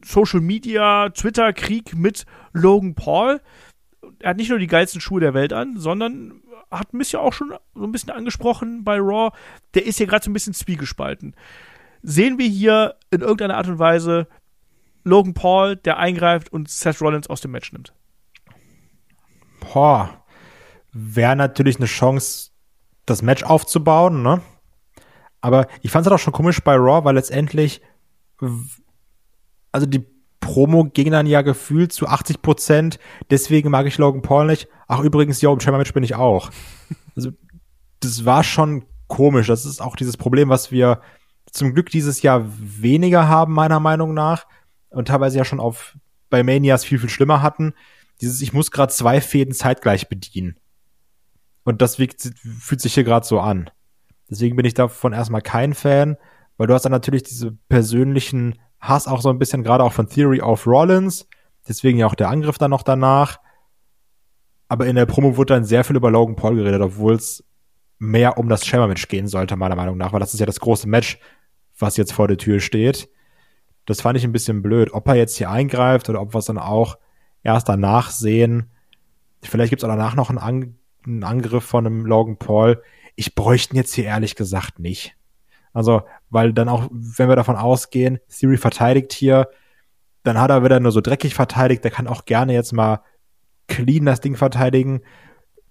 Social 0.03 0.41
Media, 0.41 1.09
Twitter-Krieg 1.09 1.95
mit 1.95 2.25
Logan 2.53 2.95
Paul. 2.95 3.41
Er 4.19 4.31
hat 4.31 4.37
nicht 4.37 4.49
nur 4.49 4.59
die 4.59 4.67
geilsten 4.67 5.01
Schuhe 5.01 5.19
der 5.19 5.33
Welt 5.33 5.53
an, 5.53 5.77
sondern 5.77 6.41
hat 6.71 6.93
mich 6.93 7.11
ja 7.11 7.19
auch 7.19 7.33
schon 7.33 7.53
so 7.75 7.83
ein 7.83 7.91
bisschen 7.91 8.09
angesprochen 8.09 8.83
bei 8.83 8.97
Raw. 8.97 9.35
Der 9.73 9.85
ist 9.85 9.97
hier 9.97 10.07
gerade 10.07 10.23
so 10.23 10.31
ein 10.31 10.33
bisschen 10.33 10.53
zwiegespalten. 10.53 11.35
Sehen 12.01 12.37
wir 12.37 12.47
hier 12.47 12.95
in 13.11 13.21
irgendeiner 13.21 13.57
Art 13.57 13.67
und 13.67 13.79
Weise 13.79 14.27
Logan 15.03 15.33
Paul, 15.33 15.75
der 15.75 15.97
eingreift 15.97 16.51
und 16.51 16.69
Seth 16.69 17.01
Rollins 17.01 17.27
aus 17.27 17.41
dem 17.41 17.51
Match 17.51 17.71
nimmt? 17.71 17.93
Wäre 20.91 21.35
natürlich 21.35 21.77
eine 21.77 21.85
Chance, 21.85 22.51
das 23.05 23.21
Match 23.21 23.43
aufzubauen, 23.43 24.21
ne? 24.21 24.41
Aber 25.41 25.67
ich 25.81 25.91
fand 25.91 26.05
es 26.05 26.11
halt 26.11 26.19
auch 26.19 26.23
schon 26.23 26.33
komisch 26.33 26.63
bei 26.63 26.75
Raw, 26.75 27.05
weil 27.05 27.15
letztendlich, 27.15 27.81
also 29.71 29.85
die 29.85 30.05
Promo 30.39 30.85
ging 30.85 31.11
dann 31.11 31.27
ja 31.27 31.41
gefühlt 31.41 31.93
zu 31.93 32.07
80 32.07 32.41
Prozent. 32.41 32.99
Deswegen 33.29 33.69
mag 33.69 33.85
ich 33.85 33.97
Logan 33.97 34.21
Paul 34.21 34.47
nicht. 34.47 34.67
Ach, 34.87 35.01
übrigens, 35.01 35.41
ja, 35.41 35.51
im 35.51 35.59
Chamber 35.59 35.77
Match 35.77 35.93
bin 35.93 36.03
ich 36.03 36.15
auch. 36.15 36.49
Also, 37.15 37.31
das 37.99 38.25
war 38.25 38.43
schon 38.43 38.85
komisch. 39.07 39.47
Das 39.47 39.65
ist 39.65 39.81
auch 39.81 39.95
dieses 39.95 40.17
Problem, 40.17 40.49
was 40.49 40.71
wir 40.71 41.01
zum 41.51 41.73
Glück 41.73 41.89
dieses 41.89 42.21
Jahr 42.21 42.45
weniger 42.59 43.27
haben, 43.27 43.53
meiner 43.53 43.79
Meinung 43.79 44.13
nach. 44.13 44.45
Und 44.89 45.07
teilweise 45.07 45.37
ja 45.37 45.45
schon 45.45 45.59
auf, 45.59 45.97
bei 46.29 46.43
Manias 46.43 46.83
viel, 46.83 46.99
viel 46.99 47.09
schlimmer 47.09 47.41
hatten 47.41 47.73
dieses, 48.21 48.41
ich 48.41 48.53
muss 48.53 48.71
gerade 48.71 48.91
zwei 48.91 49.21
Fäden 49.21 49.53
zeitgleich 49.53 50.09
bedienen. 50.09 50.57
Und 51.63 51.81
das 51.81 51.99
wiegt, 51.99 52.31
fühlt 52.59 52.81
sich 52.81 52.93
hier 52.93 53.03
gerade 53.03 53.25
so 53.25 53.39
an. 53.39 53.69
Deswegen 54.29 54.55
bin 54.55 54.65
ich 54.65 54.73
davon 54.73 55.13
erstmal 55.13 55.41
kein 55.41 55.73
Fan, 55.73 56.17
weil 56.57 56.67
du 56.67 56.73
hast 56.73 56.83
dann 56.83 56.91
natürlich 56.91 57.23
diese 57.23 57.51
persönlichen 57.69 58.59
Hass 58.79 59.07
auch 59.07 59.21
so 59.21 59.29
ein 59.29 59.39
bisschen, 59.39 59.63
gerade 59.63 59.83
auch 59.83 59.93
von 59.93 60.07
Theory 60.07 60.41
of 60.41 60.65
Rollins. 60.67 61.27
Deswegen 61.67 61.97
ja 61.97 62.07
auch 62.07 62.15
der 62.15 62.29
Angriff 62.29 62.57
dann 62.57 62.71
noch 62.71 62.83
danach. 62.83 63.39
Aber 64.67 64.85
in 64.85 64.95
der 64.95 65.05
Promo 65.05 65.37
wurde 65.37 65.53
dann 65.53 65.65
sehr 65.65 65.83
viel 65.83 65.95
über 65.95 66.11
Logan 66.11 66.35
Paul 66.35 66.55
geredet, 66.55 66.81
obwohl 66.81 67.15
es 67.15 67.43
mehr 67.99 68.37
um 68.37 68.49
das 68.49 68.65
Chamber-Match 68.65 69.07
gehen 69.07 69.27
sollte, 69.27 69.55
meiner 69.55 69.75
Meinung 69.75 69.97
nach, 69.97 70.13
weil 70.13 70.19
das 70.19 70.33
ist 70.33 70.39
ja 70.39 70.45
das 70.45 70.59
große 70.59 70.87
Match, 70.87 71.19
was 71.79 71.97
jetzt 71.97 72.13
vor 72.13 72.27
der 72.27 72.37
Tür 72.37 72.59
steht. 72.59 73.09
Das 73.85 74.01
fand 74.01 74.17
ich 74.17 74.23
ein 74.23 74.31
bisschen 74.31 74.61
blöd. 74.61 74.93
Ob 74.93 75.07
er 75.07 75.15
jetzt 75.15 75.37
hier 75.37 75.49
eingreift 75.49 76.09
oder 76.09 76.21
ob 76.21 76.35
es 76.35 76.45
dann 76.45 76.57
auch 76.57 76.97
erst 77.47 77.69
danach 77.69 78.11
sehen. 78.11 78.69
Vielleicht 79.41 79.69
gibt 79.69 79.81
es 79.81 79.85
auch 79.87 79.91
danach 79.91 80.15
noch 80.15 80.29
einen, 80.29 80.37
An 80.37 80.75
einen 81.05 81.23
Angriff 81.23 81.63
von 81.63 81.85
einem 81.85 82.05
Logan 82.05 82.37
Paul. 82.37 82.83
Ich 83.15 83.33
bräuchte 83.33 83.73
ihn 83.73 83.77
jetzt 83.77 83.93
hier 83.93 84.05
ehrlich 84.05 84.35
gesagt 84.35 84.79
nicht. 84.79 85.15
Also, 85.73 86.01
weil 86.29 86.53
dann 86.53 86.69
auch, 86.69 86.89
wenn 86.91 87.29
wir 87.29 87.35
davon 87.35 87.55
ausgehen, 87.55 88.19
Theory 88.29 88.57
verteidigt 88.57 89.13
hier, 89.13 89.47
dann 90.23 90.39
hat 90.39 90.49
er 90.49 90.63
wieder 90.63 90.79
nur 90.79 90.91
so 90.91 91.01
dreckig 91.01 91.33
verteidigt. 91.33 91.83
Der 91.83 91.91
kann 91.91 92.07
auch 92.07 92.25
gerne 92.25 92.53
jetzt 92.53 92.73
mal 92.73 93.01
clean 93.67 94.05
das 94.05 94.19
Ding 94.19 94.35
verteidigen. 94.35 95.01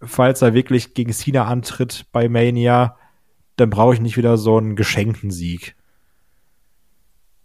Falls 0.00 0.40
er 0.42 0.54
wirklich 0.54 0.94
gegen 0.94 1.12
Cena 1.12 1.44
antritt 1.44 2.06
bei 2.12 2.28
Mania, 2.28 2.96
dann 3.56 3.70
brauche 3.70 3.94
ich 3.94 4.00
nicht 4.00 4.16
wieder 4.16 4.38
so 4.38 4.56
einen 4.56 4.76
geschenkten 4.76 5.30
Sieg. 5.30 5.76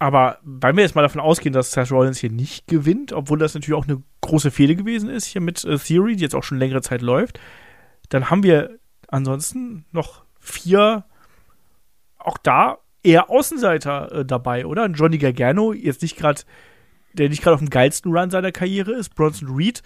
Aber 0.01 0.39
weil 0.41 0.75
wir 0.75 0.81
jetzt 0.81 0.95
mal 0.95 1.03
davon 1.03 1.21
ausgehen, 1.21 1.53
dass 1.53 1.73
Seth 1.73 1.91
Rollins 1.91 2.17
hier 2.17 2.31
nicht 2.31 2.65
gewinnt, 2.65 3.13
obwohl 3.13 3.37
das 3.37 3.53
natürlich 3.53 3.77
auch 3.77 3.87
eine 3.87 4.01
große 4.21 4.49
Fehde 4.49 4.75
gewesen 4.75 5.11
ist 5.11 5.25
hier 5.25 5.41
mit 5.41 5.63
äh, 5.63 5.77
Theory, 5.77 6.15
die 6.15 6.23
jetzt 6.23 6.33
auch 6.33 6.43
schon 6.43 6.57
längere 6.57 6.81
Zeit 6.81 7.03
läuft, 7.03 7.39
dann 8.09 8.31
haben 8.31 8.41
wir 8.41 8.79
ansonsten 9.09 9.85
noch 9.91 10.23
vier, 10.39 11.05
auch 12.17 12.39
da 12.39 12.79
eher 13.03 13.29
Außenseiter 13.29 14.11
äh, 14.11 14.25
dabei, 14.25 14.65
oder? 14.65 14.87
Johnny 14.87 15.19
Gargano, 15.19 15.71
jetzt 15.71 16.01
nicht 16.01 16.17
gerade, 16.17 16.41
der 17.13 17.29
nicht 17.29 17.43
gerade 17.43 17.53
auf 17.53 17.61
dem 17.61 17.69
geilsten 17.69 18.11
Run 18.11 18.31
seiner 18.31 18.51
Karriere 18.51 18.93
ist, 18.93 19.13
Bronson 19.13 19.55
Reed. 19.55 19.83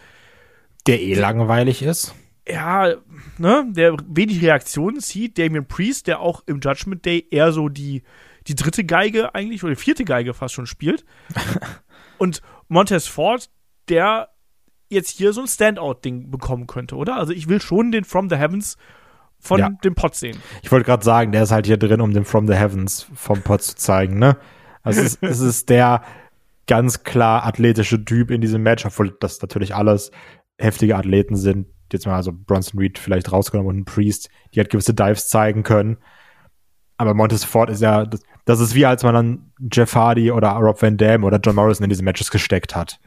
Der 0.87 1.01
eh 1.01 1.15
langweilig 1.15 1.81
ist. 1.81 2.15
Ja, 2.47 2.93
ne, 3.37 3.65
der 3.67 3.97
wenig 4.07 4.41
Reaktionen 4.41 5.01
zieht. 5.01 5.37
Damian 5.37 5.67
Priest, 5.67 6.07
der 6.07 6.21
auch 6.21 6.41
im 6.45 6.61
Judgment 6.61 7.03
Day 7.05 7.27
eher 7.29 7.51
so 7.51 7.67
die 7.67 8.03
die 8.47 8.55
dritte 8.55 8.83
Geige 8.83 9.33
eigentlich 9.33 9.63
oder 9.63 9.73
die 9.73 9.81
vierte 9.81 10.05
Geige 10.05 10.33
fast 10.33 10.53
schon 10.53 10.67
spielt. 10.67 11.05
und 12.17 12.41
Montez 12.67 13.07
Ford, 13.07 13.49
der 13.89 14.29
jetzt 14.89 15.09
hier 15.09 15.33
so 15.33 15.41
ein 15.41 15.47
Standout-Ding 15.47 16.29
bekommen 16.29 16.67
könnte, 16.67 16.95
oder? 16.95 17.15
Also 17.15 17.33
ich 17.33 17.47
will 17.47 17.61
schon 17.61 17.91
den 17.91 18.03
From 18.03 18.29
the 18.29 18.35
Heavens 18.35 18.77
von 19.39 19.59
ja. 19.59 19.69
dem 19.83 19.95
Pod 19.95 20.15
sehen. 20.15 20.37
Ich 20.63 20.71
wollte 20.71 20.85
gerade 20.85 21.03
sagen, 21.03 21.31
der 21.31 21.43
ist 21.43 21.51
halt 21.51 21.65
hier 21.65 21.77
drin, 21.77 22.01
um 22.01 22.13
den 22.13 22.25
From 22.25 22.47
the 22.47 22.55
Heavens 22.55 23.07
vom 23.13 23.41
Pod 23.41 23.61
zu 23.61 23.75
zeigen, 23.75 24.17
ne? 24.19 24.37
Also 24.81 25.01
es, 25.01 25.15
ist, 25.15 25.23
es 25.23 25.39
ist 25.39 25.69
der 25.69 26.03
ganz 26.67 27.03
klar 27.03 27.45
athletische 27.45 28.03
Typ 28.05 28.31
in 28.31 28.41
diesem 28.41 28.61
Match, 28.63 28.85
obwohl 28.85 29.15
das 29.19 29.41
natürlich 29.41 29.75
alles 29.75 30.11
heftige 30.57 30.95
Athleten 30.95 31.35
sind. 31.35 31.67
Jetzt 31.91 32.05
mal 32.05 32.15
also 32.15 32.31
Bronson 32.31 32.79
Reed 32.79 32.97
vielleicht 32.97 33.31
rausgenommen 33.31 33.69
und 33.69 33.77
ein 33.81 33.85
Priest, 33.85 34.29
die 34.53 34.59
halt 34.59 34.69
gewisse 34.69 34.93
Dives 34.93 35.27
zeigen 35.27 35.63
können. 35.63 35.97
Aber 36.97 37.13
Montez 37.13 37.43
Ford 37.43 37.69
ist 37.69 37.81
ja, 37.81 38.05
das, 38.05 38.21
das 38.45 38.59
ist 38.59 38.75
wie 38.75 38.85
als 38.85 39.03
man 39.03 39.13
dann 39.13 39.51
Jeff 39.71 39.95
Hardy 39.95 40.31
oder 40.31 40.51
Rob 40.51 40.81
Van 40.81 40.97
Dam 40.97 41.23
oder 41.23 41.39
John 41.39 41.55
Morrison 41.55 41.83
in 41.83 41.89
diese 41.89 42.03
Matches 42.03 42.31
gesteckt 42.31 42.75
hat. 42.75 42.99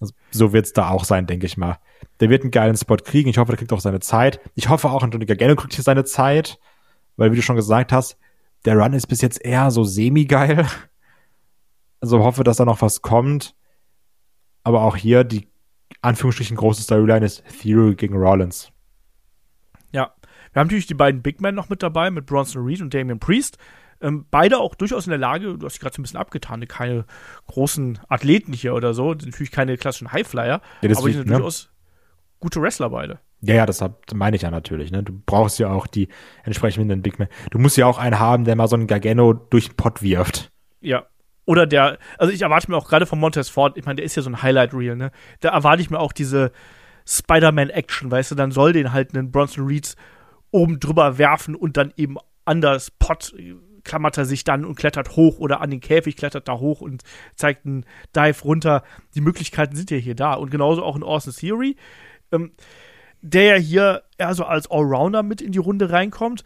Also, 0.00 0.14
so 0.30 0.52
wird's 0.52 0.72
da 0.72 0.90
auch 0.90 1.04
sein, 1.04 1.26
denke 1.26 1.46
ich 1.46 1.56
mal. 1.56 1.78
Der 2.20 2.28
wird 2.28 2.42
einen 2.42 2.50
geilen 2.50 2.76
Spot 2.76 2.96
kriegen. 2.96 3.30
Ich 3.30 3.38
hoffe, 3.38 3.52
der 3.52 3.58
kriegt 3.58 3.72
auch 3.72 3.80
seine 3.80 4.00
Zeit. 4.00 4.40
Ich 4.54 4.68
hoffe 4.68 4.90
auch, 4.90 5.02
Antonio 5.02 5.26
Gargano 5.26 5.54
kriegt 5.54 5.74
hier 5.74 5.84
seine 5.84 6.04
Zeit, 6.04 6.58
weil, 7.16 7.32
wie 7.32 7.36
du 7.36 7.42
schon 7.42 7.56
gesagt 7.56 7.92
hast, 7.92 8.18
der 8.64 8.76
Run 8.76 8.92
ist 8.92 9.06
bis 9.06 9.20
jetzt 9.20 9.44
eher 9.44 9.70
so 9.70 9.84
semi-geil. 9.84 10.66
Also 12.00 12.18
hoffe, 12.18 12.42
dass 12.42 12.56
da 12.56 12.64
noch 12.64 12.82
was 12.82 13.00
kommt. 13.00 13.54
Aber 14.64 14.82
auch 14.82 14.96
hier 14.96 15.24
die 15.24 15.48
Anführungsstrichen 16.00 16.56
große 16.56 16.82
Storyline 16.82 17.24
ist 17.24 17.44
Theory 17.60 17.94
gegen 17.94 18.16
Rollins. 18.16 18.71
Wir 20.52 20.60
haben 20.60 20.66
natürlich 20.66 20.86
die 20.86 20.94
beiden 20.94 21.22
Big 21.22 21.40
Men 21.40 21.54
noch 21.54 21.68
mit 21.68 21.82
dabei, 21.82 22.10
mit 22.10 22.26
Bronson 22.26 22.64
Reed 22.64 22.80
und 22.80 22.92
Damian 22.92 23.18
Priest. 23.18 23.58
Ähm, 24.00 24.26
beide 24.30 24.58
auch 24.58 24.74
durchaus 24.74 25.06
in 25.06 25.10
der 25.10 25.18
Lage, 25.18 25.56
du 25.56 25.64
hast 25.64 25.74
dich 25.74 25.80
gerade 25.80 25.94
so 25.94 26.00
ein 26.00 26.02
bisschen 26.02 26.18
abgetan, 26.18 26.66
keine 26.66 27.04
großen 27.46 28.00
Athleten 28.08 28.52
hier 28.52 28.74
oder 28.74 28.94
so, 28.94 29.14
natürlich 29.14 29.52
keine 29.52 29.76
klassischen 29.76 30.12
Highflyer, 30.12 30.46
ja, 30.46 30.96
aber 30.96 31.08
die 31.08 31.14
sind 31.14 31.26
ne? 31.26 31.34
durchaus 31.34 31.70
gute 32.40 32.60
Wrestler 32.60 32.90
beide. 32.90 33.20
Ja, 33.42 33.54
ja, 33.54 33.66
das 33.66 33.82
meine 34.14 34.36
ich 34.36 34.42
ja 34.42 34.50
natürlich. 34.50 34.92
Ne? 34.92 35.02
Du 35.02 35.12
brauchst 35.26 35.58
ja 35.58 35.70
auch 35.70 35.86
die 35.86 36.08
entsprechenden 36.44 37.02
Big 37.02 37.18
Men. 37.18 37.28
Du 37.50 37.58
musst 37.58 37.76
ja 37.76 37.86
auch 37.86 37.98
einen 37.98 38.18
haben, 38.18 38.44
der 38.44 38.54
mal 38.56 38.68
so 38.68 38.76
einen 38.76 38.86
Gargano 38.86 39.32
durch 39.32 39.68
den 39.68 39.76
Pott 39.76 40.02
wirft. 40.02 40.50
Ja. 40.80 41.06
Oder 41.44 41.66
der, 41.66 41.98
also 42.18 42.32
ich 42.32 42.42
erwarte 42.42 42.70
mir 42.70 42.76
auch 42.76 42.88
gerade 42.88 43.04
von 43.04 43.18
Montez 43.18 43.48
Ford, 43.48 43.76
ich 43.76 43.84
meine, 43.84 43.96
der 43.96 44.04
ist 44.04 44.14
ja 44.14 44.22
so 44.22 44.30
ein 44.30 44.42
Highlight-Reel, 44.42 44.94
ne? 44.94 45.10
Da 45.40 45.48
erwarte 45.48 45.82
ich 45.82 45.90
mir 45.90 45.98
auch 45.98 46.12
diese 46.12 46.52
Spider-Man-Action, 47.04 48.12
weißt 48.12 48.30
du, 48.30 48.34
dann 48.36 48.52
soll 48.52 48.72
den 48.72 48.92
halt 48.92 49.12
einen 49.14 49.32
Bronson 49.32 49.66
Reeds 49.66 49.96
oben 50.52 50.78
drüber 50.78 51.18
werfen 51.18 51.56
und 51.56 51.76
dann 51.76 51.92
eben 51.96 52.16
an 52.44 52.60
das 52.60 52.90
Pott 52.90 53.34
klammert 53.84 54.16
er 54.16 54.24
sich 54.24 54.44
dann 54.44 54.64
und 54.64 54.76
klettert 54.76 55.16
hoch 55.16 55.38
oder 55.38 55.60
an 55.60 55.70
den 55.70 55.80
Käfig 55.80 56.16
klettert 56.16 56.48
da 56.48 56.58
hoch 56.58 56.80
und 56.80 57.02
zeigt 57.34 57.66
einen 57.66 57.84
Dive 58.14 58.42
runter. 58.42 58.84
Die 59.14 59.20
Möglichkeiten 59.20 59.76
sind 59.76 59.90
ja 59.90 59.96
hier 59.96 60.14
da. 60.14 60.34
Und 60.34 60.50
genauso 60.50 60.84
auch 60.84 60.96
in 60.96 61.02
Austin 61.02 61.34
Theory, 61.34 61.76
ähm, 62.30 62.52
der 63.20 63.44
ja 63.44 63.56
hier 63.56 64.02
eher 64.18 64.34
so 64.34 64.44
als 64.44 64.70
Allrounder 64.70 65.22
mit 65.22 65.40
in 65.40 65.52
die 65.52 65.58
Runde 65.58 65.90
reinkommt. 65.90 66.44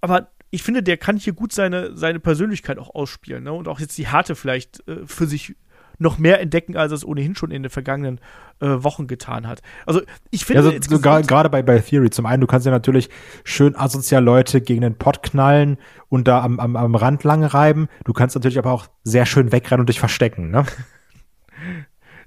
Aber 0.00 0.28
ich 0.50 0.62
finde, 0.62 0.82
der 0.82 0.98
kann 0.98 1.16
hier 1.16 1.32
gut 1.32 1.52
seine, 1.52 1.96
seine 1.96 2.20
Persönlichkeit 2.20 2.78
auch 2.78 2.94
ausspielen 2.94 3.44
ne? 3.44 3.52
und 3.52 3.68
auch 3.68 3.80
jetzt 3.80 3.96
die 3.96 4.08
Härte 4.08 4.34
vielleicht 4.34 4.86
äh, 4.86 5.06
für 5.06 5.26
sich 5.26 5.56
noch 6.02 6.18
mehr 6.18 6.40
entdecken, 6.40 6.76
als 6.76 6.92
er 6.92 6.96
es 6.96 7.04
ohnehin 7.04 7.34
schon 7.34 7.50
in 7.50 7.62
den 7.62 7.70
vergangenen 7.70 8.20
äh, 8.60 8.66
Wochen 8.66 9.06
getan 9.06 9.46
hat. 9.46 9.62
Also 9.86 10.02
ich 10.30 10.44
finde 10.44 10.62
ja, 10.62 10.80
so, 10.82 10.96
so 10.96 11.00
gerade 11.00 11.48
bei, 11.48 11.62
bei 11.62 11.78
Theory, 11.78 12.10
zum 12.10 12.26
einen, 12.26 12.40
du 12.40 12.46
kannst 12.46 12.66
ja 12.66 12.72
natürlich 12.72 13.08
schön 13.44 13.74
asozial 13.76 14.22
Leute 14.22 14.60
gegen 14.60 14.82
den 14.82 14.96
Pott 14.96 15.22
knallen 15.22 15.78
und 16.08 16.28
da 16.28 16.42
am, 16.42 16.60
am, 16.60 16.76
am 16.76 16.94
Rand 16.94 17.24
lang 17.24 17.44
reiben. 17.44 17.88
Du 18.04 18.12
kannst 18.12 18.36
natürlich 18.36 18.58
aber 18.58 18.72
auch 18.72 18.86
sehr 19.04 19.26
schön 19.26 19.52
wegrennen 19.52 19.80
und 19.80 19.88
dich 19.88 20.00
verstecken, 20.00 20.50
ne? 20.50 20.66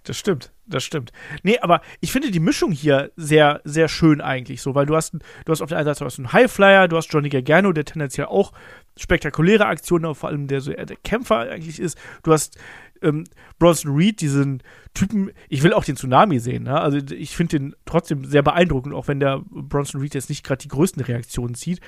Das 0.06 0.18
stimmt, 0.18 0.52
das 0.68 0.84
stimmt. 0.84 1.12
Nee, 1.42 1.58
aber 1.60 1.82
ich 2.00 2.12
finde 2.12 2.30
die 2.30 2.40
Mischung 2.40 2.72
hier 2.72 3.12
sehr, 3.16 3.62
sehr 3.64 3.88
schön 3.88 4.22
eigentlich 4.22 4.62
so, 4.62 4.76
weil 4.76 4.86
du 4.86 4.96
hast, 4.96 5.14
du 5.14 5.52
hast 5.52 5.62
auf 5.62 5.70
der 5.70 5.80
einen 5.80 5.86
Seite 5.86 6.06
hast 6.06 6.20
einen 6.20 6.32
Highflyer, 6.32 6.88
du 6.88 6.96
hast 6.96 7.12
Johnny 7.12 7.30
Gargano, 7.30 7.72
der 7.72 7.86
tendenziell 7.86 8.28
auch 8.28 8.54
spektakuläre 8.98 9.66
Aktionen, 9.66 10.06
aber 10.06 10.14
vor 10.14 10.30
allem 10.30 10.48
der 10.48 10.62
so 10.62 10.72
eher 10.72 10.86
der 10.86 10.98
Kämpfer 10.98 11.40
eigentlich 11.40 11.80
ist. 11.80 11.98
Du 12.22 12.32
hast 12.32 12.60
ähm, 13.06 13.24
Bronson 13.60 13.96
Reed, 13.96 14.20
diesen 14.22 14.62
Typen, 14.94 15.32
ich 15.50 15.63
will 15.63 15.74
auch 15.74 15.86
den 15.86 15.96
Tsunami 15.96 16.39
sehen, 16.39 16.63
ne? 16.63 16.80
Also 16.80 16.98
ich 16.98 17.36
finde 17.36 17.60
den 17.60 17.76
trotzdem 17.86 18.26
sehr 18.26 18.41
beeindruckend, 18.41 18.94
auch 18.94 19.08
wenn 19.08 19.20
der 19.20 19.41
Bronson 19.50 20.02
Reed 20.02 20.13
jetzt 20.13 20.30
nicht 20.30 20.44
gerade 20.44 20.62
die 20.62 20.68
größten 20.68 21.04
Reaktionen 21.04 21.56
zieht. 21.56 21.80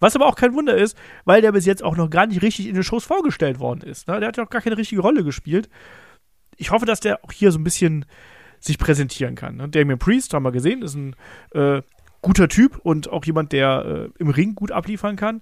Was 0.00 0.16
aber 0.16 0.26
auch 0.26 0.34
kein 0.34 0.54
Wunder 0.54 0.76
ist, 0.76 0.96
weil 1.24 1.42
der 1.42 1.52
bis 1.52 1.64
jetzt 1.64 1.84
auch 1.84 1.96
noch 1.96 2.10
gar 2.10 2.26
nicht 2.26 2.42
richtig 2.42 2.66
in 2.66 2.74
den 2.74 2.82
Shows 2.82 3.04
vorgestellt 3.04 3.60
worden 3.60 3.82
ist. 3.88 4.08
Ne? 4.08 4.18
Der 4.18 4.28
hat 4.28 4.36
ja 4.36 4.44
auch 4.44 4.50
gar 4.50 4.60
keine 4.60 4.76
richtige 4.76 5.00
Rolle 5.00 5.22
gespielt. 5.22 5.68
Ich 6.56 6.72
hoffe, 6.72 6.86
dass 6.86 6.98
der 6.98 7.24
auch 7.24 7.30
hier 7.30 7.52
so 7.52 7.60
ein 7.60 7.64
bisschen 7.64 8.04
sich 8.58 8.78
präsentieren 8.78 9.36
kann. 9.36 9.56
Ne? 9.56 9.68
Damien 9.68 10.00
Priest, 10.00 10.34
haben 10.34 10.44
wir 10.44 10.50
gesehen, 10.50 10.82
ist 10.82 10.96
ein 10.96 11.14
äh, 11.52 11.82
guter 12.20 12.48
Typ 12.48 12.78
und 12.78 13.10
auch 13.10 13.24
jemand, 13.24 13.52
der 13.52 14.10
äh, 14.16 14.20
im 14.20 14.30
Ring 14.30 14.56
gut 14.56 14.72
abliefern 14.72 15.14
kann. 15.14 15.40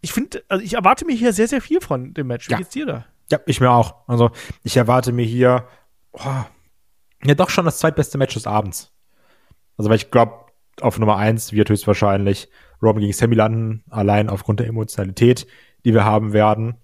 Ich 0.00 0.12
finde, 0.12 0.42
also 0.48 0.64
ich 0.64 0.74
erwarte 0.74 1.04
mir 1.04 1.14
hier 1.14 1.34
sehr, 1.34 1.48
sehr 1.48 1.60
viel 1.60 1.82
von 1.82 2.14
dem 2.14 2.28
Match. 2.28 2.48
Wie 2.48 2.52
ja. 2.52 2.58
geht's 2.58 2.70
dir 2.70 2.86
da? 2.86 3.06
Ja, 3.30 3.40
ich 3.46 3.60
mir 3.60 3.70
auch. 3.70 4.06
Also 4.06 4.30
ich 4.62 4.76
erwarte 4.76 5.12
mir 5.12 5.24
hier 5.24 5.66
oh, 6.12 6.44
ja 7.24 7.34
doch 7.34 7.50
schon 7.50 7.64
das 7.64 7.78
zweitbeste 7.78 8.18
Match 8.18 8.34
des 8.34 8.46
Abends. 8.46 8.92
Also 9.76 9.90
weil 9.90 9.96
ich 9.96 10.10
glaube, 10.10 10.46
auf 10.80 10.98
Nummer 10.98 11.16
eins 11.16 11.52
wird 11.52 11.70
höchstwahrscheinlich 11.70 12.48
Roman 12.82 13.00
gegen 13.00 13.12
Sammy 13.12 13.34
landen, 13.34 13.82
allein 13.90 14.28
aufgrund 14.28 14.60
der 14.60 14.66
Emotionalität, 14.66 15.46
die 15.84 15.94
wir 15.94 16.04
haben 16.04 16.32
werden. 16.32 16.76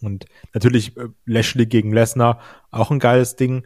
Und 0.00 0.26
natürlich 0.52 0.96
äh, 0.96 1.08
Lashley 1.24 1.66
gegen 1.66 1.92
Lesnar, 1.92 2.40
auch 2.70 2.90
ein 2.90 2.98
geiles 2.98 3.36
Ding. 3.36 3.64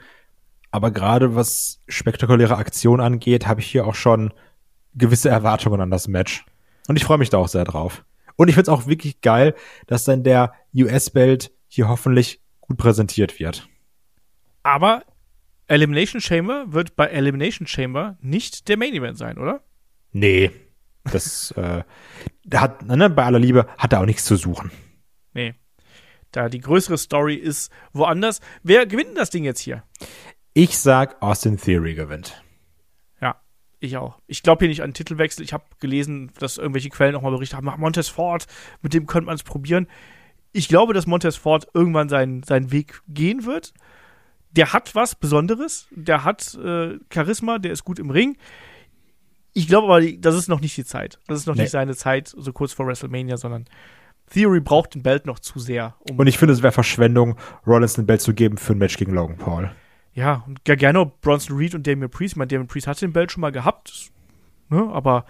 Aber 0.71 0.91
gerade 0.91 1.35
was 1.35 1.81
spektakuläre 1.89 2.57
Aktion 2.57 3.01
angeht, 3.01 3.47
habe 3.47 3.61
ich 3.61 3.67
hier 3.67 3.87
auch 3.87 3.95
schon 3.95 4.33
gewisse 4.95 5.29
Erwartungen 5.29 5.81
an 5.81 5.91
das 5.91 6.09
Match. 6.09 6.45
Und 6.89 6.97
ich 6.97 7.05
freue 7.05 7.19
mich 7.19 7.31
da 7.31 7.39
auch 7.39 7.49
sehr 7.49 7.65
drauf. 7.65 8.05
Und 8.37 8.49
ich 8.49 8.55
finde 8.55 8.71
es 8.71 8.77
auch 8.77 8.87
wirklich 8.87 9.21
geil, 9.21 9.55
dass 9.87 10.05
dann 10.05 10.23
der 10.23 10.53
US-Belt 10.75 11.51
hier 11.69 11.89
hoffentlich 11.89 12.41
gut 12.61 12.79
präsentiert 12.79 13.39
wird. 13.39 13.69
Aber 14.63 15.05
Elimination 15.69 16.21
Chamber 16.21 16.73
wird 16.73 16.97
bei 16.97 17.07
Elimination 17.07 17.67
Chamber 17.67 18.17
nicht 18.21 18.69
der 18.69 18.77
Main 18.77 18.95
Event 18.95 19.19
sein, 19.19 19.39
oder? 19.39 19.63
Nee. 20.13 20.51
Das 21.05 21.51
äh, 21.57 21.85
hat, 22.53 22.83
ne, 22.87 23.11
bei 23.11 23.25
aller 23.25 23.39
Liebe, 23.39 23.67
hat 23.77 23.93
er 23.93 24.01
auch 24.01 24.07
nichts 24.07 24.25
zu 24.25 24.37
suchen. 24.37 24.71
Nee. 25.35 25.55
Da 26.33 26.49
die 26.49 26.61
größere 26.61 26.99
Story 26.99 27.35
ist 27.35 27.71
woanders. 27.93 28.41
Wer 28.63 28.87
gewinnt 28.87 29.17
das 29.17 29.31
Ding 29.31 29.45
jetzt 29.45 29.61
hier? 29.61 29.85
Ich 30.53 30.79
sag, 30.79 31.23
Austin 31.23 31.59
Theory 31.59 31.95
gewinnt. 31.95 32.43
Ja, 33.21 33.41
ich 33.79 33.97
auch. 33.97 34.19
Ich 34.27 34.43
glaube 34.43 34.61
hier 34.61 34.69
nicht 34.69 34.83
an 34.83 34.93
Titelwechsel. 34.93 35.45
Ich 35.45 35.53
habe 35.53 35.65
gelesen, 35.81 36.33
dass 36.39 36.59
irgendwelche 36.59 36.91
Quellen 36.91 37.15
auch 37.15 37.23
mal 37.23 37.31
berichtet 37.31 37.57
haben, 37.57 37.81
Montez 37.81 38.09
Ford, 38.09 38.47
mit 38.83 38.93
dem 38.93 39.07
könnte 39.07 39.27
man 39.27 39.37
es 39.37 39.43
probieren 39.43 39.87
ich 40.53 40.69
glaube, 40.69 40.95
dass 40.95 41.07
Montez 41.07 41.37
Ford 41.37 41.69
irgendwann 41.75 42.09
seinen, 42.09 42.43
seinen 42.43 42.73
Weg 42.73 43.03
gehen 43.09 43.45
wird. 43.45 43.73
Der 44.51 44.73
hat 44.73 44.95
was 44.95 45.15
Besonderes, 45.15 45.87
der 45.91 46.25
hat 46.25 46.55
äh, 46.55 46.99
Charisma, 47.13 47.59
der 47.59 47.73
ist 47.73 47.85
gut 47.85 47.99
im 47.99 48.11
Ring. 48.11 48.37
Ich 49.53 49.69
glaube 49.69 49.87
aber, 49.93 50.01
das 50.19 50.35
ist 50.35 50.49
noch 50.49 50.61
nicht 50.61 50.77
die 50.77 50.85
Zeit. 50.85 51.19
Das 51.27 51.39
ist 51.39 51.47
noch 51.47 51.55
nee. 51.55 51.63
nicht 51.63 51.71
seine 51.71 51.95
Zeit, 51.95 52.33
so 52.37 52.53
kurz 52.53 52.73
vor 52.73 52.87
WrestleMania, 52.87 53.37
sondern 53.37 53.67
Theory 54.31 54.61
braucht 54.61 54.95
den 54.95 55.03
Belt 55.03 55.27
noch 55.27 55.39
zu 55.39 55.59
sehr. 55.59 55.95
Um 56.09 56.19
und 56.19 56.27
ich 56.27 56.39
finde, 56.39 56.55
es 56.55 56.63
wäre 56.63 56.73
Verschwendung, 56.73 57.37
Rollins 57.67 57.95
den 57.95 58.07
Belt 58.07 58.21
zu 58.21 58.35
geben 58.35 58.57
für 58.57 58.73
ein 58.73 58.79
Match 58.79 58.97
gegen 58.97 59.13
Logan 59.13 59.37
Paul. 59.37 59.71
Ja, 60.15 60.45
und 60.47 60.65
Gargano, 60.65 61.13
Bronson 61.21 61.57
Reed 61.57 61.75
und 61.75 61.87
Damian 61.87 62.11
Priest. 62.11 62.33
Ich 62.33 62.37
meine, 62.37 62.49
Damian 62.49 62.67
Priest 62.67 62.87
hatte 62.87 63.01
den 63.01 63.13
Belt 63.13 63.33
schon 63.33 63.41
mal 63.41 63.53
gehabt, 63.53 64.11
ne, 64.69 64.89
aber 64.93 65.25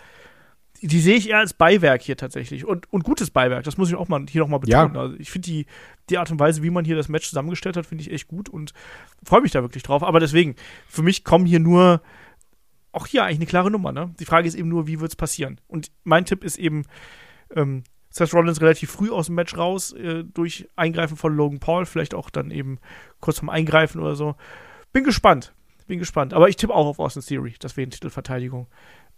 die 0.80 1.00
sehe 1.00 1.16
ich 1.16 1.28
eher 1.28 1.38
als 1.38 1.54
Beiwerk 1.54 2.02
hier 2.02 2.16
tatsächlich. 2.16 2.64
Und, 2.64 2.92
und 2.92 3.04
gutes 3.04 3.30
Beiwerk, 3.30 3.64
das 3.64 3.76
muss 3.76 3.88
ich 3.88 3.96
auch 3.96 4.08
mal 4.08 4.24
hier 4.28 4.42
nochmal 4.42 4.60
betonen. 4.60 4.94
Ja. 4.94 5.00
Also 5.00 5.16
ich 5.18 5.30
finde 5.30 5.46
die, 5.46 5.66
die 6.10 6.18
Art 6.18 6.30
und 6.30 6.38
Weise, 6.38 6.62
wie 6.62 6.70
man 6.70 6.84
hier 6.84 6.96
das 6.96 7.08
Match 7.08 7.28
zusammengestellt 7.28 7.76
hat, 7.76 7.86
finde 7.86 8.02
ich 8.02 8.12
echt 8.12 8.28
gut 8.28 8.48
und 8.48 8.72
freue 9.24 9.40
mich 9.40 9.52
da 9.52 9.62
wirklich 9.62 9.82
drauf. 9.82 10.02
Aber 10.02 10.20
deswegen, 10.20 10.56
für 10.88 11.02
mich 11.02 11.24
kommen 11.24 11.46
hier 11.46 11.60
nur, 11.60 12.02
auch 12.92 13.06
hier 13.06 13.24
eigentlich 13.24 13.38
eine 13.38 13.46
klare 13.46 13.70
Nummer, 13.70 13.92
ne? 13.92 14.14
Die 14.18 14.24
Frage 14.24 14.48
ist 14.48 14.54
eben 14.54 14.68
nur, 14.68 14.86
wie 14.86 15.00
wird 15.00 15.10
es 15.10 15.16
passieren? 15.16 15.60
Und 15.68 15.90
mein 16.04 16.24
Tipp 16.24 16.42
ist 16.42 16.58
eben, 16.58 16.84
ähm, 17.54 17.84
Seth 18.10 18.32
Rollins 18.32 18.60
relativ 18.60 18.90
früh 18.90 19.10
aus 19.10 19.26
dem 19.26 19.34
Match 19.34 19.56
raus, 19.56 19.92
äh, 19.92 20.24
durch 20.24 20.68
Eingreifen 20.76 21.16
von 21.16 21.36
Logan 21.36 21.60
Paul, 21.60 21.86
vielleicht 21.86 22.14
auch 22.14 22.30
dann 22.30 22.50
eben 22.50 22.78
kurz 23.20 23.38
vom 23.38 23.50
Eingreifen 23.50 24.00
oder 24.00 24.16
so. 24.16 24.34
Bin 24.92 25.04
gespannt. 25.04 25.52
Bin 25.86 25.98
gespannt. 25.98 26.34
Aber 26.34 26.48
ich 26.48 26.56
tippe 26.56 26.74
auch 26.74 26.86
auf 26.86 26.98
Austin 26.98 27.22
Theory, 27.22 27.54
dass 27.60 27.76
wir 27.76 27.84
in 27.84 27.90
Titelverteidigung 27.90 28.66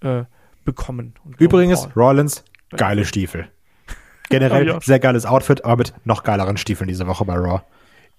äh, 0.00 0.24
bekommen. 0.64 1.14
Übrigens, 1.38 1.88
Rollins, 1.96 2.44
geile 2.76 3.04
Stiefel. 3.04 3.48
Generell 4.28 4.80
sehr 4.82 5.00
geiles 5.00 5.26
Outfit, 5.26 5.64
aber 5.64 5.78
mit 5.78 5.94
noch 6.04 6.22
geileren 6.22 6.56
Stiefeln 6.56 6.88
diese 6.88 7.06
Woche 7.06 7.24
bei 7.24 7.34
Raw. 7.34 7.62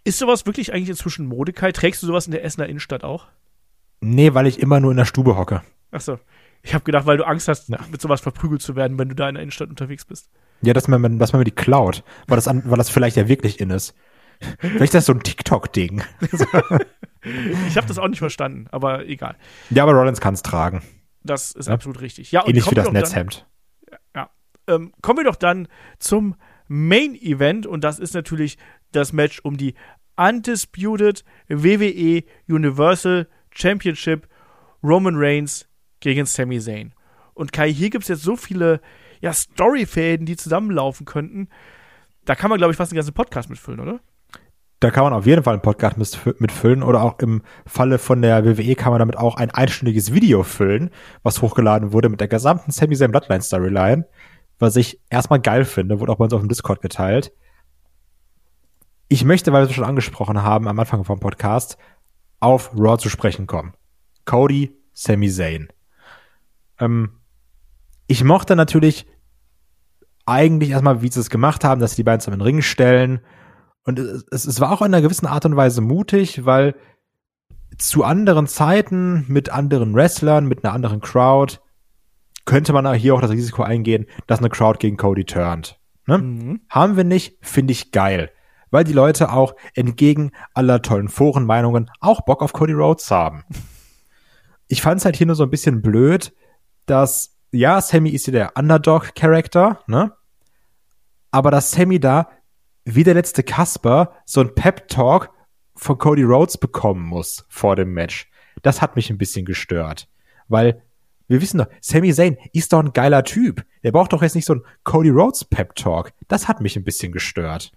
Ist 0.04 0.20
sowas 0.20 0.46
wirklich 0.46 0.74
eigentlich 0.74 0.90
inzwischen 0.90 1.26
Mode, 1.28 1.54
Kai? 1.54 1.72
Trägst 1.72 2.02
du 2.02 2.08
sowas 2.08 2.26
in 2.26 2.32
der 2.32 2.44
Essener 2.44 2.68
Innenstadt 2.68 3.04
auch? 3.04 3.28
Nee, 4.02 4.34
weil 4.34 4.48
ich 4.48 4.60
immer 4.60 4.80
nur 4.80 4.92
in 4.92 4.98
der 4.98 5.06
Stube 5.06 5.38
hocke. 5.38 5.62
Ach 5.92 6.02
so. 6.02 6.20
Ich 6.64 6.74
habe 6.74 6.84
gedacht, 6.84 7.06
weil 7.06 7.18
du 7.18 7.26
Angst 7.26 7.48
hast, 7.48 7.70
ja. 7.70 7.80
mit 7.92 8.02
sowas 8.02 8.22
verprügelt 8.22 8.62
zu 8.62 8.76
werden, 8.76 8.98
wenn 9.00 9.10
du 9.10 9.16
da 9.16 9.30
in 9.30 9.36
der 9.36 9.44
Innenstadt 9.44 9.70
unterwegs 9.70 10.06
bist. 10.06 10.30
Ja, 10.62 10.74
dass 10.74 10.88
man, 10.88 11.18
dass 11.18 11.34
man 11.34 11.40
mir 11.40 11.46
die 11.46 11.52
klaut, 11.52 12.04
weil 12.28 12.36
das, 12.36 12.48
an, 12.48 12.64
weil 12.66 12.78
das 12.78 12.90
vielleicht 12.90 13.18
ja 13.18 13.28
wirklich 13.28 13.60
in 13.60 13.72
ist. 13.72 13.96
Vielleicht 14.60 14.84
ist 14.84 14.94
das 14.96 15.06
so 15.06 15.14
ein 15.14 15.22
TikTok-Ding. 15.22 16.04
ich 17.68 17.78
habe 17.78 17.88
das 17.88 18.00
auch 18.00 18.08
nicht 18.08 18.20
verstanden, 18.20 18.68
aber 18.72 19.06
egal. 19.08 19.36
Ja, 19.70 19.84
aber 19.84 19.94
Rollins 19.94 20.22
kann 20.22 20.34
es 20.34 20.42
tragen. 20.42 20.82
Das 21.24 21.52
ist 21.52 21.68
ja. 21.68 21.74
absolut 21.74 22.02
richtig. 22.02 22.32
Ja, 22.32 22.42
und 22.42 22.50
Ähnlich 22.50 22.70
wie 22.70 22.76
das 22.76 22.92
Netzhemd. 22.92 23.46
Dann, 23.86 24.00
ja. 24.16 24.30
Ähm, 24.68 24.94
kommen 25.02 25.20
wir 25.20 25.26
doch 25.26 25.36
dann 25.36 25.68
zum 26.00 26.36
Main 26.68 27.16
Event 27.16 27.68
und 27.68 27.84
das 27.84 28.00
ist 28.00 28.14
natürlich 28.14 28.58
das 28.92 29.14
Match 29.14 29.40
um 29.42 29.58
die 29.58 29.76
Undisputed 30.16 31.24
WWE 31.48 32.24
Universal 32.48 33.28
Championship 33.52 34.28
Roman 34.84 35.16
Reigns 35.18 35.68
gegen 36.00 36.26
Sami 36.26 36.60
Zayn. 36.60 36.94
Und 37.34 37.54
Kai, 37.54 37.72
hier 37.72 37.90
gibt 37.90 38.04
es 38.04 38.08
jetzt 38.10 38.24
so 38.24 38.36
viele 38.36 38.82
ja, 39.22 39.34
Storyfäden, 39.34 40.26
die 40.26 40.36
zusammenlaufen 40.36 41.06
könnten. 41.06 41.50
Da 42.26 42.36
kann 42.36 42.50
man, 42.50 42.58
glaube 42.58 42.72
ich, 42.72 42.78
fast 42.78 42.92
einen 42.92 42.98
ganzen 42.98 43.14
Podcast 43.14 43.50
mitfüllen, 43.50 43.80
oder? 43.80 44.00
Da 44.82 44.90
kann 44.90 45.04
man 45.04 45.14
auf 45.14 45.28
jeden 45.28 45.44
Fall 45.44 45.54
einen 45.54 45.62
Podcast 45.62 45.96
mitfüllen 46.40 46.82
oder 46.82 47.04
auch 47.04 47.20
im 47.20 47.44
Falle 47.68 48.00
von 48.00 48.24
der 48.24 48.44
WWE 48.44 48.74
kann 48.74 48.92
man 48.92 48.98
damit 48.98 49.16
auch 49.16 49.36
ein 49.36 49.52
einstündiges 49.52 50.12
Video 50.12 50.42
füllen, 50.42 50.90
was 51.22 51.44
hochgeladen 51.44 51.94
wurde 51.94 52.10
mit 52.10 52.20
der 52.20 52.28
gesamten 52.28 52.72
Sami 52.72 52.96
Zayn 52.96 53.12
Bloodline 53.12 53.44
Storyline, 53.44 54.08
was 54.58 54.76
ich 54.76 55.00
erstmal 55.12 55.40
geil 55.40 55.66
finde, 55.66 56.00
wurde 56.00 56.12
auch 56.12 56.18
bei 56.18 56.24
uns 56.24 56.34
auf 56.34 56.42
dem 56.42 56.50
Discord 56.50 56.82
geteilt. 56.82 57.32
Ich 59.08 59.24
möchte, 59.24 59.54
weil 59.54 59.64
wir 59.64 59.70
es 59.70 59.76
schon 59.76 59.86
angesprochen 59.86 60.42
haben 60.42 60.68
am 60.68 60.80
Anfang 60.80 61.04
vom 61.04 61.20
Podcast, 61.20 61.78
auf 62.40 62.72
Raw 62.76 62.98
zu 62.98 63.10
sprechen 63.10 63.46
kommen. 63.46 63.76
Cody, 64.26 64.76
Sami 64.94 65.30
Zayn. 65.30 65.68
Ähm, 66.80 67.20
ich 68.08 68.24
mochte 68.24 68.56
natürlich 68.56 69.06
eigentlich 70.26 70.72
erstmal, 70.72 71.04
wie 71.04 71.12
sie 71.12 71.20
es 71.20 71.30
gemacht 71.30 71.64
haben, 71.64 71.82
dass 71.82 71.92
sie 71.92 71.98
die 71.98 72.04
beiden 72.04 72.20
zusammen 72.20 72.40
in 72.42 72.46
den 72.46 72.56
Ring 72.56 72.62
stellen, 72.64 73.20
und 73.84 74.00
es, 74.00 74.46
es 74.46 74.60
war 74.60 74.72
auch 74.72 74.82
in 74.82 74.94
einer 74.94 75.02
gewissen 75.02 75.28
Art 75.28 75.46
und 75.46 75.56
Weise 75.56 75.82
mutig, 75.82 76.46
weil 76.46 76.76
zu 77.78 78.04
anderen 78.04 78.48
Zeiten 78.48 79.26
mit 79.28 79.50
anderen 79.50 79.94
Wrestlern, 79.96 80.48
mit 80.48 80.64
einer 80.64 80.74
anderen 80.74 81.02
Crowd, 81.02 81.60
könnte 82.46 82.74
man 82.74 82.92
hier 82.94 83.16
auch 83.16 83.22
das 83.22 83.32
Risiko 83.32 83.64
eingehen, 83.64 84.06
dass 84.28 84.40
eine 84.40 84.50
Crowd 84.50 84.80
gegen 84.80 84.98
Cody 84.98 85.26
turnt. 85.26 85.80
Ne? 86.06 86.18
Mhm. 86.18 86.62
Haben 86.70 86.98
wir 86.98 87.04
nicht, 87.04 87.38
finde 87.42 87.72
ich 87.72 87.92
geil. 87.92 88.32
Weil 88.70 88.84
die 88.84 88.94
Leute 88.94 89.32
auch 89.32 89.56
entgegen 89.76 90.32
aller 90.54 90.82
tollen 90.82 91.10
Forenmeinungen 91.10 91.90
auch 92.00 92.22
Bock 92.22 92.42
auf 92.42 92.54
Cody 92.54 92.74
Rhodes 92.74 93.12
haben. 93.12 93.44
Ich 94.68 94.82
fand 94.82 95.00
es 95.00 95.06
halt 95.06 95.18
hier 95.18 95.28
nur 95.28 95.36
so 95.36 95.44
ein 95.44 95.50
bisschen 95.50 95.82
blöd, 95.82 96.34
dass, 96.86 97.38
ja, 97.52 97.82
Sammy 97.82 98.12
ist 98.12 98.26
hier 98.26 98.34
der 98.34 98.56
Underdog-Charakter, 98.56 99.82
ne? 99.88 100.14
Aber 101.32 101.52
dass 101.52 101.72
Sammy 101.72 102.00
da 102.00 102.30
wie 102.86 103.04
der 103.04 103.14
letzte 103.14 103.44
Kasper 103.44 104.16
so 104.26 104.42
ein 104.42 104.56
Pep-Talk 104.56 105.32
von 105.76 105.98
Cody 105.98 106.24
Rhodes 106.24 106.58
bekommen 106.58 107.06
muss 107.06 107.46
vor 107.50 107.76
dem 107.76 107.94
Match. 107.94 108.30
Das 108.62 108.82
hat 108.82 108.96
mich 108.96 109.10
ein 109.10 109.18
bisschen 109.18 109.46
gestört. 109.46 110.08
Weil 110.48 110.82
wir 111.28 111.42
wissen 111.42 111.60
doch, 111.60 111.68
Sami 111.80 112.14
Zayn 112.14 112.38
ist 112.52 112.74
doch 112.74 112.80
ein 112.80 112.94
geiler 112.94 113.24
Typ. 113.24 113.66
Der 113.84 113.92
braucht 113.92 114.12
doch 114.12 114.22
jetzt 114.22 114.36
nicht 114.36 114.46
so 114.46 114.56
ein 114.56 114.64
Cody 114.84 115.10
Rhodes 115.10 115.46
Pep 115.46 115.76
Talk. 115.76 116.12
Das 116.28 116.48
hat 116.48 116.62
mich 116.62 116.76
ein 116.76 116.84
bisschen 116.84 117.12
gestört. 117.12 117.72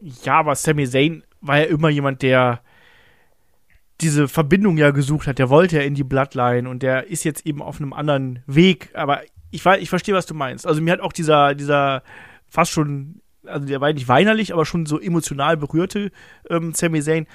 Ja, 0.00 0.38
aber 0.38 0.54
Sami 0.54 0.88
Zayn 0.88 1.24
war 1.40 1.58
ja 1.58 1.64
immer 1.64 1.90
jemand, 1.90 2.22
der 2.22 2.62
diese 4.00 4.28
Verbindung 4.28 4.76
ja 4.76 4.90
gesucht 4.90 5.26
hat. 5.26 5.38
Der 5.38 5.50
wollte 5.50 5.76
ja 5.76 5.82
in 5.82 5.94
die 5.94 6.04
Bloodline 6.04 6.68
und 6.68 6.82
der 6.82 7.06
ist 7.06 7.24
jetzt 7.24 7.46
eben 7.46 7.62
auf 7.62 7.80
einem 7.80 7.92
anderen 7.92 8.42
Weg. 8.46 8.90
Aber 8.94 9.22
ich, 9.50 9.64
ich 9.64 9.90
verstehe, 9.90 10.14
was 10.14 10.26
du 10.26 10.34
meinst. 10.34 10.66
Also 10.66 10.80
mir 10.80 10.92
hat 10.92 11.00
auch 11.00 11.12
dieser, 11.12 11.54
dieser 11.54 12.02
fast 12.48 12.72
schon, 12.72 13.20
also 13.46 13.66
der 13.66 13.80
war 13.80 13.92
nicht 13.92 14.08
weinerlich, 14.08 14.52
aber 14.52 14.64
schon 14.66 14.86
so 14.86 14.98
emotional 15.00 15.56
berührte 15.56 16.10
ähm, 16.50 16.74
Sami 16.74 17.02
Zayn. 17.02 17.26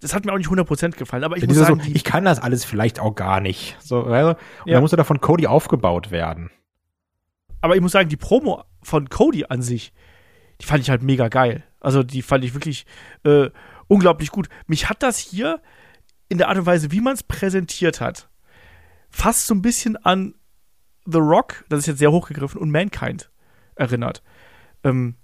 Das 0.00 0.14
hat 0.14 0.24
mir 0.24 0.32
auch 0.32 0.38
nicht 0.38 0.48
100% 0.48 0.96
gefallen, 0.96 1.24
aber 1.24 1.36
ich 1.36 1.42
Ja, 1.42 1.48
muss 1.48 1.58
sagen, 1.58 1.80
so, 1.84 1.90
ich 1.92 2.04
kann 2.04 2.24
das 2.24 2.38
alles 2.38 2.64
vielleicht 2.64 3.00
auch 3.00 3.14
gar 3.14 3.40
nicht. 3.40 3.76
So, 3.80 4.02
du? 4.04 4.10
Und 4.10 4.36
Ja. 4.64 4.72
dann 4.74 4.80
musste 4.80 4.96
da 4.96 5.04
von 5.04 5.20
Cody 5.20 5.46
aufgebaut 5.46 6.10
werden. 6.10 6.50
aber 7.60 7.74
ich 7.76 7.82
muss 7.82 7.92
sagen, 7.92 8.08
die 8.08 8.16
Promo 8.16 8.64
von 8.82 9.10
Cody 9.10 9.44
an 9.48 9.60
sich, 9.60 9.92
die 10.62 10.66
fand 10.66 10.80
ich 10.80 10.88
halt 10.88 11.02
mega 11.02 11.28
geil. 11.28 11.62
Also 11.80 12.02
die 12.02 12.22
fand 12.22 12.42
ich 12.44 12.54
wirklich 12.54 12.86
äh, 13.24 13.50
unglaublich 13.88 14.30
gut. 14.30 14.48
Mich 14.66 14.88
hat 14.88 15.02
das 15.02 15.18
hier 15.18 15.60
in 16.30 16.38
der 16.38 16.48
Art 16.48 16.56
und 16.56 16.64
Weise, 16.66 16.90
wie 16.92 17.00
man 17.02 17.12
es 17.14 17.22
präsentiert 17.22 18.00
hat, 18.00 18.30
fast 19.10 19.46
so 19.46 19.54
ein 19.54 19.60
bisschen 19.60 19.96
an 19.98 20.34
The 21.04 21.18
Rock, 21.18 21.64
das 21.68 21.80
ist 21.80 21.86
jetzt 21.86 21.98
sehr 21.98 22.12
hochgegriffen, 22.12 22.60
und 22.60 22.70
Mankind 22.70 23.30
erinnert. 23.74 24.22
Ähm, 24.84 25.16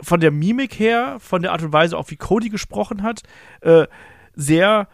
von 0.00 0.20
der 0.20 0.30
Mimik 0.30 0.78
her, 0.78 1.18
von 1.20 1.42
der 1.42 1.52
Art 1.52 1.62
und 1.62 1.72
Weise, 1.72 1.96
auch 1.96 2.10
wie 2.10 2.16
Cody 2.16 2.48
gesprochen 2.48 3.02
hat, 3.02 3.22
äh, 3.60 3.86
sehr 4.34 4.88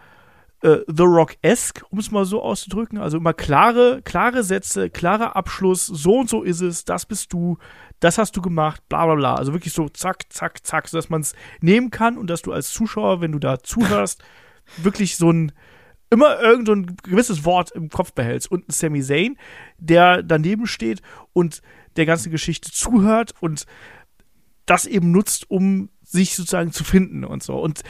äh, 0.62 0.78
The 0.86 1.03
Rock-esque, 1.03 1.84
um 1.90 1.98
es 1.98 2.11
mal 2.11 2.24
so 2.24 2.42
auszudrücken. 2.42 2.98
Also 2.98 3.16
immer 3.18 3.32
klare, 3.32 4.03
klare 4.03 4.42
Sätze, 4.42 4.90
klarer 4.90 5.36
Abschluss, 5.36 5.86
so 5.86 6.18
und 6.18 6.28
so 6.28 6.42
ist 6.42 6.61
es, 6.61 6.84
das 6.84 7.07
bist 7.07 7.32
du, 7.32 7.59
das 8.01 8.18
hast 8.18 8.36
du 8.36 8.42
gemacht, 8.42 8.82
bla 8.88 9.07
bla 9.07 9.14
bla. 9.14 9.34
Also 9.34 9.53
wirklich 9.53 9.72
so 9.72 9.88
zack, 9.88 10.32
zack, 10.32 10.66
zack, 10.66 10.88
sodass 10.88 11.11
man 11.11 11.22
es 11.22 11.34
nehmen 11.61 11.90
kann 11.90 12.18
und 12.18 12.28
dass 12.28 12.42
du 12.42 12.53
als 12.53 12.72
Zuschauer, 12.72 13.20
wenn 13.20 13.32
du 13.32 13.38
da 13.38 13.62
zuhörst, 13.62 14.22
wirklich 14.76 15.16
so 15.16 15.30
ein 15.30 15.53
immer 16.12 16.40
irgend 16.40 16.66
so 16.66 16.74
ein 16.74 16.96
gewisses 17.05 17.44
Wort 17.44 17.70
im 17.70 17.88
Kopf 17.88 18.12
behältst. 18.12 18.51
Und 18.51 18.68
ein 18.68 18.72
Sami 18.72 19.01
Zayn, 19.01 19.38
der 19.78 20.22
daneben 20.22 20.66
steht 20.66 21.03
und 21.32 21.62
der 21.96 22.05
ganzen 22.05 22.30
Geschichte 22.30 22.70
zuhört 22.70 23.32
und 23.40 23.64
das 24.71 24.87
eben 24.87 25.11
nutzt, 25.11 25.51
um 25.51 25.91
sich 26.03 26.37
sozusagen 26.37 26.73
zu 26.73 26.85
finden 26.85 27.25
und 27.25 27.43
so. 27.43 27.59
Und 27.59 27.83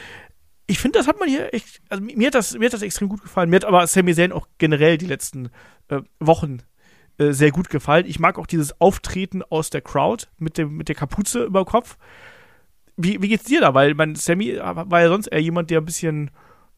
ich 0.67 0.79
finde, 0.79 0.99
das 0.99 1.09
hat 1.09 1.19
man 1.19 1.29
hier 1.29 1.53
echt, 1.53 1.81
also 1.89 2.03
mir 2.03 2.29
hat 2.29 2.35
das, 2.35 2.57
mir 2.57 2.67
hat 2.67 2.73
das 2.73 2.83
extrem 2.83 3.09
gut 3.09 3.23
gefallen. 3.23 3.51
Mir 3.51 3.57
hat 3.57 3.65
aber 3.65 3.87
Sami 3.87 4.15
Zayn 4.15 4.33
auch 4.33 4.47
generell 4.59 4.99
die 4.99 5.07
letzten 5.07 5.51
äh, 5.89 6.01
Wochen 6.21 6.59
äh, 7.19 7.33
sehr 7.33 7.51
gut 7.51 7.69
gefallen. 7.69 8.07
Ich 8.07 8.19
mag 8.19 8.39
auch 8.39 8.47
dieses 8.47 8.81
Auftreten 8.81 9.43
aus 9.43 9.71
der 9.71 9.81
Crowd 9.81 10.27
mit, 10.39 10.59
dem, 10.59 10.77
mit 10.77 10.89
der 10.89 10.95
Kapuze 10.95 11.45
über 11.45 11.65
dem 11.65 11.67
Kopf. 11.67 11.99
Wie, 12.97 13.21
wie 13.21 13.29
geht's 13.29 13.45
dir 13.45 13.61
da? 13.61 13.75
Weil 13.75 13.95
mein 13.95 14.15
Sammy 14.15 14.59
war 14.59 15.01
ja 15.01 15.09
sonst 15.09 15.27
eher 15.27 15.43
jemand, 15.43 15.71
der 15.71 15.81
ein 15.81 15.87
bisschen, 15.87 16.31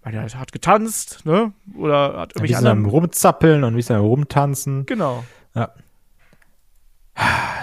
weil 0.02 0.14
er 0.14 0.22
hat 0.22 0.52
getanzt, 0.52 1.24
ne? 1.24 1.52
Oder 1.76 2.18
hat 2.18 2.32
irgendwelche 2.32 2.54
bisschen 2.54 2.66
am 2.66 2.78
anderen. 2.78 2.90
Rumzappeln 2.90 3.64
und 3.64 3.74
ein 3.74 3.76
bisschen 3.76 3.96
am 3.96 4.04
Rumtanzen. 4.04 4.86
Genau. 4.86 5.24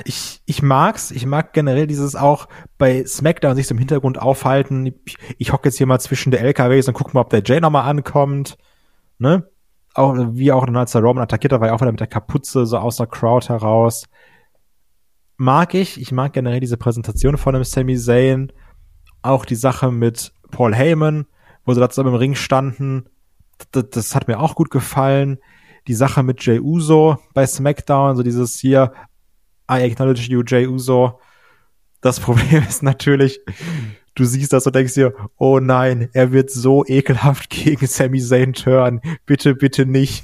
Ich, 0.06 0.42
ich 0.46 0.62
mag's. 0.62 1.12
Ich 1.12 1.26
mag 1.26 1.54
generell 1.54 1.88
dieses 1.88 2.16
auch 2.16 2.48
bei 2.78 3.04
SmackDown 3.06 3.56
sich 3.56 3.68
so 3.68 3.74
im 3.74 3.80
Hintergrund 3.80 4.22
aufhalten. 4.22 4.86
Ich, 5.06 5.18
ich 5.38 5.54
hocke 5.54 5.70
jetzt 5.70 5.78
hier 5.78 5.88
mal 5.88 6.00
zwischen 6.00 6.32
der 6.32 6.42
LKWs 6.42 6.88
und 6.88 6.94
guck 6.94 7.14
mal, 7.14 7.22
ob 7.22 7.30
der 7.30 7.44
Jay 7.44 7.60
nochmal 7.60 7.90
ankommt. 7.90 8.58
Ne? 9.18 9.50
Auch, 9.94 10.16
wie 10.32 10.52
auch 10.52 10.66
dann 10.66 10.78
als 10.78 10.92
der 10.94 11.02
Roman 11.02 11.24
attackiert 11.24 11.54
hat, 11.54 11.62
war 11.62 11.68
er 11.68 11.76
auch 11.76 11.82
wieder 11.82 11.92
mit 11.92 12.00
der 12.00 12.08
Kapuze 12.08 12.66
so 12.66 12.78
aus 12.78 12.98
der 12.98 13.08
Crowd 13.08 13.50
heraus. 13.50 14.06
Mag 15.38 15.74
ich. 15.74 16.00
Ich 16.00 16.12
mag 16.12 16.34
generell 16.34 16.60
diese 16.60 16.78
Präsentation 16.78 17.38
von 17.38 17.54
dem 17.54 17.64
Sami 17.64 17.98
Zayn. 17.98 18.52
Auch 19.22 19.46
die 19.46 19.56
Sache 19.56 19.92
mit 19.92 20.32
Paul 20.52 20.74
Heyman, 20.74 21.26
wo 21.66 21.74
sie 21.74 21.80
da 21.80 21.90
zusammen 21.90 22.14
im 22.14 22.20
Ring 22.20 22.36
standen. 22.36 23.10
Das, 23.72 23.90
das 23.90 24.16
hat 24.16 24.28
mir 24.28 24.40
auch 24.40 24.56
gut 24.56 24.70
gefallen. 24.70 25.40
Die 25.88 25.94
Sache 25.94 26.24
mit 26.24 26.46
Jay 26.46 26.60
Uso 26.60 27.18
bei 27.34 27.46
SmackDown, 27.46 28.16
so 28.16 28.24
dieses 28.24 28.58
hier, 28.60 28.94
I 29.70 29.84
acknowledge 29.84 30.30
you, 30.30 30.44
Jay 30.46 30.66
Uso. 30.68 31.20
Das 32.02 32.20
Problem 32.20 32.64
ist 32.68 32.82
natürlich, 32.82 33.40
du 34.16 34.26
siehst 34.26 34.54
das 34.54 34.66
und 34.66 34.76
denkst 34.76 34.96
dir, 34.96 35.14
oh 35.38 35.60
nein, 35.60 36.10
er 36.14 36.32
wird 36.32 36.50
so 36.50 36.86
ekelhaft 36.86 37.50
gegen 37.50 37.86
Sami 37.86 38.20
Zayn 38.20 38.54
turn. 38.54 39.02
Bitte, 39.26 39.56
bitte 39.56 39.86
nicht. 39.86 40.24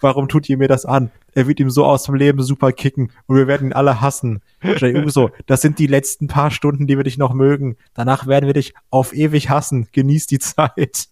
Warum 0.00 0.28
tut 0.28 0.48
ihr 0.48 0.56
mir 0.56 0.68
das 0.68 0.86
an? 0.86 1.10
Er 1.32 1.46
wird 1.46 1.60
ihm 1.60 1.70
so 1.70 1.84
aus 1.84 2.04
dem 2.04 2.16
Leben 2.16 2.42
super 2.42 2.72
kicken 2.72 3.12
und 3.26 3.36
wir 3.36 3.46
werden 3.46 3.68
ihn 3.68 3.72
alle 3.72 4.00
hassen. 4.00 4.40
Jay 4.62 4.96
Uso, 5.04 5.30
das 5.46 5.62
sind 5.62 5.78
die 5.78 5.86
letzten 5.86 6.26
paar 6.26 6.50
Stunden, 6.50 6.86
die 6.86 6.96
wir 6.96 7.04
dich 7.04 7.18
noch 7.18 7.34
mögen. 7.34 7.76
Danach 7.94 8.26
werden 8.26 8.46
wir 8.46 8.54
dich 8.54 8.74
auf 8.90 9.14
ewig 9.14 9.48
hassen. 9.48 9.88
Genieß 9.92 10.26
die 10.26 10.38
Zeit. 10.40 11.06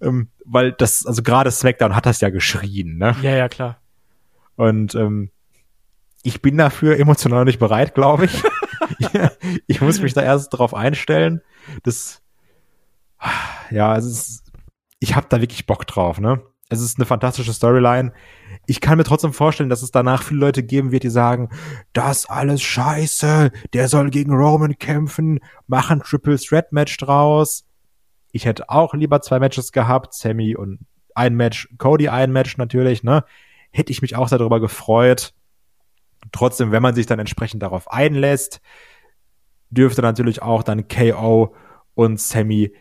Ähm, 0.00 0.28
weil 0.44 0.72
das, 0.72 1.06
also 1.06 1.22
gerade 1.22 1.50
SmackDown 1.50 1.94
hat 1.94 2.04
das 2.04 2.20
ja 2.20 2.30
geschrien, 2.30 2.98
ne? 2.98 3.16
Ja, 3.22 3.34
ja, 3.34 3.48
klar. 3.48 3.80
Und 4.56 4.94
ähm, 4.94 5.30
ich 6.26 6.42
bin 6.42 6.58
dafür 6.58 6.98
emotional 6.98 7.44
nicht 7.44 7.60
bereit, 7.60 7.94
glaube 7.94 8.24
ich. 8.24 8.42
ich 9.68 9.80
muss 9.80 10.00
mich 10.00 10.12
da 10.12 10.22
erst 10.22 10.48
drauf 10.50 10.74
einstellen. 10.74 11.40
Das, 11.84 12.20
ja, 13.70 13.96
es 13.96 14.04
ist, 14.04 14.52
ich 14.98 15.14
habe 15.14 15.28
da 15.28 15.40
wirklich 15.40 15.66
Bock 15.66 15.86
drauf, 15.86 16.18
ne? 16.18 16.42
Es 16.68 16.80
ist 16.80 16.98
eine 16.98 17.06
fantastische 17.06 17.52
Storyline. 17.52 18.12
Ich 18.66 18.80
kann 18.80 18.98
mir 18.98 19.04
trotzdem 19.04 19.32
vorstellen, 19.32 19.70
dass 19.70 19.82
es 19.82 19.92
danach 19.92 20.24
viele 20.24 20.40
Leute 20.40 20.64
geben 20.64 20.90
wird, 20.90 21.04
die 21.04 21.10
sagen, 21.10 21.48
das 21.92 22.26
alles 22.26 22.60
scheiße, 22.60 23.52
der 23.72 23.88
soll 23.88 24.10
gegen 24.10 24.32
Roman 24.32 24.76
kämpfen, 24.78 25.38
machen 25.68 26.02
Triple 26.02 26.40
Threat 26.40 26.72
Match 26.72 26.96
draus. 26.96 27.64
Ich 28.32 28.46
hätte 28.46 28.68
auch 28.68 28.94
lieber 28.94 29.22
zwei 29.22 29.38
Matches 29.38 29.70
gehabt, 29.70 30.12
Sammy 30.12 30.56
und 30.56 30.80
ein 31.14 31.36
Match, 31.36 31.68
Cody 31.78 32.08
ein 32.08 32.32
Match 32.32 32.56
natürlich, 32.56 33.04
ne? 33.04 33.24
Hätte 33.70 33.92
ich 33.92 34.02
mich 34.02 34.16
auch 34.16 34.26
sehr 34.26 34.38
darüber 34.38 34.58
gefreut. 34.58 35.35
Trotzdem, 36.32 36.72
wenn 36.72 36.82
man 36.82 36.94
sich 36.94 37.06
dann 37.06 37.18
entsprechend 37.18 37.62
darauf 37.62 37.90
einlässt, 37.90 38.60
dürfte 39.70 40.02
natürlich 40.02 40.42
auch 40.42 40.62
dann 40.62 40.88
KO 40.88 41.54
und 41.94 42.20
Sammy 42.20 42.72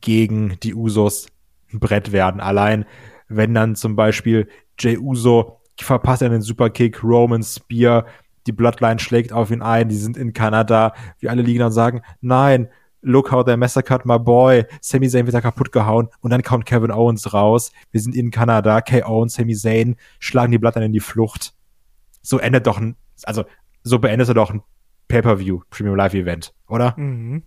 gegen 0.00 0.58
die 0.62 0.74
Usos 0.74 1.28
ein 1.72 1.80
Brett 1.80 2.12
werden. 2.12 2.40
Allein, 2.40 2.86
wenn 3.28 3.54
dann 3.54 3.76
zum 3.76 3.96
Beispiel 3.96 4.48
Jay 4.78 4.98
Uso 4.98 5.60
verpasst 5.78 6.22
einen 6.22 6.42
Superkick, 6.42 7.02
Roman 7.02 7.42
Spear, 7.42 8.06
die 8.46 8.52
Bloodline 8.52 8.98
schlägt 8.98 9.32
auf 9.32 9.50
ihn 9.50 9.62
ein, 9.62 9.88
die 9.88 9.96
sind 9.96 10.16
in 10.16 10.32
Kanada, 10.32 10.94
wir 11.18 11.30
alle 11.30 11.42
liegen 11.42 11.60
dann 11.60 11.68
und 11.68 11.72
sagen, 11.72 12.02
nein, 12.20 12.68
look 13.00 13.32
how 13.32 13.44
they 13.44 13.56
massacred 13.56 14.04
my 14.04 14.18
boy, 14.18 14.64
Sami 14.80 15.08
Zayn 15.08 15.26
wird 15.26 15.34
da 15.34 15.40
kaputt 15.40 15.72
gehauen 15.72 16.08
und 16.20 16.30
dann 16.30 16.42
kommt 16.42 16.66
Kevin 16.66 16.90
Owens 16.90 17.32
raus, 17.32 17.72
wir 17.90 18.00
sind 18.00 18.14
in 18.14 18.30
Kanada, 18.30 18.80
KO 18.80 19.22
und 19.22 19.30
Sami 19.30 19.54
Zayn 19.54 19.96
schlagen 20.18 20.52
die 20.52 20.58
Bloodline 20.58 20.86
in 20.86 20.92
die 20.92 21.00
Flucht. 21.00 21.54
So 22.24 22.38
endet 22.38 22.66
doch 22.66 22.78
ein, 22.78 22.96
also 23.24 23.44
so 23.82 23.98
beendest 23.98 24.30
du 24.30 24.34
doch 24.34 24.50
ein 24.50 24.62
Pay-Per-View, 25.08 25.60
Premium 25.68 25.94
Live 25.94 26.14
Event, 26.14 26.54
oder? 26.66 26.94
Mhm. 26.96 27.42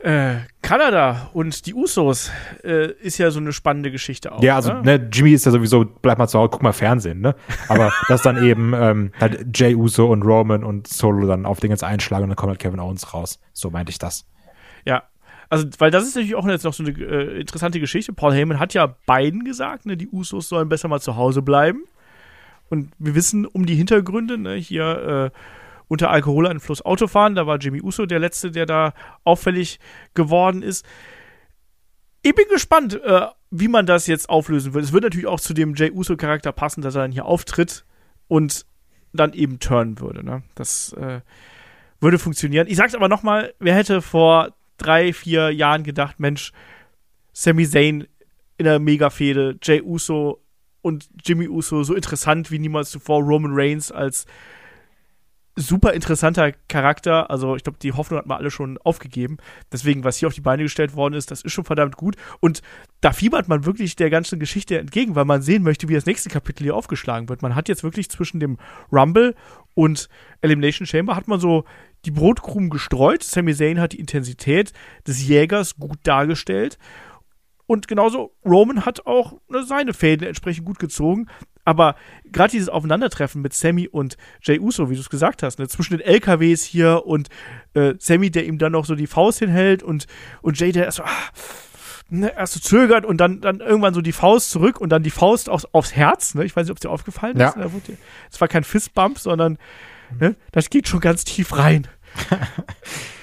Äh, 0.00 0.40
Kanada 0.62 1.30
und 1.34 1.66
die 1.66 1.74
Usos 1.74 2.30
äh, 2.64 2.90
ist 2.92 3.18
ja 3.18 3.30
so 3.30 3.38
eine 3.38 3.52
spannende 3.52 3.90
Geschichte 3.90 4.32
auch. 4.32 4.42
Ja, 4.42 4.56
also 4.56 4.72
ne? 4.72 4.98
ne, 4.98 5.08
Jimmy 5.12 5.32
ist 5.32 5.44
ja 5.44 5.52
sowieso, 5.52 5.84
bleib 5.84 6.18
mal 6.18 6.26
zu 6.26 6.38
Hause, 6.38 6.48
guck 6.50 6.62
mal 6.62 6.72
Fernsehen, 6.72 7.20
ne? 7.20 7.36
Aber 7.68 7.92
das 8.08 8.22
dann 8.22 8.42
eben 8.42 8.72
ähm, 8.74 9.12
halt 9.20 9.46
Jay 9.54 9.74
Uso 9.74 10.10
und 10.10 10.22
Roman 10.22 10.64
und 10.64 10.88
Solo 10.88 11.26
dann 11.26 11.44
auf 11.44 11.60
Dingens 11.60 11.82
einschlagen 11.82 12.24
und 12.24 12.30
dann 12.30 12.36
kommt 12.36 12.48
halt 12.50 12.58
Kevin 12.58 12.80
Owens 12.80 13.12
raus. 13.12 13.40
So 13.52 13.70
meinte 13.70 13.90
ich 13.90 13.98
das. 13.98 14.26
Ja. 14.84 15.04
Also, 15.50 15.66
weil 15.78 15.90
das 15.90 16.04
ist 16.04 16.14
natürlich 16.14 16.34
auch 16.34 16.46
jetzt 16.48 16.64
noch 16.64 16.72
so 16.72 16.82
eine 16.82 16.92
äh, 16.92 17.40
interessante 17.40 17.78
Geschichte. 17.78 18.12
Paul 18.14 18.32
Heyman 18.32 18.58
hat 18.58 18.72
ja 18.72 18.96
beiden 19.04 19.44
gesagt, 19.44 19.84
ne, 19.84 19.96
die 19.96 20.08
Usos 20.08 20.48
sollen 20.48 20.68
besser 20.68 20.88
mal 20.88 21.00
zu 21.00 21.16
Hause 21.16 21.42
bleiben. 21.42 21.84
Und 22.70 22.92
wir 22.98 23.14
wissen 23.14 23.44
um 23.44 23.66
die 23.66 23.74
Hintergründe, 23.74 24.38
ne, 24.38 24.54
hier 24.54 25.32
äh, 25.34 25.38
unter 25.88 26.10
Alkoholeinfluss 26.10 26.82
Autofahren, 26.82 27.34
da 27.34 27.46
war 27.46 27.58
Jimmy 27.58 27.82
Uso 27.82 28.06
der 28.06 28.20
Letzte, 28.20 28.52
der 28.52 28.64
da 28.64 28.94
auffällig 29.24 29.80
geworden 30.14 30.62
ist. 30.62 30.86
Ich 32.22 32.34
bin 32.34 32.46
gespannt, 32.48 32.94
äh, 33.02 33.26
wie 33.50 33.68
man 33.68 33.86
das 33.86 34.06
jetzt 34.06 34.30
auflösen 34.30 34.72
wird. 34.72 34.84
Es 34.84 34.92
wird 34.92 35.02
natürlich 35.02 35.26
auch 35.26 35.40
zu 35.40 35.52
dem 35.52 35.74
Jay 35.74 35.90
Uso-Charakter 35.90 36.52
passen, 36.52 36.80
dass 36.80 36.94
er 36.94 37.02
dann 37.02 37.12
hier 37.12 37.24
auftritt 37.24 37.84
und 38.28 38.66
dann 39.12 39.32
eben 39.32 39.58
turnen 39.58 39.98
würde. 39.98 40.24
Ne? 40.24 40.44
Das 40.54 40.92
äh, 40.92 41.20
würde 41.98 42.18
funktionieren. 42.20 42.68
Ich 42.68 42.76
sag's 42.76 42.94
aber 42.94 43.08
nochmal, 43.08 43.52
wer 43.58 43.74
hätte 43.74 44.00
vor 44.00 44.54
drei, 44.78 45.12
vier 45.12 45.50
Jahren 45.50 45.82
gedacht, 45.82 46.20
Mensch, 46.20 46.52
Sami 47.32 47.66
Zayn 47.68 48.06
in 48.58 48.64
der 48.64 48.78
Mega-Fehde, 48.78 49.58
Jay 49.60 49.82
Uso 49.82 50.40
und 50.82 51.08
Jimmy 51.24 51.48
Uso 51.48 51.82
so 51.82 51.94
interessant 51.94 52.50
wie 52.50 52.58
niemals 52.58 52.90
zuvor, 52.90 53.22
Roman 53.22 53.52
Reigns 53.54 53.92
als 53.92 54.26
super 55.56 55.92
interessanter 55.92 56.52
Charakter. 56.68 57.30
Also 57.30 57.56
ich 57.56 57.64
glaube, 57.64 57.78
die 57.80 57.92
Hoffnung 57.92 58.18
hat 58.18 58.26
man 58.26 58.38
alle 58.38 58.50
schon 58.50 58.78
aufgegeben. 58.78 59.38
Deswegen, 59.72 60.04
was 60.04 60.16
hier 60.16 60.28
auf 60.28 60.34
die 60.34 60.40
Beine 60.40 60.62
gestellt 60.62 60.94
worden 60.94 61.14
ist, 61.14 61.30
das 61.30 61.42
ist 61.42 61.52
schon 61.52 61.64
verdammt 61.64 61.96
gut. 61.96 62.16
Und 62.40 62.62
da 63.00 63.12
fiebert 63.12 63.48
man 63.48 63.64
wirklich 63.64 63.96
der 63.96 64.10
ganzen 64.10 64.38
Geschichte 64.38 64.78
entgegen, 64.78 65.14
weil 65.14 65.24
man 65.24 65.42
sehen 65.42 65.62
möchte, 65.62 65.88
wie 65.88 65.94
das 65.94 66.06
nächste 66.06 66.28
Kapitel 66.28 66.64
hier 66.64 66.76
aufgeschlagen 66.76 67.28
wird. 67.28 67.42
Man 67.42 67.54
hat 67.54 67.68
jetzt 67.68 67.82
wirklich 67.82 68.08
zwischen 68.10 68.40
dem 68.40 68.58
Rumble 68.90 69.34
und 69.74 70.08
Elimination 70.40 70.86
Chamber 70.86 71.16
hat 71.16 71.28
man 71.28 71.40
so 71.40 71.64
die 72.04 72.10
Brotkrumen 72.10 72.70
gestreut. 72.70 73.22
Sami 73.22 73.54
Zayn 73.54 73.80
hat 73.80 73.92
die 73.92 74.00
Intensität 74.00 74.72
des 75.06 75.26
Jägers 75.26 75.76
gut 75.76 75.98
dargestellt. 76.02 76.78
Und 77.70 77.86
genauso 77.86 78.34
Roman 78.44 78.84
hat 78.84 79.06
auch 79.06 79.34
ne, 79.48 79.62
seine 79.62 79.94
Fäden 79.94 80.26
entsprechend 80.26 80.64
gut 80.64 80.80
gezogen. 80.80 81.28
Aber 81.64 81.94
gerade 82.24 82.50
dieses 82.50 82.68
Aufeinandertreffen 82.68 83.42
mit 83.42 83.54
Sammy 83.54 83.86
und 83.86 84.16
Jay 84.42 84.58
Uso, 84.58 84.90
wie 84.90 84.96
du 84.96 85.00
es 85.00 85.08
gesagt 85.08 85.44
hast, 85.44 85.60
ne, 85.60 85.68
zwischen 85.68 85.96
den 85.96 86.04
LKWs 86.04 86.64
hier 86.64 87.06
und 87.06 87.28
äh, 87.74 87.94
Sammy, 87.96 88.32
der 88.32 88.44
ihm 88.44 88.58
dann 88.58 88.72
noch 88.72 88.86
so 88.86 88.96
die 88.96 89.06
Faust 89.06 89.38
hinhält 89.38 89.84
und, 89.84 90.08
und 90.42 90.58
Jay, 90.58 90.72
der 90.72 90.86
erst 90.86 90.96
so, 90.96 91.04
ah, 91.04 91.28
ne, 92.08 92.34
erst 92.36 92.54
so 92.54 92.58
zögert 92.58 93.04
und 93.04 93.18
dann, 93.18 93.40
dann 93.40 93.60
irgendwann 93.60 93.94
so 93.94 94.00
die 94.00 94.10
Faust 94.10 94.50
zurück 94.50 94.80
und 94.80 94.88
dann 94.88 95.04
die 95.04 95.10
Faust 95.10 95.48
aufs, 95.48 95.66
aufs 95.66 95.94
Herz. 95.94 96.34
Ne? 96.34 96.44
Ich 96.44 96.56
weiß 96.56 96.64
nicht, 96.64 96.72
ob 96.72 96.78
es 96.78 96.82
dir 96.82 96.90
aufgefallen 96.90 97.38
ja. 97.38 97.50
ist. 97.50 97.56
Es 98.32 98.40
war 98.40 98.48
kein 98.48 98.64
Fistbump, 98.64 99.16
sondern 99.20 99.58
ne, 100.18 100.34
das 100.50 100.70
geht 100.70 100.88
schon 100.88 100.98
ganz 100.98 101.22
tief 101.22 101.56
rein. 101.56 101.86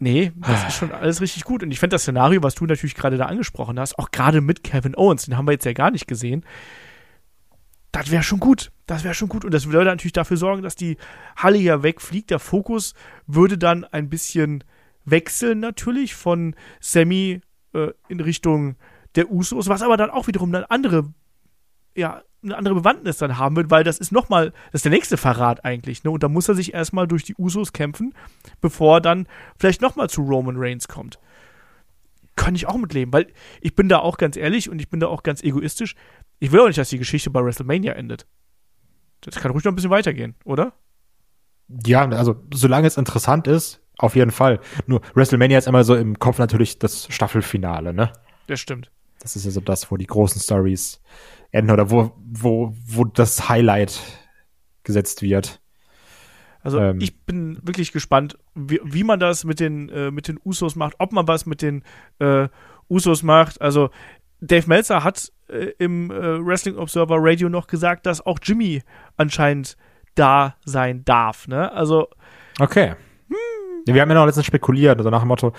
Nee, 0.00 0.32
das 0.36 0.68
ist 0.68 0.76
schon 0.76 0.92
alles 0.92 1.20
richtig 1.20 1.44
gut. 1.44 1.62
Und 1.62 1.72
ich 1.72 1.80
finde 1.80 1.94
das 1.94 2.02
Szenario, 2.02 2.42
was 2.42 2.54
du 2.54 2.66
natürlich 2.66 2.94
gerade 2.94 3.16
da 3.16 3.26
angesprochen 3.26 3.80
hast, 3.80 3.98
auch 3.98 4.10
gerade 4.10 4.40
mit 4.40 4.62
Kevin 4.62 4.96
Owens, 4.96 5.24
den 5.24 5.36
haben 5.36 5.46
wir 5.46 5.52
jetzt 5.52 5.64
ja 5.64 5.72
gar 5.72 5.90
nicht 5.90 6.06
gesehen, 6.06 6.44
das 7.90 8.10
wäre 8.10 8.22
schon 8.22 8.38
gut. 8.38 8.70
Das 8.86 9.02
wäre 9.02 9.14
schon 9.14 9.28
gut. 9.28 9.44
Und 9.44 9.52
das 9.52 9.66
würde 9.66 9.86
natürlich 9.86 10.12
dafür 10.12 10.36
sorgen, 10.36 10.62
dass 10.62 10.76
die 10.76 10.98
Halle 11.36 11.58
ja 11.58 11.82
wegfliegt. 11.82 12.30
Der 12.30 12.38
Fokus 12.38 12.94
würde 13.26 13.58
dann 13.58 13.84
ein 13.84 14.08
bisschen 14.08 14.62
wechseln, 15.04 15.60
natürlich, 15.60 16.14
von 16.14 16.54
Sammy 16.80 17.40
äh, 17.72 17.88
in 18.08 18.20
Richtung 18.20 18.76
der 19.14 19.30
Usos, 19.30 19.68
was 19.68 19.82
aber 19.82 19.96
dann 19.96 20.10
auch 20.10 20.26
wiederum 20.26 20.54
eine 20.54 20.70
andere, 20.70 21.12
ja, 21.96 22.22
eine 22.42 22.56
andere 22.56 22.76
Bewandtnis 22.76 23.18
dann 23.18 23.38
haben 23.38 23.56
wird, 23.56 23.70
weil 23.70 23.84
das 23.84 23.98
ist 23.98 24.12
nochmal, 24.12 24.52
das 24.72 24.80
ist 24.80 24.84
der 24.84 24.92
nächste 24.92 25.16
Verrat 25.16 25.64
eigentlich, 25.64 26.04
ne? 26.04 26.10
Und 26.10 26.22
da 26.22 26.28
muss 26.28 26.48
er 26.48 26.54
sich 26.54 26.72
erstmal 26.72 27.08
durch 27.08 27.24
die 27.24 27.34
Usos 27.36 27.72
kämpfen, 27.72 28.14
bevor 28.60 28.98
er 28.98 29.00
dann 29.00 29.26
vielleicht 29.58 29.80
nochmal 29.80 30.08
zu 30.08 30.22
Roman 30.22 30.56
Reigns 30.56 30.86
kommt. 30.88 31.18
Kann 32.36 32.54
ich 32.54 32.68
auch 32.68 32.76
mitleben, 32.76 33.12
weil 33.12 33.26
ich 33.60 33.74
bin 33.74 33.88
da 33.88 33.98
auch 33.98 34.16
ganz 34.16 34.36
ehrlich 34.36 34.70
und 34.70 34.78
ich 34.78 34.88
bin 34.88 35.00
da 35.00 35.08
auch 35.08 35.24
ganz 35.24 35.42
egoistisch. 35.42 35.96
Ich 36.38 36.52
will 36.52 36.60
auch 36.60 36.68
nicht, 36.68 36.78
dass 36.78 36.90
die 36.90 36.98
Geschichte 36.98 37.30
bei 37.30 37.44
WrestleMania 37.44 37.94
endet. 37.94 38.26
Das 39.22 39.34
kann 39.34 39.50
ruhig 39.50 39.64
noch 39.64 39.72
ein 39.72 39.74
bisschen 39.74 39.90
weitergehen, 39.90 40.36
oder? 40.44 40.72
Ja, 41.84 42.08
also 42.08 42.36
solange 42.54 42.86
es 42.86 42.96
interessant 42.96 43.48
ist, 43.48 43.80
auf 43.98 44.14
jeden 44.14 44.30
Fall. 44.30 44.60
Nur 44.86 45.00
WrestleMania 45.14 45.58
ist 45.58 45.66
immer 45.66 45.82
so 45.82 45.96
im 45.96 46.20
Kopf 46.20 46.38
natürlich 46.38 46.78
das 46.78 47.12
Staffelfinale, 47.12 47.92
ne? 47.92 48.12
Das 48.46 48.60
stimmt. 48.60 48.92
Das 49.20 49.34
ist 49.34 49.44
ja 49.44 49.50
so 49.50 49.60
das, 49.60 49.90
wo 49.90 49.96
die 49.96 50.06
großen 50.06 50.40
Stories 50.40 51.00
enden 51.52 51.70
oder 51.70 51.90
wo, 51.90 52.12
wo, 52.18 52.74
wo 52.86 53.04
das 53.04 53.48
Highlight 53.48 54.00
gesetzt 54.84 55.22
wird. 55.22 55.60
Also 56.62 56.80
ähm, 56.80 56.98
ich 57.00 57.24
bin 57.24 57.58
wirklich 57.62 57.92
gespannt, 57.92 58.36
wie, 58.54 58.80
wie 58.84 59.04
man 59.04 59.20
das 59.20 59.44
mit 59.44 59.60
den, 59.60 59.88
äh, 59.88 60.10
mit 60.10 60.28
den 60.28 60.38
Usos 60.44 60.76
macht, 60.76 60.94
ob 60.98 61.12
man 61.12 61.28
was 61.28 61.46
mit 61.46 61.62
den 61.62 61.82
äh, 62.18 62.48
Usos 62.88 63.22
macht. 63.22 63.60
Also 63.60 63.90
Dave 64.40 64.68
Meltzer 64.68 65.04
hat 65.04 65.32
äh, 65.48 65.72
im 65.78 66.10
äh, 66.10 66.44
Wrestling 66.44 66.76
Observer 66.76 67.16
Radio 67.18 67.48
noch 67.48 67.66
gesagt, 67.66 68.06
dass 68.06 68.24
auch 68.24 68.38
Jimmy 68.42 68.82
anscheinend 69.16 69.76
da 70.14 70.56
sein 70.64 71.04
darf. 71.04 71.48
Ne? 71.48 71.72
Also. 71.72 72.08
Okay. 72.58 72.94
Hm. 73.28 73.36
Wir 73.86 74.02
haben 74.02 74.08
ja 74.10 74.16
noch 74.16 74.26
letztens 74.26 74.46
spekuliert, 74.46 74.98
also 74.98 75.10
nach 75.10 75.20
dem 75.20 75.28
Motto, 75.28 75.52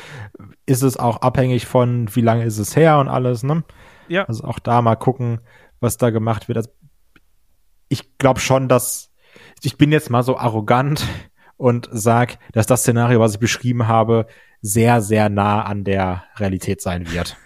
ist 0.66 0.84
es 0.84 0.98
auch 0.98 1.22
abhängig 1.22 1.66
von, 1.66 2.14
wie 2.16 2.22
lange 2.22 2.44
ist 2.44 2.60
es 2.60 2.76
her 2.76 3.00
und 3.00 3.08
alles, 3.08 3.44
ne? 3.44 3.64
Ja. 4.08 4.26
Also 4.26 4.44
auch 4.44 4.60
da 4.60 4.82
mal 4.82 4.96
gucken, 4.96 5.40
was 5.80 5.98
da 5.98 6.10
gemacht 6.10 6.48
wird. 6.48 6.58
Also 6.58 6.72
ich 7.88 8.18
glaube 8.18 8.40
schon, 8.40 8.68
dass 8.68 9.12
ich 9.62 9.78
bin 9.78 9.92
jetzt 9.92 10.10
mal 10.10 10.24
so 10.24 10.38
arrogant 10.38 11.06
und 11.58 11.90
sag, 11.92 12.38
dass 12.52 12.68
das 12.68 12.82
Szenario, 12.82 13.20
was 13.20 13.34
ich 13.34 13.40
beschrieben 13.40 13.88
habe, 13.88 14.28
sehr, 14.62 15.02
sehr 15.02 15.30
nah 15.30 15.64
an 15.64 15.84
der 15.84 16.24
Realität 16.38 16.82
sein 16.82 17.12
wird. 17.12 17.38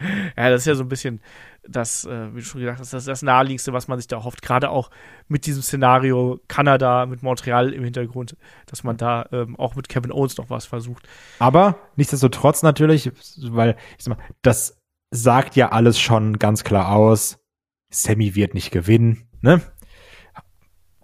ja, 0.36 0.50
das 0.50 0.62
ist 0.62 0.66
ja 0.66 0.74
so 0.74 0.84
ein 0.84 0.88
bisschen 0.88 1.20
das, 1.68 2.04
äh, 2.04 2.34
wie 2.34 2.40
du 2.40 2.44
schon 2.44 2.60
gesagt 2.60 2.80
hast, 2.80 2.92
das, 2.92 3.04
das 3.04 3.22
naheliegendste, 3.22 3.72
was 3.72 3.88
man 3.88 3.98
sich 3.98 4.08
da 4.08 4.24
hofft. 4.24 4.42
Gerade 4.42 4.70
auch 4.70 4.90
mit 5.28 5.46
diesem 5.46 5.62
Szenario 5.62 6.40
Kanada, 6.48 7.06
mit 7.06 7.22
Montreal 7.22 7.72
im 7.72 7.84
Hintergrund, 7.84 8.36
dass 8.66 8.84
man 8.84 8.96
da 8.96 9.26
ähm, 9.32 9.56
auch 9.56 9.74
mit 9.74 9.88
Kevin 9.88 10.12
Owens 10.12 10.36
noch 10.38 10.50
was 10.50 10.66
versucht. 10.66 11.06
Aber 11.38 11.78
nichtsdestotrotz 11.96 12.62
natürlich, 12.62 13.10
weil 13.42 13.76
ich 13.98 14.04
sag 14.04 14.16
mal, 14.16 14.24
das 14.42 14.80
sagt 15.10 15.56
ja 15.56 15.70
alles 15.70 16.00
schon 16.00 16.38
ganz 16.38 16.64
klar 16.64 16.92
aus. 16.92 17.37
Sammy 17.90 18.34
wird 18.34 18.54
nicht 18.54 18.70
gewinnen, 18.70 19.28
ne? 19.40 19.60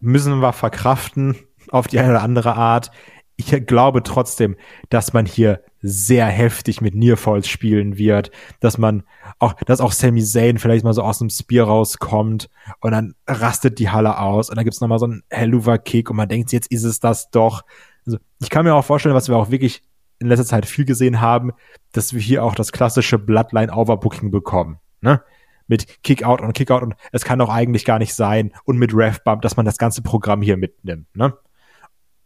Müssen 0.01 0.41
wir 0.41 0.53
verkraften 0.53 1.37
auf 1.71 1.87
die 1.87 1.99
eine 1.99 2.11
oder 2.11 2.23
andere 2.23 2.57
Art. 2.57 2.91
Ich 3.37 3.51
glaube 3.67 4.03
trotzdem, 4.03 4.57
dass 4.91 5.13
man 5.13 5.27
hier 5.27 5.63
sehr 5.81 6.27
heftig 6.27 6.81
mit 6.81 6.95
Nearfalls 6.95 7.49
spielen 7.49 7.99
wird, 7.99 8.31
dass 8.61 8.79
man 8.79 9.03
auch, 9.39 9.55
dass 9.55 9.81
auch 9.81 9.93
Sami 9.93 10.23
Zayn 10.23 10.59
vielleicht 10.59 10.85
mal 10.85 10.95
so 10.95 11.03
aus 11.03 11.19
dem 11.19 11.31
Spear 11.31 11.67
rauskommt 11.67 12.49
und 12.81 12.93
dann 12.93 13.15
rastet 13.27 13.79
die 13.79 13.91
Halle 13.91 14.19
aus 14.19 14.51
und 14.51 14.57
dann 14.57 14.65
gibt's 14.65 14.81
nochmal 14.81 14.99
so 14.99 15.07
einen 15.07 15.25
Helluva-Kick 15.31 16.11
und 16.11 16.17
man 16.17 16.29
denkt, 16.29 16.53
jetzt 16.53 16.71
ist 16.71 16.85
es 16.85 17.01
das 17.01 17.31
doch. 17.31 17.63
Also 18.07 18.19
ich 18.41 18.51
kann 18.51 18.65
mir 18.65 18.75
auch 18.75 18.85
vorstellen, 18.85 19.15
was 19.15 19.29
wir 19.29 19.37
auch 19.37 19.51
wirklich 19.51 19.83
in 20.19 20.29
letzter 20.29 20.47
Zeit 20.47 20.65
viel 20.65 20.85
gesehen 20.85 21.21
haben, 21.21 21.53
dass 21.93 22.15
wir 22.15 22.21
hier 22.21 22.45
auch 22.45 22.55
das 22.55 22.73
klassische 22.73 23.19
Bloodline-Overbooking 23.19 24.31
bekommen. 24.31 24.79
Ne? 25.01 25.23
Mit 25.67 26.03
Kick-Out 26.03 26.41
und 26.41 26.53
Kick-Out 26.53 26.83
und 26.83 26.95
es 27.13 27.25
kann 27.25 27.39
doch 27.39 27.49
eigentlich 27.49 27.85
gar 27.85 27.99
nicht 27.99 28.15
sein 28.15 28.53
und 28.65 28.79
mit 28.79 28.95
Rev-Bump, 28.95 29.43
dass 29.43 29.57
man 29.57 29.65
das 29.65 29.79
ganze 29.79 30.03
Programm 30.03 30.43
hier 30.43 30.57
mitnimmt. 30.57 31.15
Ne? 31.17 31.35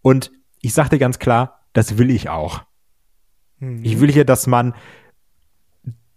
Und 0.03 0.33
ich 0.61 0.75
sagte 0.75 0.99
ganz 0.99 1.19
klar, 1.19 1.61
das 1.73 1.99
will 1.99 2.11
ich 2.11 2.29
auch. 2.29 2.63
Mhm. 3.59 3.85
Ich 3.85 4.01
will 4.01 4.11
hier, 4.11 4.25
dass 4.25 4.47
man 4.47 4.75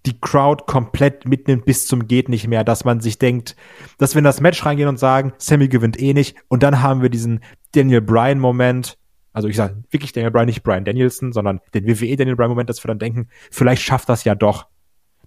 die 0.05 0.19
Crowd 0.19 0.63
komplett 0.65 1.27
mitnimmt 1.27 1.65
bis 1.65 1.85
zum 1.85 2.07
geht 2.07 2.27
nicht 2.27 2.47
mehr, 2.47 2.63
dass 2.63 2.85
man 2.85 3.01
sich 3.01 3.19
denkt, 3.19 3.55
dass 3.97 4.15
wir 4.15 4.19
in 4.19 4.25
das 4.25 4.41
Match 4.41 4.65
reingehen 4.65 4.89
und 4.89 4.97
sagen, 4.97 5.33
Sammy 5.37 5.67
gewinnt 5.67 6.01
eh 6.01 6.13
nicht 6.13 6.35
und 6.47 6.63
dann 6.63 6.81
haben 6.81 7.01
wir 7.01 7.09
diesen 7.09 7.41
Daniel 7.73 8.01
Bryan 8.01 8.39
Moment, 8.39 8.97
also 9.31 9.47
ich 9.47 9.55
sage 9.55 9.83
wirklich 9.91 10.11
Daniel 10.11 10.31
Bryan, 10.31 10.47
nicht 10.47 10.63
Bryan 10.63 10.85
Danielson, 10.85 11.33
sondern 11.33 11.61
den 11.73 11.85
WWE 11.85 12.15
Daniel 12.15 12.35
Bryan 12.35 12.49
Moment, 12.49 12.69
dass 12.69 12.83
wir 12.83 12.87
dann 12.87 12.99
denken, 12.99 13.27
vielleicht 13.51 13.83
schafft 13.83 14.09
das 14.09 14.23
ja 14.23 14.33
doch, 14.33 14.67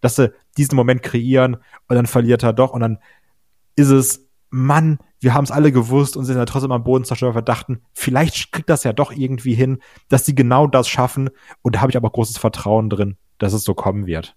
dass 0.04 0.16
sie 0.16 0.34
diesen 0.58 0.76
Moment 0.76 1.02
kreieren 1.02 1.56
und 1.88 1.96
dann 1.96 2.04
verliert 2.04 2.42
er 2.42 2.52
doch 2.52 2.72
und 2.72 2.80
dann 2.80 2.98
ist 3.74 3.88
es, 3.88 4.28
Mann, 4.50 4.98
wir 5.18 5.32
haben 5.32 5.44
es 5.44 5.50
alle 5.50 5.72
gewusst 5.72 6.14
und 6.14 6.26
sind 6.26 6.36
ja 6.36 6.44
trotzdem 6.44 6.72
am 6.72 6.84
Boden 6.84 7.04
zerstört, 7.04 7.32
verdachten, 7.32 7.80
vielleicht 7.94 8.52
kriegt 8.52 8.68
das 8.68 8.84
ja 8.84 8.92
doch 8.92 9.12
irgendwie 9.12 9.54
hin, 9.54 9.78
dass 10.10 10.26
sie 10.26 10.34
genau 10.34 10.66
das 10.66 10.88
schaffen. 10.88 11.30
Und 11.62 11.74
da 11.74 11.80
habe 11.80 11.90
ich 11.90 11.96
aber 11.96 12.10
großes 12.10 12.36
Vertrauen 12.36 12.90
drin, 12.90 13.16
dass 13.38 13.54
es 13.54 13.64
so 13.64 13.72
kommen 13.72 14.06
wird. 14.06 14.36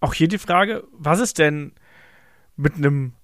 Auch 0.00 0.12
hier 0.12 0.28
die 0.28 0.38
Frage, 0.38 0.84
was 0.92 1.18
ist 1.18 1.38
denn 1.38 1.72
mit 2.56 2.74
einem 2.74 3.14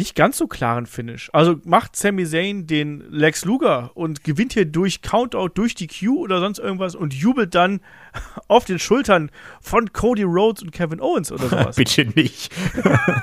nicht 0.00 0.14
ganz 0.14 0.38
so 0.38 0.46
klaren 0.46 0.86
Finish. 0.86 1.28
Also 1.34 1.56
macht 1.64 1.94
Sami 1.94 2.24
Zayn 2.24 2.66
den 2.66 3.04
Lex 3.10 3.44
Luger 3.44 3.90
und 3.92 4.24
gewinnt 4.24 4.54
hier 4.54 4.64
durch 4.64 5.02
Countout, 5.02 5.48
durch 5.48 5.74
die 5.74 5.88
Q 5.88 6.22
oder 6.22 6.40
sonst 6.40 6.58
irgendwas 6.58 6.94
und 6.94 7.12
jubelt 7.12 7.54
dann 7.54 7.80
auf 8.48 8.64
den 8.64 8.78
Schultern 8.78 9.30
von 9.60 9.92
Cody 9.92 10.22
Rhodes 10.22 10.62
und 10.62 10.72
Kevin 10.72 11.02
Owens 11.02 11.30
oder 11.30 11.48
sowas. 11.50 11.76
Bitte 11.76 12.06
nicht. 12.06 12.50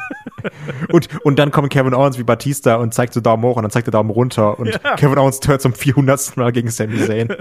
und, 0.91 1.09
und 1.25 1.39
dann 1.39 1.49
kommt 1.49 1.71
Kevin 1.73 1.95
Owens 1.95 2.19
wie 2.19 2.23
Batista 2.23 2.75
und 2.75 2.93
zeigt 2.93 3.15
so 3.15 3.21
Daumen 3.21 3.43
hoch 3.43 3.55
und 3.55 3.63
dann 3.63 3.71
zeigt 3.71 3.87
er 3.87 3.91
Daumen 3.91 4.11
runter 4.11 4.59
und 4.59 4.67
ja. 4.67 4.95
Kevin 4.97 5.17
Owens 5.17 5.39
hört 5.47 5.63
zum 5.63 5.73
400. 5.73 6.37
Mal 6.37 6.51
gegen 6.51 6.69
Sami 6.69 7.03
Zayn. 7.03 7.35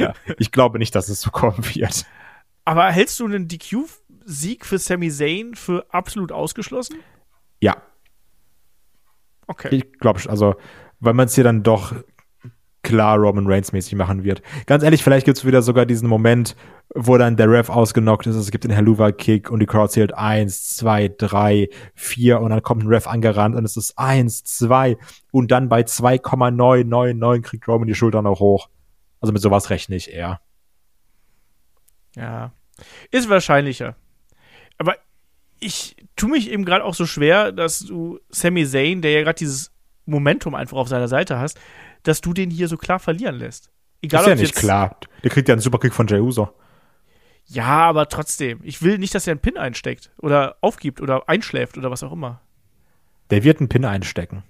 ja, 0.00 0.12
ich 0.38 0.50
glaube 0.50 0.80
nicht, 0.80 0.96
dass 0.96 1.08
es 1.08 1.20
so 1.20 1.30
kommen 1.30 1.64
wird. 1.72 2.04
Aber 2.64 2.90
hältst 2.90 3.20
du 3.20 3.26
einen 3.26 3.46
DQ-Sieg 3.46 4.66
für 4.66 4.78
Sami 4.78 5.08
Zayn 5.08 5.54
für 5.54 5.86
absolut 5.90 6.32
ausgeschlossen? 6.32 6.96
Ja, 7.60 7.76
Okay. 9.46 9.68
Ich 9.72 9.98
glaube, 9.98 10.20
also, 10.28 10.54
weil 11.00 11.14
man 11.14 11.26
es 11.26 11.34
hier 11.34 11.44
dann 11.44 11.62
doch 11.62 11.94
klar 12.82 13.16
Roman 13.16 13.46
Reigns 13.46 13.72
mäßig 13.72 13.94
machen 13.94 14.24
wird. 14.24 14.42
Ganz 14.66 14.82
ehrlich, 14.82 15.02
vielleicht 15.02 15.24
gibt 15.24 15.38
es 15.38 15.44
wieder 15.44 15.62
sogar 15.62 15.86
diesen 15.86 16.08
Moment, 16.08 16.56
wo 16.94 17.16
dann 17.16 17.36
der 17.36 17.48
Ref 17.48 17.70
ausgenockt 17.70 18.26
ist, 18.26 18.36
es 18.36 18.50
gibt 18.50 18.64
den 18.64 18.72
Helluva-Kick 18.72 19.50
und 19.50 19.60
die 19.60 19.66
Crowd 19.66 19.92
zählt 19.92 20.14
eins, 20.14 20.76
zwei, 20.76 21.08
drei, 21.08 21.68
vier 21.94 22.40
und 22.40 22.50
dann 22.50 22.62
kommt 22.62 22.82
ein 22.82 22.88
Ref 22.88 23.06
angerannt 23.06 23.54
und 23.54 23.64
es 23.64 23.76
ist 23.76 23.98
eins, 23.98 24.44
zwei 24.44 24.96
und 25.30 25.50
dann 25.50 25.68
bei 25.68 25.84
2,999 25.84 27.42
kriegt 27.44 27.68
Roman 27.68 27.86
die 27.86 27.94
Schultern 27.94 28.26
auch 28.26 28.40
hoch. 28.40 28.68
Also 29.20 29.32
mit 29.32 29.40
sowas 29.40 29.70
rechne 29.70 29.96
ich 29.96 30.12
eher. 30.12 30.40
Ja, 32.16 32.52
ist 33.10 33.30
wahrscheinlicher. 33.30 33.94
Aber 34.76 34.96
ich 35.62 35.96
tue 36.16 36.30
mich 36.30 36.50
eben 36.50 36.64
gerade 36.64 36.84
auch 36.84 36.94
so 36.94 37.06
schwer, 37.06 37.52
dass 37.52 37.80
du 37.80 38.18
Sami 38.30 38.66
Zayn, 38.66 39.02
der 39.02 39.12
ja 39.12 39.22
gerade 39.22 39.38
dieses 39.38 39.72
Momentum 40.06 40.54
einfach 40.54 40.76
auf 40.76 40.88
seiner 40.88 41.08
Seite 41.08 41.38
hast, 41.38 41.58
dass 42.02 42.20
du 42.20 42.32
den 42.32 42.50
hier 42.50 42.68
so 42.68 42.76
klar 42.76 42.98
verlieren 42.98 43.36
lässt. 43.36 43.70
Egal, 44.02 44.22
ist 44.22 44.28
ja 44.28 44.34
nicht 44.34 44.54
klar. 44.56 44.96
Der 45.22 45.30
kriegt 45.30 45.48
ja 45.48 45.54
einen 45.54 45.60
Superkick 45.62 45.94
von 45.94 46.06
Jey 46.08 46.18
Uso. 46.20 46.50
Ja, 47.46 47.64
aber 47.88 48.08
trotzdem. 48.08 48.60
Ich 48.62 48.82
will 48.82 48.98
nicht, 48.98 49.14
dass 49.14 49.26
er 49.26 49.32
einen 49.32 49.40
Pin 49.40 49.56
einsteckt 49.56 50.10
oder 50.18 50.56
aufgibt 50.60 51.00
oder 51.00 51.28
einschläft 51.28 51.76
oder 51.78 51.90
was 51.90 52.02
auch 52.02 52.12
immer. 52.12 52.40
Der 53.30 53.44
wird 53.44 53.60
einen 53.60 53.68
Pin 53.68 53.84
einstecken. 53.84 54.42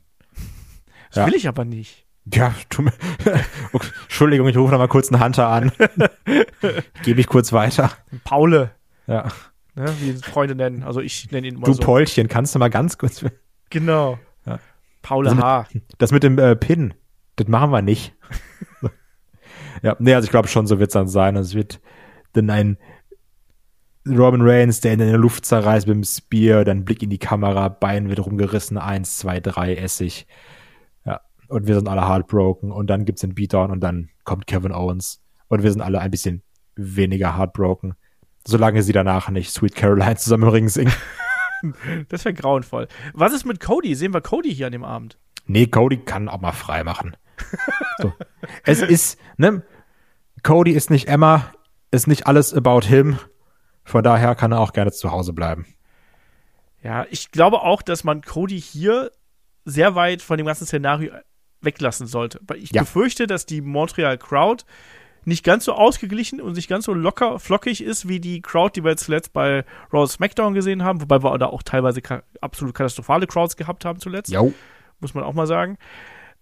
Das 1.09 1.17
Ja. 1.17 1.27
will 1.27 1.35
ich 1.35 1.49
aber 1.49 1.65
nicht. 1.65 2.07
Ja, 2.33 2.55
tu 2.71 2.83
mir. 2.83 2.93
Okay, 3.73 3.89
Entschuldigung, 4.05 4.49
ich 4.49 4.57
rufe 4.57 4.71
noch 4.73 4.79
mal 4.79 4.89
kurz 4.89 5.13
einen 5.13 5.23
Hunter 5.23 5.49
an. 5.49 5.73
Gebe 7.03 7.21
ich 7.21 7.27
kurz 7.27 7.53
weiter. 7.53 7.93
Paule, 8.25 8.71
Ja. 9.07 9.29
Ne, 9.75 9.87
wie 10.01 10.13
Freunde 10.15 10.55
nennen. 10.55 10.83
Also 10.83 11.01
ich 11.01 11.31
nenne 11.31 11.49
ihn 11.49 11.57
immer 11.57 11.67
Du 11.67 11.73
so. 11.73 11.83
Paulchen, 11.83 12.29
kannst 12.29 12.55
du 12.55 12.59
mal 12.59 12.71
ganz 12.71 12.99
kurz. 12.99 13.25
Genau. 13.71 14.19
Ja. 14.47 14.59
Mit- 15.11 15.43
H. 15.43 15.67
Das 15.99 16.13
mit 16.13 16.23
dem 16.23 16.39
äh, 16.39 16.57
Pin, 16.57 16.95
das 17.37 17.49
machen 17.49 17.71
wir 17.71 17.83
nicht. 17.83 18.15
ja, 19.83 19.97
nee, 19.99 20.15
also 20.15 20.27
ich 20.27 20.31
glaube 20.31 20.49
schon, 20.49 20.67
so 20.67 20.79
wird 20.79 20.91
es 20.91 20.95
dann 20.95 21.09
sein. 21.09 21.37
Also 21.37 21.51
es 21.51 21.55
wird 21.55 21.81
dann 22.35 22.51
ein 22.51 22.79
Robin 24.07 24.43
Reigns, 24.43 24.81
der 24.81 24.95
in 24.95 24.99
der 24.99 25.17
Luft 25.17 25.47
zerreißt 25.47 25.87
mit 25.87 25.95
dem 25.95 26.05
Spear, 26.05 26.65
dann 26.65 26.85
Blick 26.85 27.03
in 27.03 27.11
die 27.11 27.19
Kamera, 27.19 27.69
Bein 27.69 28.09
wird 28.09 28.25
rumgerissen, 28.25 28.77
eins, 28.79 29.19
zwei, 29.19 29.39
drei, 29.41 29.77
Essig. 29.77 30.27
Ja, 31.05 31.21
und 31.49 31.67
wir 31.69 31.77
sind 31.77 31.89
alle 31.89 32.09
heartbroken 32.09 32.73
und 32.73 32.89
dann 32.89 33.05
gibt's 33.05 33.21
den 33.21 33.35
Beatdown 33.35 33.71
und 33.71 33.81
dann 33.81 34.11
kommt 34.25 34.47
Kevin 34.47 34.73
Owens 34.73 35.23
und 35.49 35.63
wir 35.63 35.71
sind 35.71 35.83
alle 35.83 36.01
ein 36.01 36.11
bisschen 36.11 36.43
weniger 36.75 37.37
heartbroken. 37.37 37.95
Solange 38.47 38.83
sie 38.83 38.93
danach 38.93 39.29
nicht 39.31 39.53
Sweet 39.53 39.75
Caroline 39.75 40.17
zusammen 40.17 40.45
im 40.45 40.49
Ring 40.51 40.69
singen. 40.69 40.93
Das 42.09 42.25
wäre 42.25 42.35
grauenvoll. 42.35 42.89
Was 43.15 43.33
ist 43.33 43.45
mit 43.47 43.61
Cody? 43.61 43.95
Sehen 43.95 44.13
wir 44.13 44.21
Cody 44.21 44.53
hier 44.53 44.67
an 44.67 44.73
dem 44.73 44.83
Abend? 44.83 45.17
Nee, 45.47 45.69
Cody 45.69 45.99
kann 45.99 46.29
auch 46.29 46.41
mal 46.41 46.51
frei 46.51 46.83
machen. 46.83 47.17
So. 47.99 48.13
Es 48.65 48.83
ist, 48.83 49.17
ne? 49.37 49.63
Cody 50.43 50.73
ist 50.73 50.91
nicht 50.91 51.07
Emma, 51.07 51.53
ist 51.93 52.09
nicht 52.09 52.27
alles 52.27 52.53
about 52.53 52.81
him. 52.89 53.17
Von 53.85 54.03
daher 54.03 54.35
kann 54.35 54.51
er 54.51 54.59
auch 54.59 54.73
gerne 54.73 54.91
zu 54.91 55.13
Hause 55.13 55.33
bleiben. 55.33 55.67
Ja, 56.83 57.07
ich 57.11 57.31
glaube 57.31 57.63
auch, 57.63 57.83
dass 57.83 58.03
man 58.03 58.23
Cody 58.23 58.61
hier 58.61 59.13
sehr 59.65 59.95
weit 59.95 60.21
von 60.21 60.39
dem 60.39 60.47
ganzen 60.49 60.67
Szenario 60.67 61.13
weglassen 61.61 62.09
sollte. 62.09 62.41
Weil 62.43 62.57
ich 62.57 62.73
Ja. 62.73 62.83
befürchte, 62.83 63.29
dass 63.29 63.47
die 63.47 63.61
Montreal 63.61 64.19
Crowd 64.19 64.65
nicht 65.25 65.45
ganz 65.45 65.65
so 65.65 65.73
ausgeglichen 65.73 66.41
und 66.41 66.57
nicht 66.57 66.69
ganz 66.69 66.87
so 66.87 66.95
locker 66.95 67.39
flockig 67.39 67.83
ist 67.83 68.09
wie 68.09 68.21
die 68.21 68.43
Crowd, 68.43 68.73
die 68.75 68.85
wir 68.85 68.91
jetzt 68.91 69.05
zuletzt 69.05 69.33
bei 69.33 69.65
Raw 69.93 70.07
SmackDown 70.07 70.55
gesehen 70.55 70.83
haben, 70.83 71.01
wobei 71.01 71.23
wir 71.23 71.39
da 71.39 71.47
auch 71.47 71.63
teilweise 71.63 72.03
ka 72.03 72.23
absolut 72.41 72.75
katastrophale 72.75 73.27
Crowds 73.27 73.57
gehabt 73.57 73.85
haben 73.85 74.01
zuletzt, 74.01 74.33
Jo. 74.33 74.53
muss 75.01 75.15
man 75.15 75.25
auch 75.25 75.35
mal 75.35 75.47
sagen. 75.47 75.79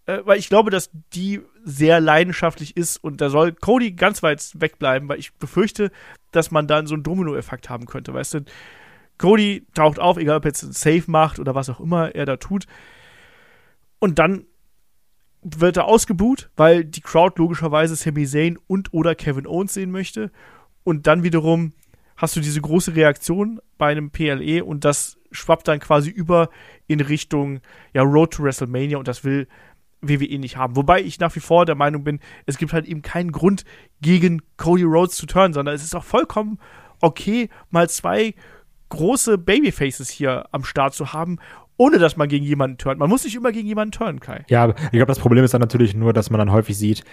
Äh, 0.07 0.21
weil 0.25 0.39
ich 0.39 0.49
glaube, 0.49 0.71
dass 0.71 0.91
die 1.13 1.41
sehr 1.63 2.01
leidenschaftlich 2.01 2.77
ist 2.77 2.97
und 2.97 3.21
da 3.21 3.29
soll 3.29 3.53
Cody 3.53 3.93
ganz 3.93 4.23
weit 4.23 4.43
wegbleiben, 4.55 5.09
weil 5.09 5.19
ich 5.19 5.35
befürchte, 5.35 5.91
dass 6.33 6.51
man 6.51 6.67
dann 6.67 6.87
so 6.87 6.95
einen 6.95 7.03
Domino-Effekt 7.03 7.69
haben 7.69 7.87
könnte, 7.87 8.15
weißt 8.15 8.35
du? 8.35 8.45
Cody 9.19 9.67
taucht 9.75 9.99
auf, 9.99 10.17
egal 10.17 10.39
ob 10.39 10.47
er 10.47 10.49
jetzt 10.49 10.65
einen 10.65 10.73
Save 10.73 11.05
macht 11.07 11.39
oder 11.39 11.55
was 11.55 11.69
auch 11.69 11.81
immer 11.81 12.15
er 12.15 12.25
da 12.25 12.39
tut. 12.39 12.65
Und 13.99 14.19
dann 14.19 14.47
wird 15.43 15.77
er 15.77 15.87
ausgebuht, 15.87 16.51
weil 16.57 16.85
die 16.85 17.01
Crowd 17.01 17.35
logischerweise 17.39 17.97
Sami 17.97 18.27
Zayn 18.27 18.59
und 18.67 18.93
oder 18.93 19.15
Kevin 19.15 19.47
Owens 19.47 19.75
sehen 19.75 19.91
möchte. 19.91 20.31
Und 20.85 21.07
dann 21.07 21.23
wiederum 21.23 21.73
hast 22.17 22.37
du 22.37 22.41
diese 22.41 22.61
große 22.61 22.95
Reaktion 22.95 23.61
bei 23.79 23.91
einem 23.91 24.11
PLE 24.11 24.65
und 24.65 24.85
das 24.85 25.19
schwappt 25.33 25.69
dann 25.69 25.81
quasi 25.81 26.11
über 26.11 26.51
in 26.87 27.01
Richtung 27.01 27.61
ja, 27.95 28.03
Road 28.03 28.33
to 28.33 28.43
WrestleMania 28.43 28.99
und 28.99 29.09
das 29.09 29.25
will 29.25 29.49
WWE 30.03 30.39
nicht 30.39 30.57
haben. 30.57 30.77
Wobei 30.77 31.03
ich 31.03 31.21
nach 31.21 31.35
wie 31.37 31.41
vor 31.41 31.67
der 31.67 31.75
Meinung 31.75 32.05
bin, 32.05 32.21
es 32.47 32.59
gibt 32.59 32.73
halt 32.73 32.87
eben 32.87 33.03
keinen 33.03 33.33
Grund, 33.33 33.65
gegen 34.01 34.43
Cody 34.57 34.83
Rhodes 34.83 35.17
zu 35.17 35.27
turnen, 35.27 35.53
sondern 35.53 35.75
es 35.75 35.85
ist 35.85 35.95
auch 35.95 36.05
vollkommen 36.05 36.59
okay, 37.01 37.49
mal 37.71 37.89
zwei 37.89 38.35
große 38.91 39.39
Babyfaces 39.39 40.09
hier 40.09 40.49
am 40.53 40.65
Start 40.65 40.95
zu 40.95 41.13
haben, 41.13 41.39
ohne 41.81 41.99
dass 41.99 42.19
man 42.19 42.29
gegen 42.29 42.45
jemanden 42.45 42.77
turnt. 42.77 43.01
Man 43.01 43.09
muss 43.09 43.25
nicht 43.25 43.35
immer 43.35 43.53
gegen 43.53 43.67
jemanden 43.67 43.93
turnen, 43.93 44.21
Kai. 44.21 44.45
Ja, 44.51 44.65
aber 44.65 44.75
ich 44.77 44.91
glaube, 44.91 45.07
das 45.07 45.19
Problem 45.19 45.45
ist 45.45 45.55
dann 45.55 45.63
natürlich 45.63 45.95
nur, 45.95 46.13
dass 46.13 46.29
man 46.29 46.39
dann 46.39 46.53
häufig 46.53 46.77
sieht, 46.77 47.05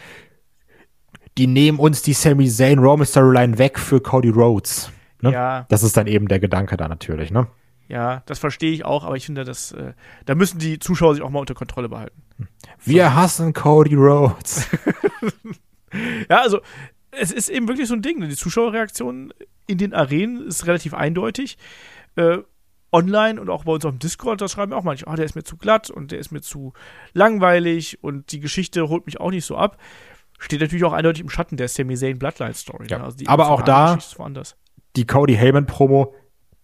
die 1.38 1.48
nehmen 1.48 1.80
uns 1.80 2.02
die 2.02 2.12
Sami 2.12 2.50
Zayn 2.50 2.80
Raw 2.80 3.06
Storyline 3.06 3.58
weg 3.60 3.80
für 3.80 4.02
Cody 4.02 4.28
Rhodes. 4.28 4.92
Ne? 5.22 5.32
Ja. 5.32 5.66
Das 5.70 5.84
ist 5.84 5.96
dann 5.96 6.06
eben 6.06 6.28
der 6.28 6.40
Gedanke 6.40 6.76
da 6.76 6.90
natürlich, 6.90 7.32
ne? 7.32 7.48
Ja, 7.88 8.24
das 8.26 8.40
verstehe 8.40 8.74
ich 8.74 8.84
auch, 8.84 9.06
aber 9.06 9.16
ich 9.16 9.26
finde, 9.26 9.46
dass, 9.46 9.72
äh, 9.72 9.94
da 10.26 10.36
müssen 10.36 10.60
die 10.60 10.80
Zuschauer 10.80 11.16
sich 11.16 11.24
auch 11.24 11.30
mal 11.30 11.40
unter 11.40 11.54
Kontrolle 11.54 11.88
behalten. 11.88 12.22
Wir 12.84 13.16
hassen 13.16 13.54
Cody 13.54 13.96
Rhodes. 13.96 14.68
Ja, 16.30 16.42
also 16.42 16.60
es 17.12 17.32
ist 17.32 17.48
eben 17.48 17.70
wirklich 17.70 17.88
so 17.88 17.94
ein 17.94 18.02
Ding. 18.02 18.20
Die 18.20 18.36
Zuschauerreaktion 18.36 19.34
in 19.68 19.78
den 19.78 19.94
Arenen 19.94 20.46
ist 20.46 20.68
relativ 20.68 20.94
eindeutig. 20.94 21.58
Äh, 22.18 22.40
online 22.92 23.40
und 23.40 23.50
auch 23.50 23.66
bei 23.66 23.74
uns 23.74 23.86
auf 23.86 23.92
dem 23.92 24.00
Discord, 24.00 24.42
da 24.42 24.48
schreiben 24.48 24.74
auch 24.74 24.84
manche, 24.84 25.08
ah, 25.08 25.16
der 25.16 25.26
ist 25.26 25.36
mir 25.36 25.44
zu 25.44 25.58
glatt 25.58 25.90
und 25.90 26.12
der 26.12 26.20
ist 26.20 26.32
mir 26.32 26.42
zu 26.42 26.74
langweilig 27.14 28.04
und 28.04 28.32
die 28.32 28.40
Geschichte 28.40 28.88
holt 28.90 29.06
mich 29.06 29.20
auch 29.20 29.32
nicht 29.32 29.46
so 29.46 29.58
ab. 29.58 29.78
Steht 30.40 30.62
natürlich 30.62 30.86
auch 30.86 30.94
eindeutig 30.94 31.24
im 31.24 31.30
Schatten 31.30 31.58
der 31.58 31.68
Sami 31.68 31.96
Zayn 31.96 32.20
Bloodline 32.20 32.54
Story. 32.54 32.88
Ja, 32.90 33.00
ne? 33.00 33.04
Also 33.06 33.18
aber 33.28 33.50
auch 33.50 33.62
da-. 33.62 33.98
Die 34.96 35.06
Cody 35.06 35.36
Heyman 35.36 35.66
Promo, 35.66 36.16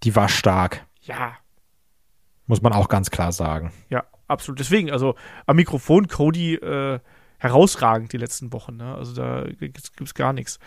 die 0.04 0.16
war 0.16 0.30
stark. 0.30 0.86
Ja, 1.02 1.34
Muss 2.46 2.62
man 2.62 2.74
auch 2.74 2.88
ganz 2.88 3.12
klar 3.12 3.32
sagen. 3.32 3.72
ja, 3.90 4.04
absolut. 4.28 4.60
Deswegen, 4.60 4.92
also 4.92 5.16
am 5.46 5.56
Mikrofon 5.56 6.08
Cody 6.08 6.56
äh, 6.56 7.00
herausragend 7.38 8.14
die 8.14 8.18
letzten 8.18 8.54
Wochen. 8.54 8.78
Ne? 8.78 8.96
Also 8.96 9.14
da 9.14 9.44
gibt's, 9.60 9.92
gibt's 9.94 10.14
gar 10.14 10.34
nichts. 10.34 10.60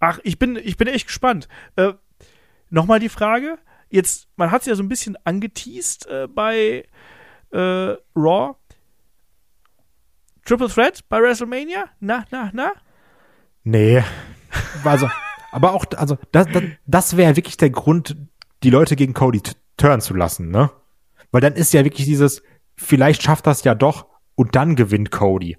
Ach, 0.00 0.18
ich 0.22 0.38
bin, 0.38 0.56
ich 0.56 0.76
bin 0.76 0.88
echt 0.88 1.06
gespannt. 1.06 1.48
Äh, 1.76 1.94
Nochmal 2.70 2.98
die 2.98 3.08
Frage. 3.08 3.58
Jetzt, 3.90 4.28
man 4.36 4.50
hat 4.50 4.62
es 4.62 4.66
ja 4.66 4.74
so 4.74 4.82
ein 4.82 4.88
bisschen 4.88 5.16
angeteased 5.24 6.06
äh, 6.06 6.26
bei 6.28 6.84
äh, 7.52 7.96
Raw. 8.16 8.54
Triple 10.44 10.68
Threat 10.68 11.00
bei 11.08 11.20
WrestleMania? 11.20 11.84
Na, 12.00 12.24
na, 12.30 12.50
na? 12.52 12.72
Nee. 13.62 14.02
Also, 14.84 15.08
aber 15.52 15.72
auch, 15.72 15.86
also, 15.96 16.18
das, 16.32 16.46
das, 16.52 16.62
das 16.86 17.16
wäre 17.16 17.36
wirklich 17.36 17.56
der 17.56 17.70
Grund, 17.70 18.16
die 18.62 18.70
Leute 18.70 18.96
gegen 18.96 19.14
Cody 19.14 19.40
t- 19.40 19.52
turnen 19.76 20.00
zu 20.00 20.14
lassen, 20.14 20.50
ne? 20.50 20.70
Weil 21.30 21.40
dann 21.40 21.54
ist 21.54 21.72
ja 21.72 21.84
wirklich 21.84 22.06
dieses, 22.06 22.42
vielleicht 22.76 23.22
schafft 23.22 23.46
das 23.46 23.64
ja 23.64 23.74
doch 23.74 24.06
und 24.34 24.54
dann 24.54 24.76
gewinnt 24.76 25.10
Cody. 25.10 25.56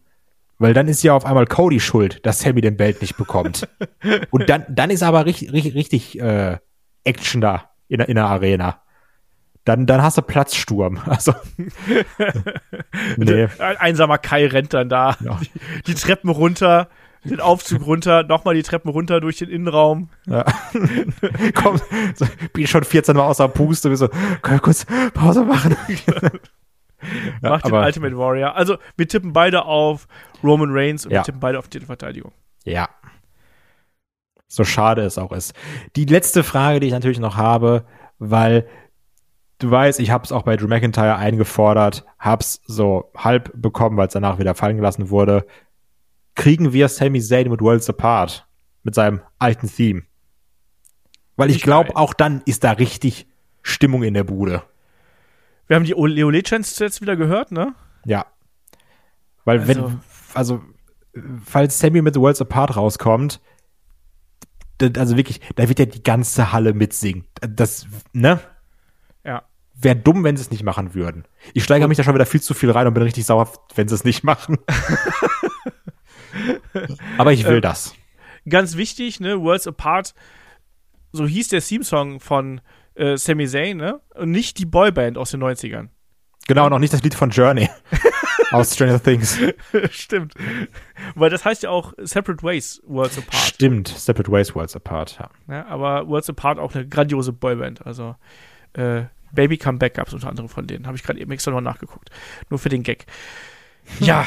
Weil 0.58 0.74
dann 0.74 0.88
ist 0.88 1.04
ja 1.04 1.14
auf 1.14 1.26
einmal 1.26 1.48
Cody 1.48 1.80
schuld, 1.80 2.26
dass 2.26 2.40
Sammy 2.40 2.62
den 2.62 2.78
Belt 2.78 3.02
nicht 3.02 3.18
bekommt. 3.18 3.68
und 4.32 4.50
dann, 4.50 4.66
dann 4.70 4.90
ist 4.90 5.04
aber 5.04 5.26
richtig, 5.26 5.52
richtig, 5.52 5.76
richtig 5.76 6.20
äh, 6.20 6.60
Action 7.04 7.42
da 7.42 7.72
in, 7.88 7.98
der- 8.00 8.10
in 8.10 8.16
der 8.16 8.26
Arena. 8.26 8.82
Dann, 9.66 9.86
dann 9.88 10.04
hast 10.04 10.18
du 10.18 10.22
Platzsturm. 10.22 11.00
Also, 11.08 11.34
nee. 13.18 13.48
Ein 13.60 13.78
einsamer 13.78 14.18
Kai 14.18 14.48
rennt 14.48 14.74
dann 14.74 14.90
da. 14.90 15.16
Ja. 15.22 15.40
Die, 15.42 15.50
die 15.88 15.94
Treppen 15.96 16.30
runter, 16.30 16.88
den 17.24 17.40
Aufzug 17.40 17.86
runter, 17.86 18.24
nochmal 18.24 18.54
die 18.56 18.64
Treppen 18.64 18.90
runter 18.92 19.20
durch 19.22 19.38
den 19.38 19.50
Innenraum. 19.50 20.10
Ja. 20.28 20.46
Komm, 21.56 21.80
so, 22.16 22.28
bin 22.54 22.68
schon 22.68 22.84
14 22.84 23.16
Mal 23.16 23.24
außer 23.24 23.48
Puste, 23.48 23.96
so, 23.96 24.08
können 24.08 24.58
wir 24.58 24.60
kurz 24.60 24.86
Pause 25.14 25.44
machen? 25.44 25.76
ja, 27.42 27.50
macht 27.50 27.66
den 27.66 27.74
Ultimate 27.74 28.18
Warrior. 28.18 28.56
Also, 28.56 28.78
wir 28.98 29.08
tippen 29.08 29.34
beide 29.34 29.66
auf 29.66 30.08
Roman 30.44 30.70
Reigns 30.72 31.06
und 31.06 31.12
Ja. 31.12 31.20
wir 31.20 31.24
tippen 31.24 31.40
beide 31.42 31.58
auf 31.60 31.68
Titelverteidigung. 31.68 32.32
ja. 32.66 32.88
So 34.48 34.64
schade 34.64 35.02
es 35.04 35.18
auch 35.18 35.32
ist. 35.32 35.54
Die 35.96 36.06
letzte 36.06 36.44
Frage, 36.44 36.80
die 36.80 36.88
ich 36.88 36.94
natürlich 36.94 37.20
noch 37.20 37.36
habe, 37.38 37.86
weil 38.20 38.68
du 39.60 39.72
weißt, 39.72 40.00
ich 40.00 40.12
habe 40.12 40.24
es 40.24 40.32
auch 40.32 40.44
bei 40.44 40.56
Drew 40.56 40.68
McIntyre 40.68 41.16
eingefordert, 41.16 42.06
hab's 42.20 42.62
so 42.66 43.12
halb 43.16 43.52
bekommen, 43.60 43.98
weil 43.98 44.08
es 44.08 44.14
danach 44.14 44.38
wieder 44.40 44.56
fallen 44.56 44.78
gelassen 44.78 45.10
wurde. 45.10 45.46
Kriegen 46.36 46.74
wir 46.74 46.90
Sami 46.90 47.22
Zayn 47.22 47.50
mit 47.50 47.62
Worlds 47.62 47.90
Apart? 47.90 48.48
Mit 48.84 48.94
seinem 48.94 49.22
alten 49.40 49.68
Theme? 49.68 50.04
Weil 51.38 51.50
ich 51.50 51.62
glaube, 51.62 51.96
auch 51.96 52.14
dann 52.14 52.42
ist 52.46 52.64
da 52.64 52.72
richtig 52.72 53.28
Stimmung 53.64 54.04
in 54.04 54.14
der 54.14 54.24
Bude. 54.24 54.62
Wir 55.68 55.76
haben 55.76 55.86
die 55.86 55.94
Leo 55.94 56.30
Legends 56.30 56.78
jetzt 56.78 57.02
wieder 57.02 57.16
gehört, 57.16 57.52
ne? 57.52 57.74
Ja. 58.06 58.28
Weil 59.44 59.60
Also- 59.62 59.68
wenn, 59.68 60.00
also, 60.36 60.62
falls 61.44 61.80
Sammy 61.80 62.02
mit 62.04 62.14
The 62.14 62.20
Worlds 62.20 62.42
Apart 62.42 62.76
rauskommt, 62.78 63.42
also 64.98 65.18
wirklich, 65.18 65.42
da 65.56 65.68
wird 65.68 65.80
ja 65.80 65.86
die 65.86 66.04
ganze 66.04 66.52
Halle 66.52 66.74
mitsingen. 66.74 67.26
Das, 67.42 67.88
ne? 68.14 68.40
Ja. 69.24 69.44
Wäre 69.74 69.96
dumm, 69.96 70.24
wenn 70.24 70.38
sie 70.38 70.44
es 70.44 70.52
nicht 70.52 70.64
machen 70.64 70.94
würden. 70.94 71.26
Ich 71.54 71.64
steigere 71.64 71.88
mich 71.88 71.98
da 71.98 72.04
schon 72.04 72.16
wieder 72.16 72.26
viel 72.26 72.42
zu 72.42 72.54
viel 72.54 72.72
rein 72.72 72.88
und 72.88 72.94
bin 72.94 73.04
richtig 73.04 73.26
sauer, 73.26 73.52
wenn 73.76 73.88
sie 73.88 73.96
es 73.96 74.04
nicht 74.04 74.24
machen. 74.24 74.58
Aber 77.18 77.34
ich 77.34 77.46
will 77.46 77.56
Ähm, 77.56 77.62
das. 77.62 77.96
Ganz 78.48 78.78
wichtig, 78.78 79.20
ne? 79.20 79.42
Worlds 79.42 79.68
Apart, 79.68 80.14
so 81.12 81.26
hieß 81.26 81.50
der 81.50 81.62
Theme-Song 81.62 82.20
von 82.20 82.62
äh, 82.96 83.18
Sami 83.18 83.48
Zayn, 83.48 83.78
ne? 83.78 84.02
Und 84.14 84.32
nicht 84.32 84.60
die 84.60 84.66
Boyband 84.66 85.18
aus 85.18 85.32
den 85.32 85.44
90ern. 85.44 85.90
Genau, 86.48 86.70
noch 86.70 86.80
nicht 86.80 86.94
das 86.94 87.04
Lied 87.04 87.16
von 87.16 87.30
Journey. 87.30 87.70
aus 88.52 88.74
Stranger 88.74 89.02
Things. 89.02 89.40
Stimmt. 89.92 90.34
Weil 91.16 91.30
das 91.30 91.46
heißt 91.46 91.64
ja 91.64 91.70
auch 91.70 91.94
Separate 91.98 92.44
Ways 92.44 92.82
Worlds 92.86 93.18
Apart. 93.18 93.44
Stimmt, 93.44 93.88
Separate 93.88 94.32
Ways 94.32 94.56
Worlds 94.56 94.76
Apart, 94.76 95.18
ja. 95.20 95.30
Ja, 95.48 95.66
aber 95.68 96.08
Worlds 96.08 96.30
Apart 96.30 96.60
auch 96.60 96.74
eine 96.76 96.88
grandiose 96.88 97.34
Boyband. 97.34 97.86
Also 97.86 98.16
äh, 98.74 99.04
Baby 99.32 99.58
Comeback 99.58 99.96
gab 99.96 100.08
es 100.08 100.14
unter 100.14 100.30
anderem 100.30 100.50
von 100.50 100.68
denen. 100.68 100.88
Habe 100.88 100.98
ich 100.98 101.04
gerade 101.04 101.20
eben 101.20 101.32
extra 101.32 101.52
noch 101.52 101.62
nachgeguckt. 101.62 102.10
Nur 102.50 102.60
für 102.60 102.70
den 102.70 102.84
Gag. 102.84 103.06
Ja, 104.00 104.26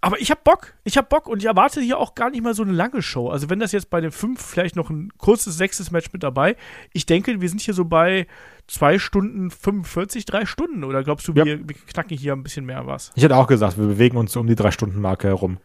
aber 0.00 0.20
ich 0.20 0.30
hab 0.30 0.44
Bock. 0.44 0.74
Ich 0.84 0.96
hab 0.96 1.08
Bock 1.08 1.26
und 1.28 1.38
ich 1.38 1.46
erwarte 1.46 1.80
hier 1.80 1.98
auch 1.98 2.14
gar 2.14 2.30
nicht 2.30 2.42
mal 2.42 2.54
so 2.54 2.62
eine 2.62 2.72
lange 2.72 3.02
Show. 3.02 3.28
Also 3.30 3.50
wenn 3.50 3.58
das 3.58 3.72
jetzt 3.72 3.90
bei 3.90 4.00
den 4.00 4.10
fünf 4.12 4.40
vielleicht 4.44 4.76
noch 4.76 4.90
ein 4.90 5.10
kurzes 5.18 5.56
sechstes 5.56 5.90
Match 5.90 6.12
mit 6.12 6.22
dabei. 6.22 6.56
Ich 6.92 7.06
denke, 7.06 7.40
wir 7.40 7.48
sind 7.48 7.60
hier 7.60 7.74
so 7.74 7.84
bei 7.84 8.26
zwei 8.66 8.98
Stunden 8.98 9.50
45, 9.50 10.24
drei 10.24 10.46
Stunden. 10.46 10.84
Oder 10.84 11.02
glaubst 11.02 11.26
du, 11.28 11.32
Ja. 11.32 11.44
wir, 11.44 11.58
wir 11.68 11.74
knacken 11.74 12.16
hier 12.16 12.32
ein 12.34 12.42
bisschen 12.42 12.64
mehr 12.66 12.86
was? 12.86 13.10
Ich 13.16 13.22
hätte 13.22 13.36
auch 13.36 13.46
gesagt, 13.46 13.78
wir 13.78 13.86
bewegen 13.86 14.16
uns 14.16 14.34
um 14.36 14.46
die 14.46 14.54
drei 14.56 14.70
Stunden 14.70 15.00
Marke 15.00 15.28
herum. 15.28 15.58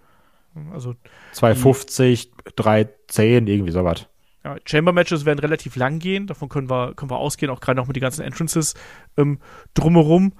Also 0.72 0.96
2,50, 1.34 2.28
3,10, 2.58 3.48
irgendwie 3.48 3.72
sowas. 3.72 4.08
ja, 4.44 4.56
Chamber-Matches 4.66 5.26
werden 5.26 5.40
relativ 5.40 5.76
lang 5.76 6.00
gehen. 6.00 6.28
Davon 6.28 6.50
können 6.50 6.70
wir, 6.70 6.94
können 6.96 7.10
wir 7.10 7.18
ausgehen, 7.18 7.52
auch 7.52 7.60
gerade 7.60 7.78
noch 7.80 7.88
mit 7.88 7.96
den 7.96 8.02
ganzen 8.02 8.22
Entrances 8.24 8.74
ähm, 9.18 9.40
drumherum. 9.74 10.34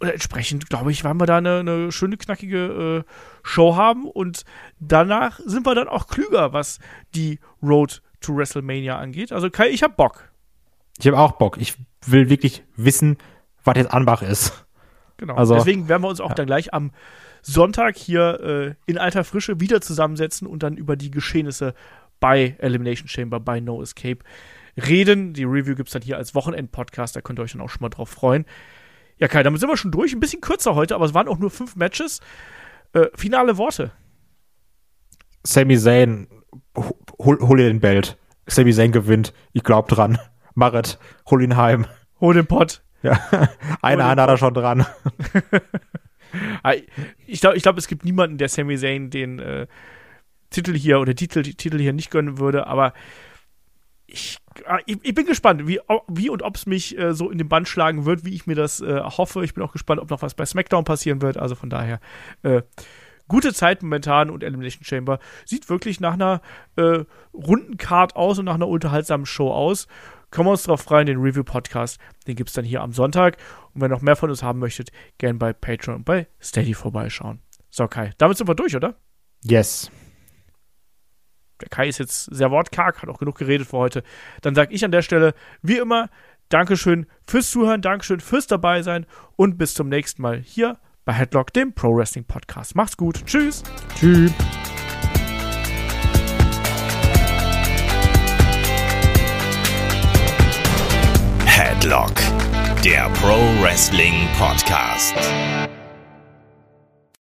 Und 0.00 0.08
entsprechend, 0.08 0.68
glaube 0.70 0.92
ich, 0.92 1.02
werden 1.02 1.20
wir 1.20 1.26
da 1.26 1.38
eine, 1.38 1.58
eine 1.58 1.90
schöne, 1.92 2.16
knackige 2.16 3.04
äh, 3.04 3.12
Show 3.42 3.74
haben. 3.76 4.04
Und 4.04 4.44
danach 4.78 5.40
sind 5.44 5.66
wir 5.66 5.74
dann 5.74 5.88
auch 5.88 6.06
klüger, 6.06 6.52
was 6.52 6.78
die 7.14 7.40
Road 7.62 8.00
to 8.20 8.36
WrestleMania 8.36 8.96
angeht. 8.98 9.32
Also 9.32 9.50
Kai, 9.50 9.68
ich 9.70 9.82
hab 9.82 9.96
Bock. 9.96 10.30
Ich 10.98 11.06
habe 11.06 11.18
auch 11.18 11.32
Bock. 11.32 11.56
Ich 11.58 11.74
will 12.06 12.28
wirklich 12.30 12.62
wissen, 12.76 13.18
was 13.64 13.76
jetzt 13.76 13.92
Anbach 13.92 14.22
ist. 14.22 14.64
Genau. 15.16 15.34
Also- 15.34 15.54
Deswegen 15.54 15.88
werden 15.88 16.02
wir 16.02 16.08
uns 16.08 16.20
auch 16.20 16.28
Ja. 16.30 16.34
dann 16.36 16.46
gleich 16.46 16.72
am 16.72 16.92
Sonntag 17.42 17.96
hier 17.96 18.76
äh, 18.86 18.90
in 18.90 18.98
alter 18.98 19.24
Frische 19.24 19.58
wieder 19.60 19.80
zusammensetzen 19.80 20.46
und 20.46 20.62
dann 20.62 20.76
über 20.76 20.94
die 20.96 21.10
Geschehnisse 21.10 21.74
bei 22.20 22.56
Elimination 22.58 23.08
Chamber, 23.08 23.40
bei 23.40 23.58
No 23.60 23.82
Escape 23.82 24.18
reden. 24.76 25.32
Die 25.34 25.44
Review 25.44 25.74
gibt 25.74 25.88
es 25.88 25.92
dann 25.92 26.02
hier 26.02 26.16
als 26.16 26.34
Wochenend-Podcast, 26.34 27.16
da 27.16 27.20
könnt 27.20 27.38
ihr 27.38 27.42
euch 27.42 27.52
dann 27.52 27.60
auch 27.60 27.70
schon 27.70 27.80
mal 27.82 27.88
drauf 27.88 28.10
freuen. 28.10 28.44
Ja, 29.18 29.28
Kai, 29.28 29.42
damit 29.42 29.60
sind 29.60 29.68
wir 29.68 29.76
schon 29.76 29.90
durch. 29.90 30.12
Ein 30.12 30.20
bisschen 30.20 30.40
kürzer 30.40 30.74
heute, 30.74 30.94
aber 30.94 31.04
es 31.04 31.14
waren 31.14 31.28
auch 31.28 31.38
nur 31.38 31.50
fünf 31.50 31.76
Matches. 31.76 32.20
Äh, 32.92 33.06
finale 33.14 33.56
Worte. 33.56 33.92
Sami 35.44 35.78
Zayn, 35.78 36.28
hol, 36.76 37.38
hol 37.40 37.56
dir 37.56 37.68
den 37.68 37.80
Belt. 37.80 38.16
Sami 38.46 38.72
Zayn 38.72 38.92
gewinnt. 38.92 39.32
Ich 39.52 39.64
glaub 39.64 39.88
dran. 39.88 40.18
Marit, 40.54 40.98
hol 41.30 41.42
ihn 41.42 41.56
heim. 41.56 41.86
Hol 42.20 42.34
den 42.34 42.46
Pott. 42.46 42.82
Ja, 43.02 43.18
eine 43.82 44.04
Hand 44.04 44.20
hat 44.20 44.28
er 44.28 44.38
schon 44.38 44.54
dran. 44.54 44.86
Ich 47.26 47.40
glaube, 47.40 47.56
ich 47.56 47.62
glaub, 47.62 47.78
es 47.78 47.88
gibt 47.88 48.04
niemanden, 48.04 48.36
der 48.36 48.50
Sami 48.50 48.76
Zayn 48.76 49.08
den 49.08 49.38
äh, 49.38 49.66
Titel 50.50 50.74
hier 50.74 51.00
oder 51.00 51.14
Titel, 51.14 51.42
Titel 51.42 51.78
hier 51.78 51.94
nicht 51.94 52.10
gönnen 52.10 52.38
würde, 52.38 52.66
aber 52.66 52.92
ich, 54.08 54.38
ah, 54.64 54.78
ich, 54.86 54.98
ich 55.02 55.14
bin 55.14 55.26
gespannt, 55.26 55.68
wie, 55.68 55.80
wie 56.08 56.30
und 56.30 56.42
ob 56.42 56.56
es 56.56 56.66
mich 56.66 56.98
äh, 56.98 57.12
so 57.12 57.30
in 57.30 57.38
den 57.38 57.48
Band 57.48 57.68
schlagen 57.68 58.06
wird, 58.06 58.24
wie 58.24 58.34
ich 58.34 58.46
mir 58.46 58.54
das 58.54 58.80
äh, 58.80 59.02
hoffe. 59.02 59.44
Ich 59.44 59.54
bin 59.54 59.62
auch 59.62 59.72
gespannt, 59.72 60.00
ob 60.00 60.10
noch 60.10 60.22
was 60.22 60.34
bei 60.34 60.46
SmackDown 60.46 60.84
passieren 60.84 61.20
wird. 61.22 61.36
Also 61.36 61.54
von 61.54 61.68
daher, 61.68 62.00
äh, 62.42 62.62
gute 63.28 63.52
Zeit 63.52 63.82
momentan 63.82 64.30
und 64.30 64.42
Elimination 64.42 64.84
Chamber 64.84 65.18
sieht 65.44 65.68
wirklich 65.68 66.00
nach 66.00 66.14
einer 66.14 66.40
äh, 66.76 67.04
runden 67.34 67.76
Card 67.76 68.16
aus 68.16 68.38
und 68.38 68.46
nach 68.46 68.54
einer 68.54 68.68
unterhaltsamen 68.68 69.26
Show 69.26 69.52
aus. 69.52 69.86
Kommen 70.30 70.48
wir 70.48 70.52
uns 70.52 70.62
drauf 70.62 70.80
freuen, 70.80 71.06
den 71.06 71.20
Review-Podcast, 71.20 71.98
den 72.26 72.36
gibt 72.36 72.50
es 72.50 72.54
dann 72.54 72.64
hier 72.64 72.82
am 72.82 72.92
Sonntag. 72.92 73.36
Und 73.74 73.82
wenn 73.82 73.90
ihr 73.90 73.94
noch 73.94 74.02
mehr 74.02 74.16
von 74.16 74.30
uns 74.30 74.42
haben 74.42 74.58
möchtet, 74.58 74.90
gern 75.18 75.38
bei 75.38 75.52
Patreon 75.52 75.96
und 75.96 76.04
bei 76.04 76.26
Steady 76.40 76.74
vorbeischauen. 76.74 77.40
So, 77.70 77.86
Kai, 77.86 78.12
damit 78.18 78.38
sind 78.38 78.48
wir 78.48 78.54
durch, 78.54 78.74
oder? 78.74 78.96
Yes. 79.42 79.90
Der 81.60 81.68
Kai 81.68 81.88
ist 81.88 81.98
jetzt 81.98 82.24
sehr 82.24 82.50
wortkarg, 82.50 83.02
hat 83.02 83.08
auch 83.08 83.18
genug 83.18 83.36
geredet 83.36 83.68
für 83.68 83.78
heute. 83.78 84.02
Dann 84.42 84.54
sage 84.54 84.72
ich 84.74 84.84
an 84.84 84.92
der 84.92 85.02
Stelle, 85.02 85.34
wie 85.62 85.78
immer, 85.78 86.08
Dankeschön 86.48 87.06
fürs 87.26 87.50
Zuhören, 87.50 87.82
Dankeschön 87.82 88.20
fürs 88.20 88.46
Dabeisein 88.46 89.06
und 89.36 89.58
bis 89.58 89.74
zum 89.74 89.88
nächsten 89.88 90.22
Mal 90.22 90.38
hier 90.38 90.78
bei 91.04 91.12
Headlock, 91.12 91.52
dem 91.52 91.72
Pro 91.72 91.94
Wrestling 91.96 92.24
Podcast. 92.24 92.74
Macht's 92.74 92.96
gut. 92.96 93.24
Tschüss. 93.26 93.62
Tschüss. 93.98 94.32
Headlock, 101.46 102.12
der 102.84 103.08
Pro 103.14 103.36
Wrestling 103.62 104.28
Podcast. 104.38 105.14